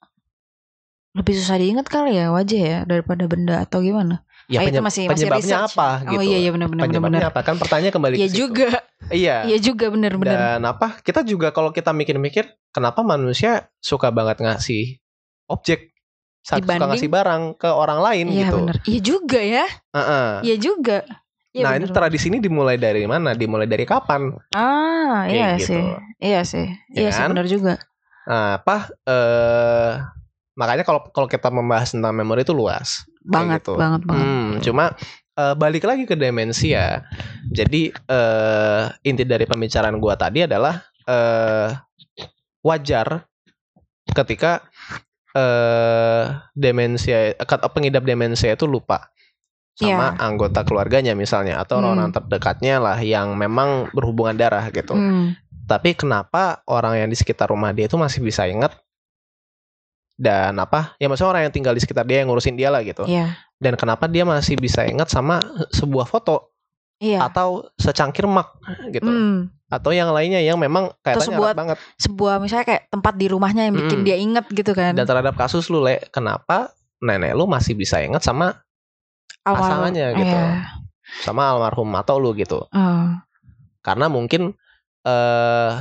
lebih 1.14 1.38
susah 1.38 1.60
diingat 1.62 1.86
kali 1.92 2.18
ya 2.18 2.34
wajah 2.34 2.62
ya 2.62 2.80
daripada 2.88 3.30
benda 3.30 3.62
atau 3.62 3.84
gimana? 3.86 4.26
Ya 4.52 4.60
Ah, 4.60 4.64
itu 4.64 4.70
penyeb- 4.70 4.84
masih- 4.84 5.08
masih 5.08 5.16
penyebabnya 5.24 5.40
research 5.64 5.74
apa 5.74 5.88
ya? 5.88 6.04
gitu. 6.04 6.12
Oh 6.12 6.22
iya 6.22 6.38
iya 6.38 6.52
benar 6.52 6.68
benar. 6.68 6.84
Penyebabnya 6.86 7.20
benar. 7.24 7.32
apa? 7.32 7.40
Kan 7.42 7.56
pertanyaan 7.56 7.94
kembali 7.94 8.14
Iya 8.14 8.20
ke 8.20 8.28
situ. 8.28 8.38
juga. 8.38 8.70
Iya. 9.10 9.36
Iya 9.46 9.58
juga 9.58 9.86
benar 9.88 10.12
benar. 10.16 10.36
Dan 10.36 10.62
apa? 10.66 10.88
Kita 11.00 11.20
juga 11.24 11.48
kalau 11.50 11.70
kita 11.70 11.92
mikir-mikir 11.92 12.44
kenapa 12.70 13.00
manusia 13.02 13.52
suka 13.78 14.12
banget 14.12 14.38
ngasih 14.40 15.00
objek 15.48 15.96
suka 16.42 16.60
Dibanding- 16.60 16.90
ngasih 16.92 17.10
barang 17.10 17.42
ke 17.56 17.70
orang 17.70 18.00
lain 18.02 18.26
Iya 18.28 18.40
gitu. 18.44 18.56
benar. 18.60 18.76
Iya 18.84 19.00
juga 19.02 19.40
ya. 19.40 19.66
Heeh. 19.92 20.28
Iya 20.44 20.56
juga. 20.58 20.98
Iya 21.50 21.62
nah, 21.62 21.72
benar. 21.74 21.84
ini 21.84 21.88
tradisi 21.92 22.26
ini 22.28 22.40
dimulai 22.40 22.76
dari 22.76 23.04
mana? 23.04 23.32
Dimulai 23.32 23.68
dari 23.68 23.84
kapan? 23.84 24.32
Ah, 24.52 25.28
Kayak 25.28 25.32
iya 25.32 25.48
gitu. 25.56 25.68
sih. 25.68 25.84
Iya 26.18 26.42
sih. 26.44 26.68
Ya 26.92 26.98
Iya 26.98 27.10
sih 27.10 27.22
kan? 27.22 27.30
benar 27.32 27.46
juga. 27.46 27.74
Nah, 28.22 28.50
apa? 28.58 28.76
Eh 29.04 29.92
makanya 30.52 30.84
kalau 30.84 31.02
kalau 31.10 31.26
kita 31.26 31.48
membahas 31.48 31.92
tentang 31.92 32.12
memori 32.12 32.42
itu 32.42 32.52
luas. 32.52 33.04
Banget, 33.22 33.62
gitu. 33.62 33.78
banget, 33.78 34.02
banget. 34.06 34.26
Hmm, 34.26 34.50
cuma 34.66 34.86
eh, 35.38 35.56
balik 35.56 35.86
lagi 35.86 36.04
ke 36.10 36.18
demensia. 36.18 37.06
Jadi 37.50 37.94
eh 37.94 38.84
inti 39.06 39.24
dari 39.24 39.46
pembicaraan 39.46 39.98
gua 40.02 40.18
tadi 40.18 40.46
adalah 40.46 40.82
eh 41.06 41.70
wajar 42.66 43.26
ketika 44.12 44.66
eh 45.32 46.24
demensia 46.54 47.38
pengidap 47.72 48.04
demensia 48.04 48.54
itu 48.54 48.68
lupa 48.68 49.08
sama 49.72 50.14
anggota 50.20 50.62
keluarganya 50.68 51.16
misalnya 51.16 51.62
atau. 51.62 51.80
Hmm. 51.80 51.94
orang 51.96 52.10
terdekatnya 52.12 52.78
lah 52.78 53.00
yang 53.00 53.34
memang 53.38 53.90
berhubungan 53.96 54.36
darah 54.38 54.66
gitu. 54.70 54.94
Hmm. 54.94 55.34
Tapi 55.66 55.96
kenapa 55.96 56.60
orang 56.68 57.00
yang 57.00 57.08
di 57.08 57.16
sekitar 57.16 57.48
rumah 57.48 57.72
dia 57.72 57.88
itu 57.88 57.96
masih 57.96 58.20
bisa 58.20 58.44
ingat 58.44 58.76
dan 60.22 60.54
apa? 60.62 60.94
Ya 61.02 61.10
maksudnya 61.10 61.34
orang 61.34 61.44
yang 61.50 61.54
tinggal 61.54 61.74
di 61.74 61.82
sekitar 61.82 62.06
dia 62.06 62.22
yang 62.22 62.30
ngurusin 62.30 62.54
dia 62.54 62.70
lah 62.70 62.86
gitu. 62.86 63.10
Iya. 63.10 63.34
Dan 63.58 63.74
kenapa 63.74 64.06
dia 64.06 64.22
masih 64.22 64.54
bisa 64.56 64.86
ingat 64.86 65.10
sama 65.10 65.42
sebuah 65.74 66.06
foto 66.06 66.54
Iya. 67.02 67.26
atau 67.26 67.66
secangkir 67.74 68.30
mak 68.30 68.54
gitu. 68.94 69.10
Hmm. 69.10 69.50
Atau 69.66 69.90
yang 69.90 70.14
lainnya 70.14 70.38
yang 70.38 70.62
memang 70.62 70.94
kaitannya 71.02 71.26
sebuah- 71.26 71.56
banget. 71.58 71.78
Sebuah 71.98 72.38
misalnya 72.38 72.66
kayak 72.70 72.84
tempat 72.94 73.18
di 73.18 73.26
rumahnya 73.26 73.66
yang 73.66 73.74
bikin 73.74 74.00
Mm. 74.00 74.06
dia 74.06 74.18
inget 74.20 74.46
gitu 74.52 74.72
kan. 74.78 74.94
Dan 74.94 75.08
terhadap 75.08 75.34
kasus 75.34 75.66
lu 75.68 75.82
Le, 75.82 75.98
kenapa 76.14 76.70
nenek 77.02 77.34
lu 77.34 77.50
masih 77.50 77.74
bisa 77.74 77.98
ingat 77.98 78.22
sama 78.22 78.62
Awal- 79.42 79.58
pasangannya 79.58 80.08
gitu. 80.14 80.38
Iya. 80.38 80.78
sama 81.26 81.50
almarhum 81.50 81.90
atau 81.98 82.22
lu 82.22 82.32
gitu. 82.38 82.70
Oh. 82.70 83.08
Karena 83.82 84.06
mungkin 84.06 84.54
eh 85.02 85.72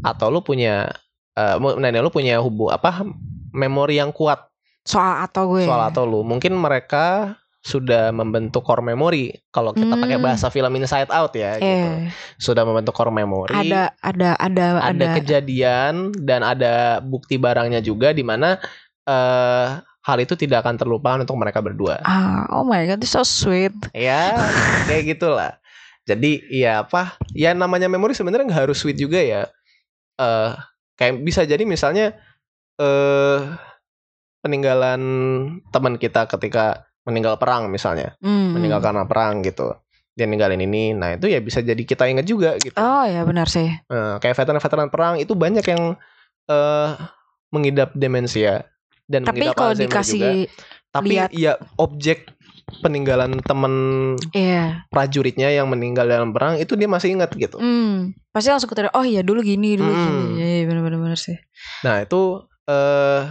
atau 0.00 0.32
lu 0.32 0.40
punya 0.40 0.88
eh 1.32 1.56
mu- 1.60 1.76
nenek 1.76 2.00
lu 2.00 2.08
punya 2.08 2.40
hubu 2.40 2.66
apa 2.66 3.04
memori 3.52 3.96
yang 3.96 4.10
kuat 4.10 4.48
Soal 4.82 5.22
atau 5.22 5.46
gue. 5.48 5.62
soal 5.62 5.78
atau 5.86 6.02
lu. 6.02 6.20
Mungkin 6.20 6.50
mereka 6.52 7.36
sudah 7.62 8.10
membentuk 8.10 8.60
core 8.60 8.82
memory 8.82 9.30
kalau 9.48 9.70
kita 9.70 9.94
pakai 9.94 10.18
Hmm. 10.18 10.26
bahasa 10.26 10.50
film 10.50 10.74
Inside 10.74 11.06
Out 11.08 11.30
ya 11.32 11.54
gitu. 11.54 11.62
Eh, 11.62 12.10
Sudah 12.34 12.66
membentuk 12.66 12.90
core 12.90 13.14
memory. 13.14 13.54
ada 13.54 13.94
ada 14.02 14.34
ada 14.34 14.82
ada 14.82 14.90
ada. 14.90 15.08
kejadian 15.14 16.10
dan 16.18 16.42
ada 16.42 16.98
bukti 16.98 17.38
barangnya 17.38 17.78
juga 17.78 18.10
di 18.10 18.26
mana 18.26 18.58
eh 19.02 19.66
hal 20.02 20.18
itu 20.18 20.34
tidak 20.34 20.66
akan 20.66 20.74
terlupakan 20.74 21.22
untuk 21.22 21.38
mereka 21.38 21.62
berdua. 21.62 22.02
Ah, 22.02 22.50
oh 22.50 22.66
my 22.66 22.82
god, 22.84 22.98
it's 22.98 23.14
so 23.14 23.22
sweet. 23.22 23.70
ya, 23.94 24.34
kayak 24.90 25.14
gitulah. 25.14 25.54
Jadi 26.02 26.42
ya 26.50 26.82
apa? 26.82 27.14
Ya 27.30 27.54
namanya 27.54 27.86
memori 27.86 28.10
sebenarnya 28.10 28.42
nggak 28.44 28.62
harus 28.66 28.82
sweet 28.82 28.98
juga 28.98 29.22
ya. 29.22 29.46
Eh 30.18 30.50
kayak 30.98 31.22
bisa 31.22 31.46
jadi 31.46 31.62
misalnya 31.62 32.18
eh 32.82 33.38
peninggalan 34.42 35.00
teman 35.70 35.94
kita 35.96 36.26
ketika 36.26 36.82
meninggal 37.02 37.38
perang 37.38 37.66
misalnya, 37.68 38.14
Hmm. 38.18 38.54
meninggal 38.54 38.82
karena 38.82 39.06
perang 39.06 39.42
gitu. 39.42 39.74
Dia 40.12 40.26
ninggalin 40.26 40.60
ini. 40.60 40.92
Nah, 40.92 41.16
itu 41.16 41.24
ya 41.24 41.38
bisa 41.38 41.62
jadi 41.62 41.78
kita 41.78 42.04
ingat 42.04 42.26
juga 42.26 42.58
gitu. 42.58 42.74
Oh 42.74 43.02
ya 43.02 43.22
benar 43.22 43.46
sih. 43.48 43.70
Eh, 43.70 44.14
kayak 44.18 44.36
veteran-veteran 44.36 44.90
perang 44.90 45.14
itu 45.16 45.32
banyak 45.32 45.64
yang 45.64 45.94
eh 46.44 46.90
mengidap 47.48 47.94
demensia 47.94 48.66
dan 49.06 49.22
Tapi 49.22 49.40
mengidap 49.40 49.54
kalau 49.54 49.72
Alzheimer 49.72 49.88
dikasih 49.88 50.20
juga. 50.20 50.30
Tapi 50.92 51.08
lihat- 51.08 51.32
ya 51.32 51.52
objek 51.76 52.28
peninggalan 52.80 53.40
temen 53.40 53.74
Iya. 54.30 54.84
prajuritnya 54.88 55.48
yang 55.48 55.66
meninggal 55.66 56.04
dalam 56.04 56.30
perang 56.30 56.56
itu 56.56 56.74
dia 56.74 56.86
masih 56.86 57.16
ingat 57.16 57.32
gitu. 57.32 57.56
Hmm. 57.56 58.12
Pasti 58.28 58.48
langsung 58.48 58.68
ketika 58.68 58.92
oh 58.92 59.02
iya 59.02 59.20
dulu 59.20 59.40
gini, 59.40 59.76
dulu 59.76 59.88
Hmm. 59.88 60.02
gini. 60.02 60.22
Iya, 60.36 60.46
iya 60.52 60.64
benar 60.66 60.82
benar 60.82 60.98
benar 61.00 61.18
sih. 61.18 61.36
Nah, 61.82 62.04
itu 62.04 62.20
eh 62.68 63.22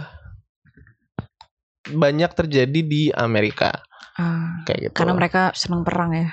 banyak 1.92 2.30
terjadi 2.32 2.80
di 2.84 3.10
Amerika 3.12 3.72
Ah, 4.12 4.60
kayak 4.68 4.92
gitu. 4.92 4.94
karena 5.00 5.16
mereka 5.16 5.42
senang 5.56 5.82
perang 5.88 6.12
ya. 6.12 6.28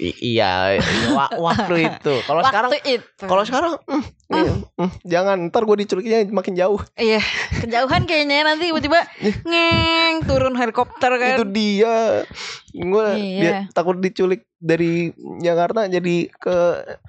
I- 0.00 0.16
iya, 0.32 0.74
iya, 0.74 0.80
wa- 1.12 1.28
waktu 1.42 1.74
itu. 1.92 2.14
Kalau 2.22 2.40
sekarang 2.40 2.70
itu. 2.80 3.22
kalau 3.22 3.44
sekarang 3.44 3.72
mm, 3.84 4.02
iya, 4.30 4.52
mm, 4.74 4.90
jangan 5.04 5.36
ntar 5.46 5.62
gue 5.62 5.76
diculiknya 5.78 6.24
makin 6.26 6.54
jauh. 6.54 6.80
Iya, 6.94 7.20
kejauhan 7.60 8.04
kayaknya 8.04 8.42
nanti 8.42 8.66
tiba-tiba 8.66 9.04
ngeng 9.44 10.24
turun 10.24 10.54
helikopter 10.54 11.12
kan. 11.14 11.36
Itu 11.36 11.44
dia. 11.44 12.24
Gue 12.70 13.06
Iya. 13.12 13.68
takut 13.70 13.98
diculik 13.98 14.48
dari 14.56 15.12
Jakarta 15.36 15.84
jadi 15.84 16.16
ke 16.30 16.56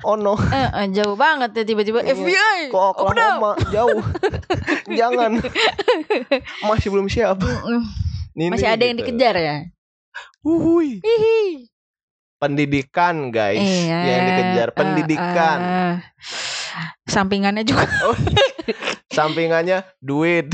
Ono. 0.03 0.35
Eh, 0.41 0.69
eh, 0.77 0.87
jauh 0.91 1.15
banget 1.15 1.53
ya 1.53 1.63
tiba-tiba 1.63 2.01
Iya. 2.01 2.11
FBI. 2.11 2.59
Up. 2.69 2.91
Oklahoma 2.97 3.55
jauh. 3.69 4.03
jangan. 4.99 5.39
Masih 6.61 6.89
belum 6.89 7.07
siap. 7.07 7.39
Mm, 7.39 7.83
Ini 8.33 8.45
Masih 8.49 8.67
ada 8.67 8.79
yang 8.81 8.95
gitu. 8.95 9.07
dikejar 9.09 9.35
ya? 9.37 9.55
Wuhui. 10.41 10.99
Hihi. 10.99 11.67
Pendidikan 12.41 13.29
guys 13.29 13.61
Iya. 13.61 13.99
yang 14.01 14.21
dikejar 14.25 14.67
eh, 14.67 14.73
pendidikan. 14.73 15.59
eh. 15.61 15.93
sampingannya 17.05 17.61
juga. 17.61 17.85
Sampingannya 19.11 19.85
duit. 19.99 20.49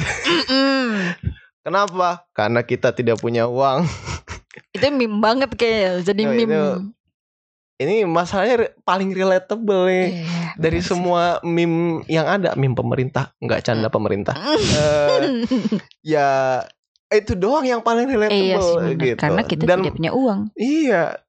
Kenapa? 1.62 2.26
Karena 2.32 2.60
kita 2.62 2.92
tidak 2.92 3.18
punya 3.18 3.46
uang. 3.46 3.86
itu 4.70 4.84
meme 4.90 5.18
banget 5.18 5.54
kayaknya. 5.54 5.92
Jadi 6.04 6.22
Oh, 6.24 6.32
meme. 6.34 6.44
itu 6.50 6.64
Ini 7.78 7.96
masalahnya 8.04 8.74
paling 8.82 9.14
relatable 9.14 9.86
nih. 9.86 10.06
Iya, 10.18 10.58
Dari 10.58 10.78
benar 10.78 10.82
sih. 10.82 10.90
semua 10.90 11.22
meme 11.40 12.02
yang 12.08 12.26
ada, 12.26 12.58
meme 12.58 12.74
pemerintah, 12.74 13.30
nggak 13.38 13.62
canda 13.62 13.88
pemerintah. 13.88 14.34
Eh, 14.34 15.46
ya 16.02 16.66
itu 17.08 17.38
doang 17.38 17.62
yang 17.64 17.80
paling 17.80 18.10
relatable 18.10 18.34
Iya 18.34 18.58
sih 18.58 18.94
gitu. 18.98 19.22
Karena 19.22 19.42
kita 19.42 19.64
Dan 19.64 19.78
tidak 19.80 19.94
punya 19.94 20.12
uang. 20.12 20.40
iya, 20.58 21.22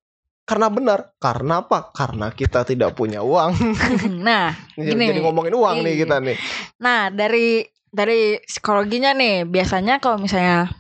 karena 0.49 0.73
benar. 0.73 1.13
Karena 1.21 1.61
apa? 1.61 1.93
Karena 1.93 2.33
kita 2.33 2.65
tidak 2.65 2.97
punya 2.97 3.21
uang. 3.21 3.53
nah, 4.27 4.57
jadi, 4.73 4.97
Gini 4.97 5.05
jadi 5.13 5.21
nih. 5.21 5.25
ngomongin 5.29 5.53
uang 5.53 5.77
nih 5.85 5.93
Iya. 5.93 6.01
kita 6.09 6.17
nih. 6.25 6.37
Nah, 6.81 7.13
dari 7.13 7.69
dari 7.93 8.41
psikologinya 8.49 9.13
nih, 9.13 9.45
biasanya 9.45 10.01
kalau 10.01 10.17
misalnya 10.17 10.73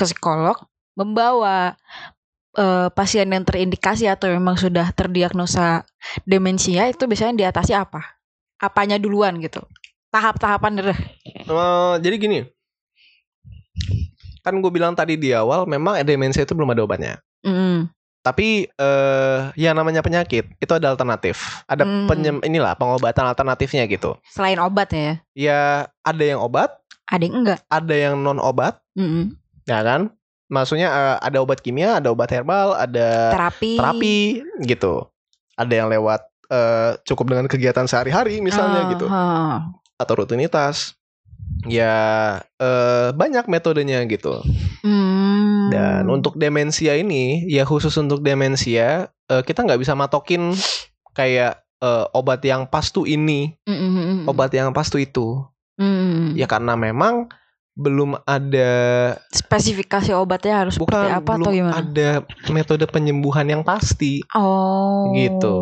ke 0.00 0.08
psikolog 0.08 0.56
membawa 0.96 1.76
eh, 2.56 2.88
pasien 2.96 3.28
yang 3.28 3.44
terindikasi 3.44 4.08
atau 4.08 4.32
memang 4.32 4.56
sudah 4.56 4.88
terdiagnosa 4.96 5.84
demensia 6.24 6.88
itu 6.88 7.04
biasanya 7.04 7.36
diatasi 7.46 7.76
apa? 7.76 8.16
Apanya 8.56 8.96
duluan 8.96 9.36
gitu? 9.44 9.60
Tahap-tahapan 10.10 10.80
deh. 10.80 10.98
Eh, 11.46 11.94
jadi 12.02 12.16
gini, 12.16 12.40
kan 14.40 14.56
gue 14.56 14.72
bilang 14.72 14.96
tadi 14.96 15.14
di 15.20 15.30
awal, 15.36 15.68
memang 15.68 16.00
demensia 16.02 16.42
itu 16.42 16.56
belum 16.56 16.72
ada 16.72 16.82
obatnya. 16.82 17.14
Mm. 17.44 17.99
Tapi 18.20 18.68
eh 18.68 19.38
yang 19.56 19.72
namanya 19.72 20.00
penyakit 20.00 20.44
itu 20.54 20.72
ada 20.72 20.92
alternatif. 20.92 21.64
Ada 21.64 21.82
Hmm. 21.82 22.04
penyem- 22.04 22.44
inilah 22.44 22.74
pengobatan 22.74 23.24
alternatifnya 23.26 23.86
gitu. 23.86 24.20
Selain 24.26 24.58
obat 24.58 24.92
ya, 24.92 25.24
Ya 25.32 25.60
ada 26.00 26.20
yang 26.20 26.36
obat, 26.38 26.68
ada 27.04 27.22
yang 27.22 27.36
enggak? 27.38 27.58
ada 27.66 27.94
yang 27.94 28.14
non 28.16 28.36
obat, 28.36 28.76
Mm-mm. 28.92 29.32
ya 29.64 29.80
kan? 29.80 30.12
Maksudnya 30.46 30.88
eh, 30.88 31.16
ada 31.22 31.38
obat 31.38 31.58
kimia, 31.58 31.96
ada 31.96 32.10
obat 32.10 32.28
herbal, 32.28 32.74
ada 32.74 33.32
Terapi. 33.32 33.78
terapi 33.78 34.16
gitu. 34.62 35.08
Ada 35.54 35.72
yang 35.74 35.88
lewat 35.88 36.20
eh, 36.46 36.90
cukup 37.04 37.30
dengan 37.30 37.46
kegiatan 37.46 37.86
sehari-hari 37.86 38.42
misalnya 38.42 38.84
gitu 38.90 39.06
atau 39.96 40.14
rutinitas. 40.14 40.92
ya 41.62 41.92
eh, 42.56 43.08
banyak 43.12 43.44
metodenya 43.46 44.00
gitu. 44.04 44.40
Hmm. 44.82 44.99
Dan 45.70 46.10
untuk 46.10 46.36
demensia 46.36 46.98
ini, 46.98 47.46
ya 47.46 47.62
khusus 47.64 47.94
untuk 47.96 48.20
demensia, 48.20 49.08
eh, 49.30 49.42
kita 49.46 49.62
nggak 49.64 49.80
bisa 49.80 49.94
matokin 49.94 50.52
kayak 51.14 51.62
eh, 51.80 52.06
obat 52.12 52.44
yang 52.44 52.68
pas 52.68 52.92
tuh 52.92 53.08
ini, 53.08 53.56
Mm, 53.64 53.72
mm, 53.72 53.90
mm, 53.90 54.04
mm. 54.04 54.24
obat 54.28 54.52
yang 54.52 54.74
pas 54.74 54.84
tuh 54.90 55.00
itu. 55.00 55.40
Mm. 55.80 56.36
Ya 56.36 56.44
karena 56.44 56.76
memang 56.76 57.32
belum 57.80 58.20
ada 58.28 58.70
spesifikasi 59.32 60.12
obatnya 60.12 60.66
harus 60.66 60.76
bukan 60.76 61.00
seperti 61.00 61.16
apa 61.16 61.32
belum 61.32 61.46
atau 61.46 61.52
gimana? 61.54 61.74
ada 61.80 62.10
metode 62.52 62.84
penyembuhan 62.90 63.46
yang 63.48 63.62
pasti. 63.64 64.20
Oh. 64.36 65.14
Gitu. 65.16 65.56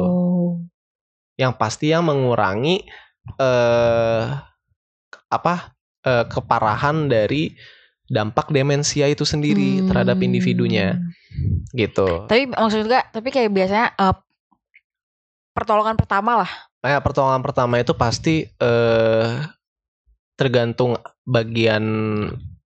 Yang 1.39 1.53
pasti 1.61 1.95
yang 1.95 2.03
mengurangi 2.09 2.83
eh 3.39 4.25
apa 5.29 5.55
eh, 6.03 6.25
keparahan 6.27 7.07
dari 7.07 7.53
dampak 8.09 8.49
demensia 8.49 9.05
itu 9.07 9.23
sendiri 9.23 9.85
terhadap 9.85 10.17
Hmm. 10.17 10.27
individunya 10.27 10.97
gitu. 11.73 12.25
Tapi 12.25 12.49
maksud 12.49 12.89
juga, 12.89 13.05
tapi 13.09 13.29
kayak 13.29 13.53
biasanya 13.53 13.93
eh, 13.95 14.17
pertolongan 15.53 15.97
pertama 15.97 16.45
lah. 16.45 16.51
Nah, 16.79 17.03
pertolongan 17.03 17.43
pertama 17.43 17.77
itu 17.77 17.93
pasti 17.93 18.47
eh 18.47 19.29
tergantung 20.39 20.95
bagian 21.23 21.85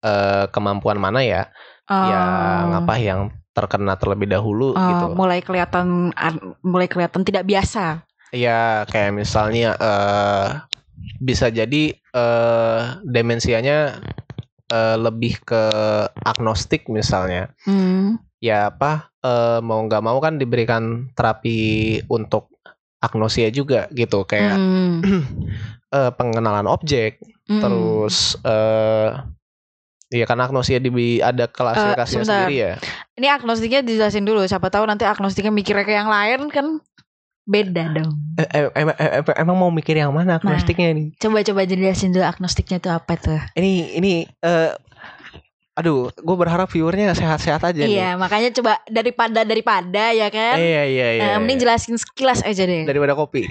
eh 0.00 0.44
kemampuan 0.50 0.98
mana 0.98 1.22
ya. 1.22 1.48
yang 1.90 2.70
Eh, 2.70 2.78
apa 2.78 2.94
yang 3.02 3.20
terkena 3.50 3.98
terlebih 3.98 4.30
dahulu 4.30 4.78
eh, 4.78 4.82
gitu. 4.94 5.10
Mulai 5.10 5.42
kelihatan 5.42 6.14
an- 6.14 6.54
mulai 6.62 6.86
kelihatan 6.86 7.26
tidak 7.26 7.42
biasa. 7.42 8.06
Ya 8.30 8.86
kayak 8.86 9.10
misalnya 9.10 9.74
eh 9.74 10.46
bisa 11.18 11.50
jadi 11.50 11.94
eh 11.96 12.80
demensianya 13.02 13.98
eh, 14.70 14.96
lebih 14.96 15.42
ke 15.42 15.62
agnostik 16.22 16.86
misalnya. 16.86 17.50
Hmm. 17.66 18.16
Ya 18.40 18.70
apa 18.70 19.10
eh, 19.20 19.60
mau 19.60 19.82
nggak 19.84 20.00
mau 20.00 20.16
kan 20.18 20.38
diberikan 20.38 21.12
terapi 21.12 21.58
untuk 22.08 22.48
agnosia 23.00 23.50
juga 23.50 23.90
gitu 23.90 24.24
kayak 24.24 24.56
Hmm. 24.56 25.00
eh, 25.96 26.10
pengenalan 26.14 26.64
objek 26.64 27.18
Hmm. 27.44 27.58
terus 27.58 28.38
eh 28.46 29.10
ya 30.10 30.22
karena 30.22 30.46
agnosia 30.46 30.78
di 30.78 30.90
ada 31.18 31.46
klasifikasinya 31.46 32.22
Eh, 32.22 32.26
sebentar. 32.26 32.46
sendiri 32.46 32.56
ya. 32.58 32.72
Ini 33.14 33.26
agnostiknya 33.30 33.80
dijelasin 33.82 34.22
dulu. 34.22 34.42
Siapa 34.42 34.66
tahu 34.66 34.86
nanti 34.86 35.02
agnostiknya 35.02 35.50
mikirnya 35.50 35.82
ke 35.82 35.94
yang 35.94 36.06
lain 36.06 36.50
kan 36.50 36.78
beda 37.50 37.90
dong. 37.90 38.14
Eh, 38.36 38.46
eh, 38.46 38.70
em- 38.72 38.94
em- 38.94 39.14
em- 39.20 39.36
emang 39.36 39.56
mau 39.56 39.68
mikir 39.68 39.96
yang 39.96 40.08
mana 40.10 40.38
agnostiknya 40.38 40.94
nih? 40.94 41.10
Coba-coba 41.16 41.66
jelasin 41.66 42.10
dulu 42.10 42.22
agnostiknya 42.22 42.78
itu 42.78 42.88
apa 42.88 43.12
tuh? 43.16 43.40
Ini 43.52 43.72
ini 43.92 44.12
eh 44.38 44.70
aduh, 45.72 46.12
gue 46.12 46.36
berharap 46.36 46.68
viewernya 46.68 47.10
sehat-sehat 47.12 47.64
aja 47.64 47.80
nih. 47.80 47.96
Iya, 47.96 48.10
makanya 48.14 48.52
coba 48.52 48.78
daripada 48.86 49.42
daripada 49.42 50.12
ya 50.12 50.28
kan. 50.28 50.54
Iya 50.54 50.82
iya 50.86 51.08
iya. 51.10 51.22
Eh, 51.26 51.38
mending 51.38 51.58
jelasin 51.58 51.96
sekilas 51.96 52.40
aja 52.40 52.62
deh. 52.62 52.84
daripada 52.84 53.12
kopi. 53.12 53.48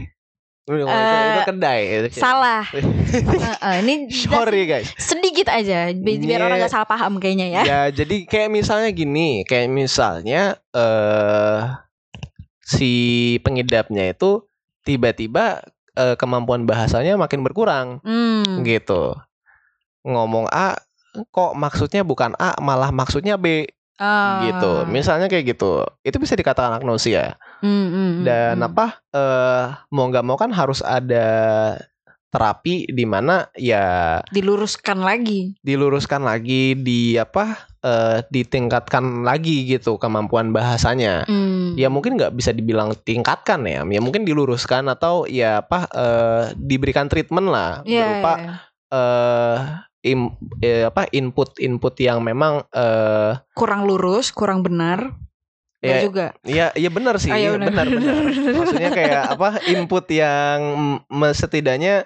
Itu, 0.62 0.72
itu, 0.72 0.86
Eh, 0.86 1.26
itu 1.34 1.41
kedai. 1.43 1.82
Itu- 2.06 2.22
Salah. 2.22 2.62
Heeh, 2.70 3.76
ini 3.82 3.93
Sorry 4.08 4.64
guys. 4.64 4.93
sedikit 4.95 5.50
aja 5.50 5.89
bi- 5.91 6.22
biar 6.22 6.39
Iya. 6.39 6.45
orang 6.45 6.58
nggak 6.62 6.70
salah 6.70 6.86
paham 6.86 7.18
kayaknya 7.18 7.47
ya. 7.50 7.62
Ya 7.66 7.82
jadi 7.91 8.24
kayak 8.24 8.54
misalnya 8.54 8.93
gini, 8.93 9.41
kayak 9.43 9.66
misalnya 9.68 10.62
eh 10.70 11.58
si 12.70 12.91
pengidapnya 13.41 14.13
itu 14.13 14.45
tiba-tiba 14.86 15.65
eh, 15.97 16.13
kemampuan 16.15 16.70
bahasanya 16.70 17.17
makin 17.17 17.41
berkurang 17.41 17.97
Hmm. 18.05 18.61
gitu. 18.61 19.17
Ngomong 20.05 20.45
A 20.53 20.78
kok 21.34 21.57
maksudnya 21.57 22.05
bukan 22.05 22.38
A 22.38 22.53
malah 22.61 22.93
maksudnya 22.93 23.36
B 23.36 23.65
Ah. 23.99 24.47
gitu. 24.47 24.88
Misalnya 24.88 25.28
kayak 25.28 25.57
gitu. 25.57 25.84
Itu 26.07 26.24
bisa 26.24 26.38
dikatakan 26.39 26.80
agnosia. 26.80 27.36
Hmm, 27.59 27.67
hmm, 27.67 27.91
hmm, 27.91 28.24
Dan 28.24 28.55
hmm. 28.63 28.67
apa 28.72 28.86
eh 29.11 29.65
mau 29.91 30.07
nggak 30.07 30.24
mau 30.24 30.38
kan 30.39 30.55
harus 30.55 30.80
ada 30.80 31.28
terapi 32.30 32.86
di 32.86 33.06
mana 33.10 33.50
ya 33.58 34.18
diluruskan 34.30 35.02
lagi. 35.02 35.58
diluruskan 35.66 36.22
lagi 36.22 36.78
di 36.78 37.18
apa 37.18 37.58
eh 37.80 38.22
ditingkatkan 38.30 39.26
lagi 39.26 39.66
gitu 39.66 39.98
kemampuan 39.98 40.54
bahasanya. 40.54 41.26
Hmm. 41.26 41.74
Ya 41.74 41.90
mungkin 41.90 42.20
nggak 42.20 42.36
bisa 42.36 42.54
dibilang 42.54 42.94
tingkatkan 43.02 43.66
ya, 43.66 43.82
ya 43.82 44.00
mungkin 44.00 44.24
diluruskan 44.24 44.86
atau 44.88 45.26
ya 45.26 45.64
apa 45.64 45.90
eh 45.90 46.44
diberikan 46.56 47.10
treatment 47.10 47.50
lah 47.50 47.82
Iya, 47.82 48.02
berupa 48.04 48.34
iya. 48.38 48.54
eh 48.90 49.58
im- 50.06 50.36
eh, 50.62 50.88
apa 50.88 51.10
input-input 51.10 51.94
yang 52.00 52.22
memang 52.22 52.62
eh 52.72 53.36
kurang 53.54 53.84
lurus, 53.84 54.30
kurang 54.30 54.62
benar. 54.62 55.12
Ya 55.80 56.04
juga. 56.04 56.36
Iya, 56.44 56.76
iya 56.76 56.90
benar 56.90 57.16
sih, 57.18 57.32
Ah, 57.32 57.38
iya 57.38 57.50
benar 57.56 57.72
benar. 57.72 58.16
Maksudnya 58.28 58.92
kayak 58.92 59.24
apa 59.34 59.50
input 59.66 60.06
yang 60.10 60.60
mm, 61.08 61.32
setidaknya 61.32 62.04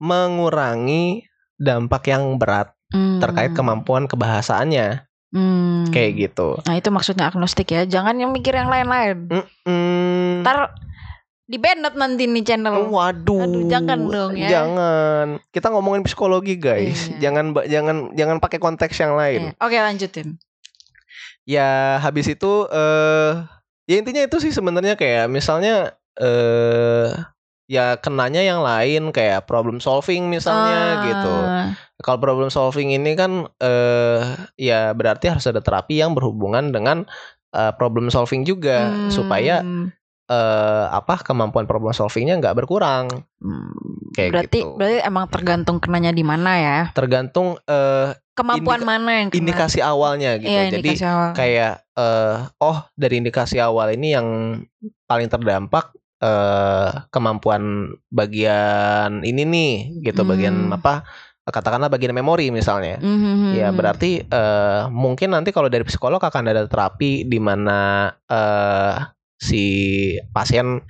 mengurangi 0.00 1.24
dampak 1.56 2.08
yang 2.08 2.36
berat 2.36 2.72
Hmm. 2.86 3.18
terkait 3.18 3.50
kemampuan 3.50 4.06
kebahasaannya 4.06 5.02
Hmm. 5.34 5.90
kayak 5.90 6.12
gitu. 6.22 6.54
Nah 6.62 6.78
itu 6.78 6.86
maksudnya 6.88 7.26
agnostik 7.26 7.66
ya. 7.68 7.82
Jangan 7.82 8.14
yang 8.14 8.30
mikir 8.30 8.54
yang 8.54 8.70
lain-lain. 8.70 9.26
Mm, 9.66 10.46
Ntar 10.46 10.70
di 11.42 11.58
banned 11.58 11.94
nanti 11.94 12.24
nih 12.24 12.46
channel. 12.46 12.86
waduh. 12.86 13.42
Aduh, 13.42 13.66
jangan 13.66 14.06
dong 14.06 14.32
ya. 14.34 14.48
Jangan. 14.48 15.42
Kita 15.50 15.68
ngomongin 15.68 16.02
psikologi, 16.02 16.54
guys. 16.54 17.10
Iya. 17.10 17.26
Jangan 17.28 17.44
jangan 17.66 17.96
jangan 18.14 18.36
pakai 18.38 18.58
konteks 18.58 18.96
yang 18.96 19.18
lain. 19.18 19.50
Eh, 19.50 19.52
Oke 19.58 19.76
lanjutin. 19.76 20.38
Ya, 21.46 22.02
habis 22.02 22.26
itu 22.26 22.66
eh 22.68 23.32
ya 23.86 23.94
intinya 24.02 24.26
itu 24.26 24.36
sih 24.42 24.50
sebenarnya 24.50 24.98
kayak 24.98 25.30
misalnya 25.30 25.94
eh 26.18 27.08
ya 27.66 27.98
kenanya 27.98 28.42
yang 28.42 28.62
lain 28.62 29.10
kayak 29.10 29.46
problem 29.46 29.78
solving 29.78 30.26
misalnya 30.26 30.78
Ah. 30.98 31.02
gitu. 31.02 31.34
Kalau 32.02 32.18
problem 32.18 32.50
solving 32.50 32.94
ini 32.94 33.14
kan 33.14 33.46
eh 33.62 34.22
ya 34.58 34.90
berarti 34.90 35.30
harus 35.30 35.46
ada 35.46 35.62
terapi 35.62 36.02
yang 36.02 36.18
berhubungan 36.18 36.74
dengan 36.74 37.06
eh, 37.54 37.72
problem 37.78 38.10
solving 38.10 38.42
juga 38.42 38.90
Hmm. 38.90 39.10
supaya 39.10 39.62
eh 40.26 40.86
apa 40.90 41.22
kemampuan 41.22 41.70
problem 41.70 41.94
solvingnya 41.94 42.42
nggak 42.42 42.58
berkurang 42.58 43.06
Hmm. 43.38 44.10
kayak 44.10 44.30
berarti 44.34 44.58
gitu. 44.66 44.74
berarti 44.74 44.98
emang 45.06 45.24
tergantung 45.30 45.78
kenanya 45.78 46.10
di 46.10 46.26
mana 46.26 46.52
ya. 46.58 46.78
Tergantung 46.90 47.54
eh 47.62 48.10
Kemampuan 48.36 48.78
Indika- 48.78 48.90
mana 48.92 49.10
yang 49.16 49.28
kena. 49.32 49.40
indikasi 49.40 49.80
awalnya 49.80 50.36
gitu. 50.36 50.52
Iya, 50.52 50.68
Jadi 50.68 50.90
awal. 51.02 51.30
kayak 51.32 51.72
eh 51.96 52.36
oh 52.60 52.78
dari 52.92 53.14
indikasi 53.18 53.56
awal 53.56 53.96
ini 53.96 54.12
yang 54.12 54.28
paling 55.04 55.26
terdampak 55.26 55.88
eh 56.16 56.88
kemampuan 57.08 57.88
bagian 58.08 59.24
ini 59.24 59.42
nih 59.42 59.72
gitu 60.04 60.20
Hmm. 60.20 60.30
bagian 60.30 60.56
apa 60.68 61.08
katakanlah 61.46 61.88
bagian 61.88 62.12
memori 62.12 62.50
misalnya. 62.50 63.00
Mhm. 63.00 63.56
Ya 63.56 63.72
berarti 63.72 64.20
eh 64.20 64.82
mungkin 64.92 65.32
nanti 65.32 65.48
kalau 65.48 65.72
dari 65.72 65.88
psikolog 65.88 66.20
akan 66.20 66.44
ada 66.44 66.68
terapi 66.68 67.24
di 67.24 67.40
mana 67.40 68.12
eh 68.28 68.94
si 69.36 69.64
pasien 70.28 70.84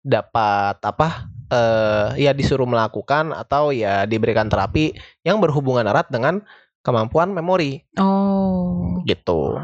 dapat 0.00 0.80
apa 0.80 1.28
eh 1.48 2.08
ya 2.20 2.32
disuruh 2.32 2.64
melakukan 2.64 3.32
atau 3.32 3.72
ya 3.72 4.04
diberikan 4.04 4.48
terapi 4.48 4.92
yang 5.20 5.36
berhubungan 5.36 5.84
erat 5.84 6.08
dengan 6.08 6.40
kemampuan 6.80 7.30
memori 7.30 7.82
Oh. 7.98 9.02
gitu. 9.04 9.58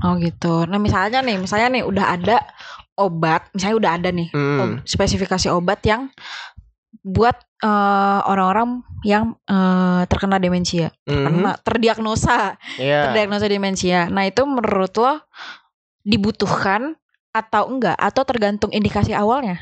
Oh 0.00 0.14
gitu. 0.16 0.64
Nah 0.64 0.80
misalnya 0.80 1.20
nih, 1.20 1.36
misalnya 1.38 1.68
nih 1.70 1.84
udah 1.84 2.06
ada 2.16 2.36
obat, 2.96 3.48
misalnya 3.52 3.76
udah 3.76 3.90
ada 3.96 4.08
nih 4.10 4.28
Hmm. 4.32 4.80
spesifikasi 4.84 5.48
obat 5.48 5.80
yang 5.84 6.08
buat 7.00 7.36
eh, 7.60 8.20
orang-orang 8.24 8.80
yang 9.04 9.36
eh, 9.44 10.02
terkena 10.08 10.40
demensia, 10.40 10.88
Mhm. 11.04 11.24
karena 11.28 11.50
terdiagnosa, 11.60 12.56
Iya. 12.80 13.12
terdiagnosa 13.12 13.46
demensia. 13.46 14.08
Nah 14.08 14.24
itu 14.24 14.40
menurut 14.44 14.96
lo 14.96 15.20
dibutuhkan 16.00 16.96
atau 17.30 17.68
enggak? 17.68 17.96
Atau 18.00 18.24
tergantung 18.24 18.72
indikasi 18.72 19.12
awalnya? 19.12 19.60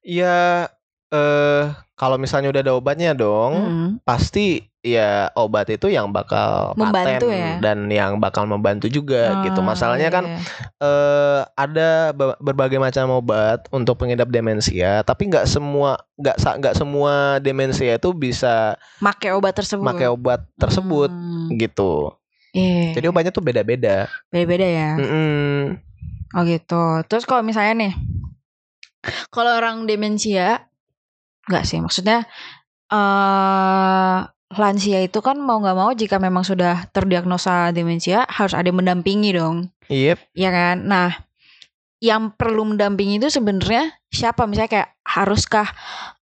Ya 0.00 0.72
eh 1.12 1.64
kalau 1.94 2.16
misalnya 2.16 2.48
udah 2.48 2.62
ada 2.64 2.74
obatnya 2.74 3.12
dong, 3.12 3.52
Mm. 3.52 3.88
pasti 4.02 4.64
ya 4.82 5.30
obat 5.38 5.70
itu 5.70 5.86
yang 5.86 6.10
bakal 6.10 6.74
Membantu 6.74 7.30
paten 7.30 7.38
ya? 7.38 7.54
dan 7.62 7.86
yang 7.86 8.18
bakal 8.18 8.50
membantu 8.50 8.90
juga 8.90 9.38
gitu. 9.46 9.62
Ah, 9.62 9.66
Masalahnya 9.70 10.10
iya, 10.10 10.14
kan 10.14 10.24
iya. 10.26 10.38
eh 10.82 11.40
ada 11.54 11.88
be- 12.10 12.38
berbagai 12.42 12.82
macam 12.82 13.22
obat 13.22 13.70
untuk 13.70 13.94
pengidap 13.94 14.26
demensia, 14.28 15.06
tapi 15.06 15.30
nggak 15.30 15.46
semua 15.46 16.02
nggak 16.18 16.36
nggak 16.58 16.74
semua 16.74 17.38
demensia 17.38 17.94
itu 17.94 18.10
bisa 18.10 18.74
make 18.98 19.30
obat 19.30 19.54
tersebut. 19.54 19.86
pakai 19.86 20.10
obat 20.10 20.42
tersebut 20.58 21.10
Hmm, 21.14 21.54
gitu. 21.54 22.10
iya. 22.50 22.90
Jadi 22.98 23.06
obatnya 23.06 23.30
tuh 23.30 23.46
beda-beda. 23.46 24.10
beda-beda 24.34 24.66
ya. 24.66 24.90
Mm-mm. 24.98 25.78
Oh 26.34 26.42
gitu. 26.42 27.06
Terus 27.06 27.22
kalau 27.22 27.46
misalnya 27.46 27.86
nih, 27.86 27.92
kalau 29.30 29.52
orang 29.54 29.86
demensia, 29.86 30.66
enggak 31.46 31.64
sih, 31.68 31.78
maksudnya 31.78 32.26
eh 32.90 34.18
lansia 34.56 35.00
itu 35.04 35.18
kan 35.24 35.40
mau 35.40 35.58
nggak 35.60 35.76
mau 35.78 35.90
jika 35.96 36.16
memang 36.20 36.44
sudah 36.44 36.88
terdiagnosa 36.92 37.72
demensia 37.72 38.28
harus 38.28 38.52
ada 38.52 38.68
yang 38.68 38.80
mendampingi 38.80 39.32
dong, 39.36 39.72
Yep. 39.88 40.18
ya 40.36 40.50
kan? 40.52 40.76
Nah, 40.84 41.10
yang 42.02 42.34
perlu 42.34 42.66
mendampingi 42.74 43.22
itu 43.22 43.30
sebenarnya 43.30 43.94
siapa? 44.10 44.44
Misalnya 44.44 44.70
kayak 44.70 44.90
haruskah 45.06 45.68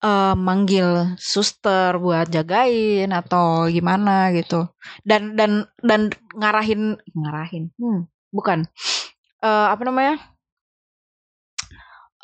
eh, 0.03 0.35
manggil 0.35 1.15
suster 1.17 1.97
buat 2.01 2.27
jagain 2.29 3.09
atau 3.13 3.69
gimana 3.69 4.29
gitu? 4.35 4.67
Dan 5.05 5.37
dan 5.37 5.69
dan 5.85 6.09
ngarahin 6.35 6.97
ngarahin, 7.15 7.71
hmm, 7.79 8.05
bukan 8.33 8.67
Eh, 9.37 9.67
apa 9.69 9.85
namanya? 9.85 10.17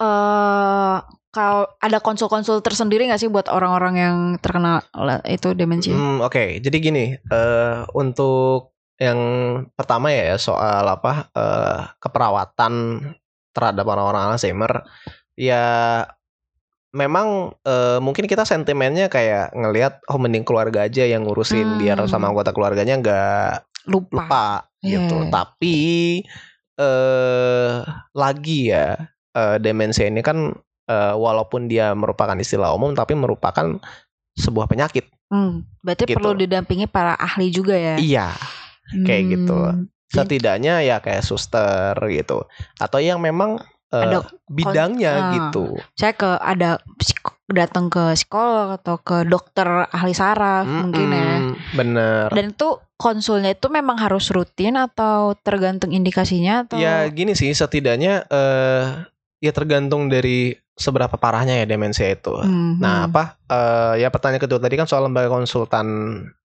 Eh 0.02 0.98
kalau 1.34 1.66
ada 1.82 1.98
konsul-konsul 1.98 2.62
tersendiri 2.62 3.10
nggak 3.10 3.18
sih 3.18 3.28
buat 3.28 3.50
orang-orang 3.50 3.96
yang 3.98 4.18
terkena 4.38 4.86
itu 5.26 5.58
demensia? 5.58 5.98
Hmm, 5.98 6.22
Oke, 6.22 6.62
jadi 6.62 6.78
gini, 6.78 7.18
eh 7.18 7.78
untuk 7.98 8.78
yang 9.02 9.18
pertama 9.74 10.14
ya 10.14 10.38
soal 10.38 10.86
apa 10.86 11.34
eh, 11.34 11.80
keperawatan 11.98 12.74
terhadap 13.52 13.86
orang-orang 13.90 14.38
Alzheimer, 14.38 14.86
ya 15.34 15.66
memang 16.94 17.58
eh, 17.66 17.98
mungkin 17.98 18.30
kita 18.30 18.46
sentimennya 18.46 19.10
kayak 19.10 19.58
ngelihat 19.58 20.06
oh 20.14 20.22
mending 20.22 20.46
keluarga 20.46 20.86
aja 20.86 21.04
yang 21.10 21.26
ngurusin 21.26 21.66
Hmm. 21.76 21.80
biar 21.82 21.98
sama 22.06 22.30
anggota 22.30 22.54
keluarganya 22.54 23.02
nggak 23.02 23.52
Lupa. 23.90 24.24
lupa 24.24 24.46
gitu. 24.86 25.18
Iya. 25.26 25.30
Tapi 25.34 25.78
eh 26.78 27.74
lagi 28.14 28.60
ya 28.70 28.98
eh, 29.34 29.58
demensia 29.58 30.06
ini 30.06 30.22
kan 30.22 30.54
eh, 30.86 31.14
walaupun 31.14 31.66
dia 31.66 31.92
merupakan 31.92 32.36
istilah 32.36 32.72
umum 32.72 32.92
tapi 32.92 33.14
merupakan 33.14 33.78
sebuah 34.34 34.66
penyakit. 34.66 35.08
Hmm, 35.28 35.66
berarti 35.80 36.06
Gitu. 36.06 36.16
perlu 36.16 36.34
didampingi 36.36 36.86
para 36.86 37.14
ahli 37.14 37.50
juga 37.50 37.74
ya. 37.74 37.96
Iya, 37.98 38.28
kayak 39.02 39.24
gitu. 39.32 39.58
Hmm, 39.58 39.90
setidaknya 40.10 40.82
ya 40.82 41.02
kayak 41.02 41.26
suster 41.26 41.98
gitu 42.08 42.46
atau 42.78 43.00
yang 43.00 43.18
memang 43.18 43.58
Ada 43.90 44.26
bidangnya 44.50 45.14
ah. 45.14 45.30
gitu. 45.38 45.78
Saya 45.94 46.18
ke 46.18 46.26
ada 46.26 46.82
psiko- 46.98 47.38
datang 47.46 47.94
ke 47.94 48.18
psikolog 48.18 48.74
atau 48.74 48.98
ke 48.98 49.22
dokter 49.22 49.70
ahli 49.86 50.18
saraf 50.18 50.66
mungkin 50.66 51.14
ya. 51.14 51.34
Bener. 51.78 52.26
Dan 52.34 52.58
itu 52.58 52.74
konsulnya 52.98 53.54
itu 53.54 53.70
memang 53.70 54.02
harus 54.02 54.34
rutin 54.34 54.82
atau 54.82 55.38
tergantung 55.38 55.94
indikasinya 55.94 56.66
atau 56.66 56.82
Ya 56.82 57.06
gini 57.06 57.38
sih 57.38 57.54
setidaknya 57.54 58.26
eh 58.26 58.86
ya 59.44 59.52
tergantung 59.52 60.08
dari 60.08 60.56
seberapa 60.80 61.20
parahnya 61.20 61.60
ya 61.60 61.68
demensia 61.68 62.16
itu. 62.16 62.32
Hmm, 62.40 62.80
Nah, 62.80 63.12
apa 63.12 63.36
eh 63.52 64.02
ya 64.02 64.08
pertanyaan 64.08 64.40
kedua 64.48 64.64
tadi 64.64 64.80
kan 64.80 64.88
soal 64.88 65.12
lembaga 65.12 65.28
konsultan 65.28 65.88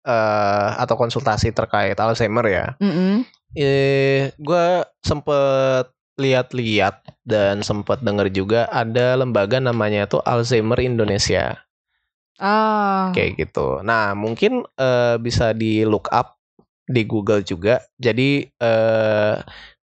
eh 0.04 0.70
atau 0.76 0.96
konsultasi 1.00 1.56
terkait 1.56 1.96
Alzheimer 1.96 2.46
ya. 2.52 2.66
Mm-mm. 2.84 3.24
Eh 3.56 4.36
gue 4.36 4.68
sempet 5.00 5.88
lihat-lihat 6.20 7.24
dan 7.24 7.64
sempet 7.64 8.04
denger 8.04 8.28
juga 8.30 8.68
ada 8.70 9.16
lembaga 9.16 9.58
namanya 9.64 10.06
itu 10.06 10.20
Alzheimer 10.28 10.78
Indonesia 10.84 11.64
Ah, 12.42 13.14
kayak 13.14 13.38
gitu. 13.38 13.86
Nah, 13.86 14.18
mungkin 14.18 14.66
eh, 14.76 15.16
bisa 15.22 15.54
di 15.54 15.86
look 15.86 16.10
up 16.10 16.42
di 16.90 17.06
Google 17.06 17.46
juga. 17.46 17.80
Jadi 18.02 18.50
eh 18.50 19.36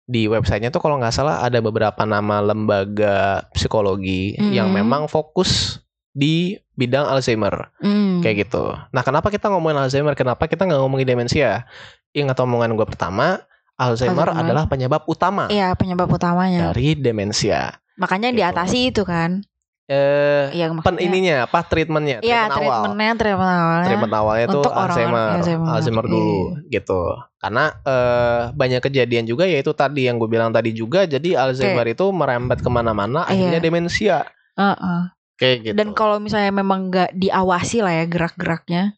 di 0.09 0.25
websitenya 0.25 0.73
tuh 0.73 0.81
kalau 0.81 0.97
nggak 0.97 1.13
salah 1.13 1.45
ada 1.45 1.61
beberapa 1.61 2.01
nama 2.01 2.41
lembaga 2.41 3.45
psikologi 3.53 4.33
yang 4.41 4.73
Mhm. 4.73 4.75
memang 4.75 5.01
fokus 5.05 5.77
di 6.09 6.57
bidang 6.73 7.05
Alzheimer 7.05 7.69
hmm. 7.77 8.25
kayak 8.25 8.49
gitu. 8.49 8.73
Nah, 8.89 9.03
kenapa 9.03 9.29
kita 9.29 9.45
ngomongin 9.47 9.77
Alzheimer? 9.77 10.17
Kenapa 10.17 10.49
kita 10.49 10.65
nggak 10.65 10.81
ngomongin 10.81 11.05
demensia? 11.05 11.69
Ingat 12.09 12.41
omongan 12.41 12.73
gue 12.73 12.83
pertama, 12.83 13.45
Alzheimer, 13.77 14.25
Alzheimer. 14.25 14.33
adalah 14.33 14.65
penyebab 14.65 15.05
utama 15.05 15.45
Iya 15.47 15.77
penyebab 15.77 16.09
utamanya. 16.09 16.73
dari 16.73 16.97
demensia. 16.97 17.77
Makanya 17.95 18.33
Gitu. 18.33 18.41
diatasi 18.41 18.79
itu 18.89 19.05
kan. 19.05 19.45
Eh, 19.89 20.53
Yang 20.53 20.85
pen 20.85 21.01
ininya 21.01 21.49
apa 21.49 21.65
treatmentnya? 21.65 22.21
Iya 22.21 22.45
Treatment 22.45 22.53
awal. 22.61 22.77
treatmentnya 22.85 23.13
treatment 23.17 23.49
awalnya. 23.57 23.85
treatment 23.89 24.13
awalnya 24.13 24.45
itu 24.45 24.61
Alzheimer, 24.61 25.29
Alzheimer, 25.33 25.67
Alzheimer 25.67 26.05
iya. 26.05 26.13
dulu 26.13 26.37
gitu. 26.69 27.01
Karena 27.35 27.63
eh, 27.81 28.41
banyak 28.53 28.81
kejadian 28.81 29.25
juga 29.25 29.43
yaitu 29.43 29.73
tadi 29.73 30.05
yang 30.05 30.15
gue 30.15 30.29
bilang 30.29 30.53
tadi 30.53 30.69
juga, 30.71 31.03
jadi 31.03 31.41
Alzheimer 31.41 31.89
itu 31.89 32.05
merembet 32.11 32.61
ke 32.61 32.69
mana-mana, 32.69 33.25
akhirnya 33.25 33.57
Iya. 33.57 33.65
demensia 33.65 34.17
Heeh. 34.53 35.01
kayak 35.35 35.57
gitu. 35.63 35.73
Dan 35.73 35.89
kalau 35.91 36.21
misalnya 36.21 36.53
memang 36.53 36.87
nggak 36.87 37.09
diawasi 37.11 37.81
lah 37.81 37.93
ya 37.95 38.05
gerak-geraknya, 38.05 38.93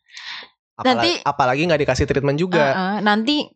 apalagi, 0.75 0.91
nanti- 1.07 1.23
apalagi 1.23 1.61
nggak 1.65 1.81
dikasih 1.81 2.03
treatment 2.03 2.35
juga, 2.35 2.65
Heeh, 2.67 2.95
nanti 2.99 3.47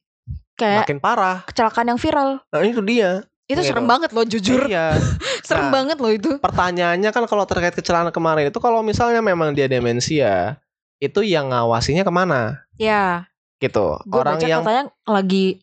kayak 0.55 0.87
makin 0.87 0.99
parah. 0.99 1.43
kecelakaan 1.43 1.91
yang 1.91 1.99
viral. 1.99 2.39
Nah 2.47 2.63
itu 2.63 2.79
dia. 2.79 3.27
Itu 3.45 3.61
Gitu. 3.61 3.69
serem 3.69 3.85
banget 3.85 4.09
loh 4.09 4.25
jujur. 4.25 4.65
Iya. 4.65 4.97
serem 5.47 5.69
Nah. 5.69 5.73
banget 5.73 5.97
loh 6.01 6.09
itu. 6.09 6.29
Pertanyaannya 6.41 7.09
kan 7.13 7.23
kalau 7.29 7.45
terkait 7.45 7.73
kecelakaan 7.73 8.09
kemarin 8.09 8.49
itu 8.49 8.57
kalau 8.57 8.81
misalnya 8.81 9.21
memang 9.21 9.53
dia 9.53 9.69
demensia, 9.69 10.57
itu 10.97 11.21
yang 11.21 11.53
ngawasinya 11.53 12.01
ke 12.01 12.09
mana? 12.09 12.65
Ya, 12.75 13.29
Gitu. 13.57 14.01
gue 14.03 14.17
Orang 14.17 14.41
baca 14.41 14.47
yang 14.47 14.61
katanya 14.65 14.83
lagi 15.05 15.61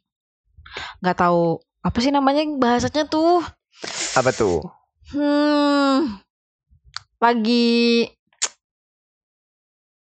nggak 1.03 1.18
tahu 1.18 1.59
apa 1.83 1.99
sih 1.99 2.09
namanya 2.09 2.47
bahasanya 2.57 3.05
tuh. 3.05 3.43
apa 4.14 4.30
tuh? 4.30 4.62
Hmm. 5.11 6.22
Lagi 7.18 8.07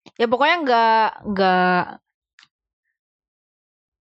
ya 0.19 0.25
pokoknya 0.25 0.55
nggak 0.65 1.07
nggak 1.29 1.81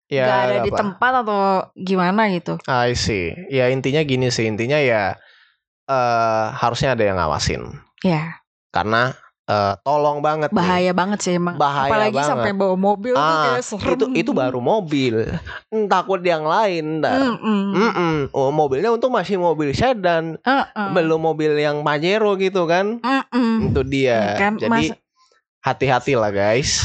Ya, 0.09 0.25
nggak 0.25 0.39
ada 0.39 0.49
nggak 0.51 0.65
di 0.65 0.71
apa. 0.71 0.79
tempat 0.81 1.13
atau 1.21 1.43
gimana 1.75 2.23
gitu. 2.29 2.57
I 2.65 2.93
see. 2.93 3.37
Ya 3.49 3.69
intinya 3.69 4.01
gini 4.01 4.29
sih, 4.29 4.45
intinya 4.45 4.77
ya 4.77 5.21
eh 5.85 6.47
harusnya 6.55 6.93
ada 6.93 7.03
yang 7.03 7.17
ngawasin. 7.17 7.77
Ya, 8.01 8.41
Karena 8.69 9.13
eh, 9.45 9.75
tolong 9.83 10.21
banget 10.21 10.49
nih. 10.49 10.57
bahaya 10.57 10.93
banget 10.93 11.19
sih 11.19 11.33
emang. 11.35 11.57
Bahaya 11.57 11.89
Apalagi 11.89 12.15
banget. 12.15 12.31
sampai 12.31 12.51
bawa 12.53 12.73
mobil 12.75 13.13
tuh 13.13 13.21
Ah, 13.21 13.57
serem. 13.59 13.97
itu 13.97 14.05
itu 14.15 14.31
baru 14.31 14.61
mobil. 14.61 15.29
Takut 15.89 16.21
yang 16.21 16.45
lain 16.45 17.01
ntar. 17.01 17.17
Mm-mm. 17.19 17.65
Mm-mm. 17.75 18.15
Oh, 18.31 18.49
mobilnya 18.49 18.89
untuk 18.89 19.09
masih 19.09 19.37
mobil 19.37 19.73
sedan, 19.73 20.37
Uh-uh. 20.39 20.89
belum 20.93 21.21
mobil 21.23 21.53
yang 21.53 21.81
Pajero 21.81 22.37
gitu 22.37 22.65
kan. 22.65 22.97
Mm-mm. 22.99 23.73
Itu 23.73 23.81
dia. 23.83 24.37
Ya 24.37 24.41
kan, 24.41 24.53
Jadi 24.57 24.73
Mas- 24.89 24.97
hati-hatilah 25.61 26.29
guys. 26.31 26.85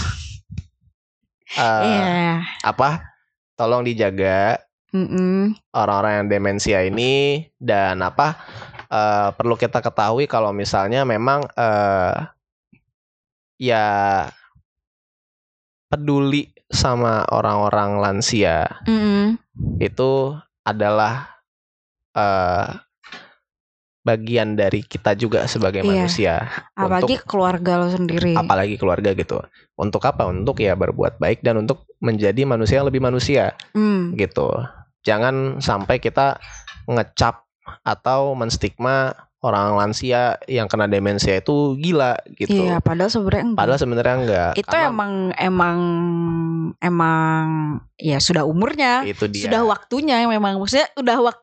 Eh, 1.53 1.83
Iya. 1.85 2.41
apa? 2.63 3.12
Tolong 3.53 3.85
dijaga 3.85 4.57
Mm-mm. 4.93 5.57
orang-orang 5.73 6.13
yang 6.21 6.27
demensia 6.29 6.79
ini 6.85 7.45
dan 7.57 8.01
apa 8.05 8.37
eh, 8.89 9.29
perlu 9.33 9.57
kita 9.57 9.81
ketahui 9.81 10.29
kalau 10.29 10.53
misalnya 10.53 11.01
memang 11.01 11.45
eh, 11.57 12.13
ya 13.57 13.85
peduli 15.89 16.53
sama 16.69 17.25
orang-orang 17.29 18.01
lansia 18.01 18.69
Mm-mm. 18.85 19.37
itu 19.81 20.37
adalah 20.65 21.41
eh, 22.13 22.65
bagian 24.03 24.53
dari 24.53 24.83
kita 24.83 25.15
juga 25.15 25.47
sebagai 25.47 25.79
Iya. 25.79 25.89
manusia 25.89 26.33
Apalagi 26.75 27.15
keluarga 27.23 27.79
lo 27.79 27.87
sendiri. 27.87 28.35
apalagi 28.35 28.75
keluarga 28.75 29.11
gitu 29.11 29.39
untuk 29.73 30.03
apa 30.03 30.27
untuk 30.27 30.59
ya 30.59 30.75
berbuat 30.75 31.17
baik 31.17 31.39
dan 31.39 31.57
untuk 31.57 31.87
menjadi 31.97 32.43
manusia 32.43 32.77
yang 32.77 32.87
lebih 32.87 32.99
manusia 32.99 33.55
Hmm. 33.71 34.11
gitu. 34.13 34.51
Jangan 35.01 35.59
sampai 35.59 35.97
kita 35.97 36.35
ngecap 36.85 37.47
atau 37.81 38.35
menstigma 38.35 39.15
orang 39.39 39.75
lansia 39.75 40.39
yang 40.47 40.67
kena 40.67 40.87
demensia 40.87 41.35
itu 41.35 41.75
gila 41.75 42.15
gitu. 42.33 42.55
Iya, 42.63 42.79
padahal 42.79 43.11
sebenarnya 43.11 43.43
enggak. 43.45 43.59
Padahal 43.59 43.79
sebenarnya 43.79 44.15
enggak. 44.17 44.51
itu 44.55 44.67
Karena 44.67 44.87
emang 44.87 45.13
emang 45.35 45.77
emang 46.79 47.45
ya 47.95 48.17
sudah 48.19 48.43
umurnya, 48.43 49.03
itu 49.03 49.27
dia. 49.27 49.47
sudah 49.47 49.61
waktunya 49.63 50.23
memang 50.25 50.55
maksudnya 50.55 50.87
udah 50.95 51.17
waktu 51.21 51.42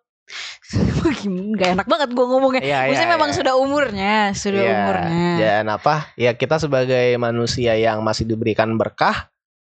nggak 1.56 1.70
enak 1.78 1.86
banget 1.86 2.08
gue 2.14 2.26
ngomongnya. 2.26 2.62
Iya, 2.62 2.78
iya, 2.84 2.88
maksudnya 2.90 3.12
memang 3.16 3.30
iya. 3.30 3.36
sudah 3.38 3.54
umurnya, 3.58 4.14
sudah 4.32 4.60
Iya, 4.62 4.72
umurnya. 4.72 5.28
Dan 5.38 5.64
apa? 5.68 5.94
Ya 6.14 6.32
kita 6.34 6.56
sebagai 6.58 7.16
manusia 7.16 7.74
yang 7.74 8.00
masih 8.00 8.24
diberikan 8.24 8.70
berkah 8.78 9.28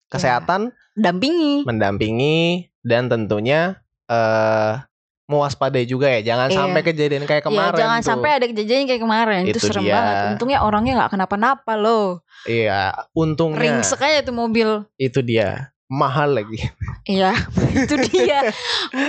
kesehatan, 0.08 0.72
Dampingi. 0.96 1.66
mendampingi 1.68 2.72
dan 2.86 3.12
tentunya 3.12 3.82
eh 4.08 4.80
mewaspadai 5.26 5.90
juga 5.90 6.06
ya. 6.06 6.22
Jangan 6.22 6.54
Iya. 6.54 6.58
sampai 6.62 6.82
kejadian 6.86 7.24
kayak 7.26 7.42
ya 7.42 7.48
kemarin 7.50 7.80
jangan 7.82 8.00
tuh. 8.00 8.08
sampai 8.14 8.30
ada 8.38 8.46
kejadian 8.46 8.86
kayak 8.86 9.02
kemarin. 9.02 9.42
Itu, 9.50 9.58
Itu 9.58 9.68
serem 9.74 9.84
dia. 9.84 9.94
banget. 9.98 10.16
Untungnya 10.38 10.60
orangnya 10.62 10.94
nggak 11.02 11.12
kenapa-napa 11.18 11.74
loh. 11.74 12.22
Iya, 12.46 12.94
untungnya 13.18 13.82
Ringsek 13.82 14.06
aja 14.06 14.22
tuh 14.22 14.38
mobil. 14.38 14.86
itu 15.02 15.20
dia. 15.26 15.74
Mahal 15.86 16.34
lagi. 16.34 16.58
Iya, 17.06 17.38
itu 17.78 17.94
dia 18.10 18.50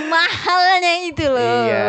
mahalnya 0.05 0.93
itu 1.09 1.25
loh. 1.25 1.41
Iya. 1.65 1.85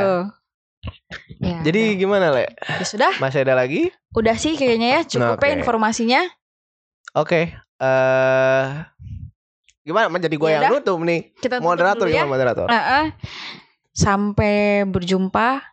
Ya, 1.39 1.59
Jadi 1.61 1.83
udah. 1.93 1.99
gimana, 2.01 2.27
Le? 2.33 2.49
Ya 2.49 2.85
sudah, 2.85 3.13
Masih 3.21 3.45
ada 3.45 3.53
lagi? 3.55 3.93
udah 4.17 4.35
sih 4.35 4.57
kayaknya 4.57 4.89
ya 4.89 5.01
cukup 5.05 5.37
ya 5.37 5.53
Oke. 5.53 5.57
informasinya. 5.61 6.21
Oke, 7.13 7.53
eh 7.55 8.65
gimana 9.85 10.09
menjadi 10.09 10.35
gue 10.35 10.49
yang 10.49 10.65
Yaudah. 10.69 10.81
nutup 10.81 10.99
nih 11.01 11.21
Kita 11.37 11.57
tutup 11.57 11.69
moderator 11.69 12.05
dulu 12.05 12.13
ya. 12.13 12.21
gimana 12.21 12.33
moderator 12.33 12.67
Heeh. 12.69 13.05
sampai 13.91 14.55
berjumpa 14.85 15.65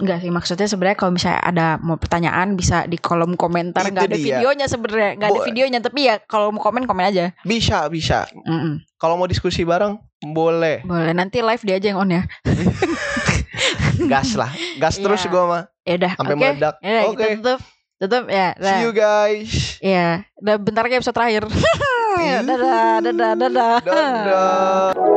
Enggak 0.00 0.24
sih 0.24 0.32
maksudnya 0.32 0.64
sebenarnya 0.64 0.96
kalau 0.96 1.12
misalnya 1.12 1.40
ada 1.44 1.66
mau 1.76 2.00
pertanyaan 2.00 2.56
bisa 2.56 2.88
di 2.88 2.96
kolom 2.96 3.36
komentar. 3.36 3.84
Nggak 3.84 4.08
ada 4.08 4.16
dia. 4.16 4.40
videonya 4.40 4.66
sebenarnya 4.66 5.10
nggak 5.20 5.28
ada 5.28 5.40
videonya. 5.44 5.78
Tapi 5.84 6.00
ya 6.08 6.16
kalau 6.24 6.48
mau 6.50 6.64
komen 6.64 6.88
komen 6.88 7.04
aja. 7.04 7.36
Bisa 7.44 7.84
bisa. 7.92 8.24
Mm-mm. 8.32 8.80
kalau 8.96 9.20
mau 9.20 9.28
diskusi 9.28 9.64
bareng 9.64 10.00
boleh. 10.24 10.80
Boleh 10.84 11.12
nanti 11.12 11.44
live 11.44 11.60
dia 11.60 11.76
aja 11.76 11.86
yang 11.92 12.00
on 12.00 12.10
ya. 12.10 12.22
Gas 14.12 14.32
lah. 14.40 14.48
Gas 14.80 14.96
terus 14.96 15.20
Iya. 15.24 15.30
gue 15.30 15.42
mah. 15.44 15.62
Ya 15.84 15.94
udah 16.00 16.12
sampai 16.16 16.34
oke. 16.34 16.40
meledak. 16.40 16.74
Ya 16.80 17.00
oke. 17.04 17.16
kita 17.20 17.28
tutup 17.36 17.60
tutup 18.00 18.24
ya 18.32 18.48
see 18.56 18.80
you 18.80 18.92
guys. 18.96 19.52
Ya 19.84 20.24
udah 20.40 20.56
bentar 20.56 20.88
lagi 20.88 20.96
episode 20.96 21.16
terakhir. 21.16 21.44
Dadah 22.20 23.00
dadah 23.00 23.32
dadah. 23.38 23.74
Dadah 23.80 25.09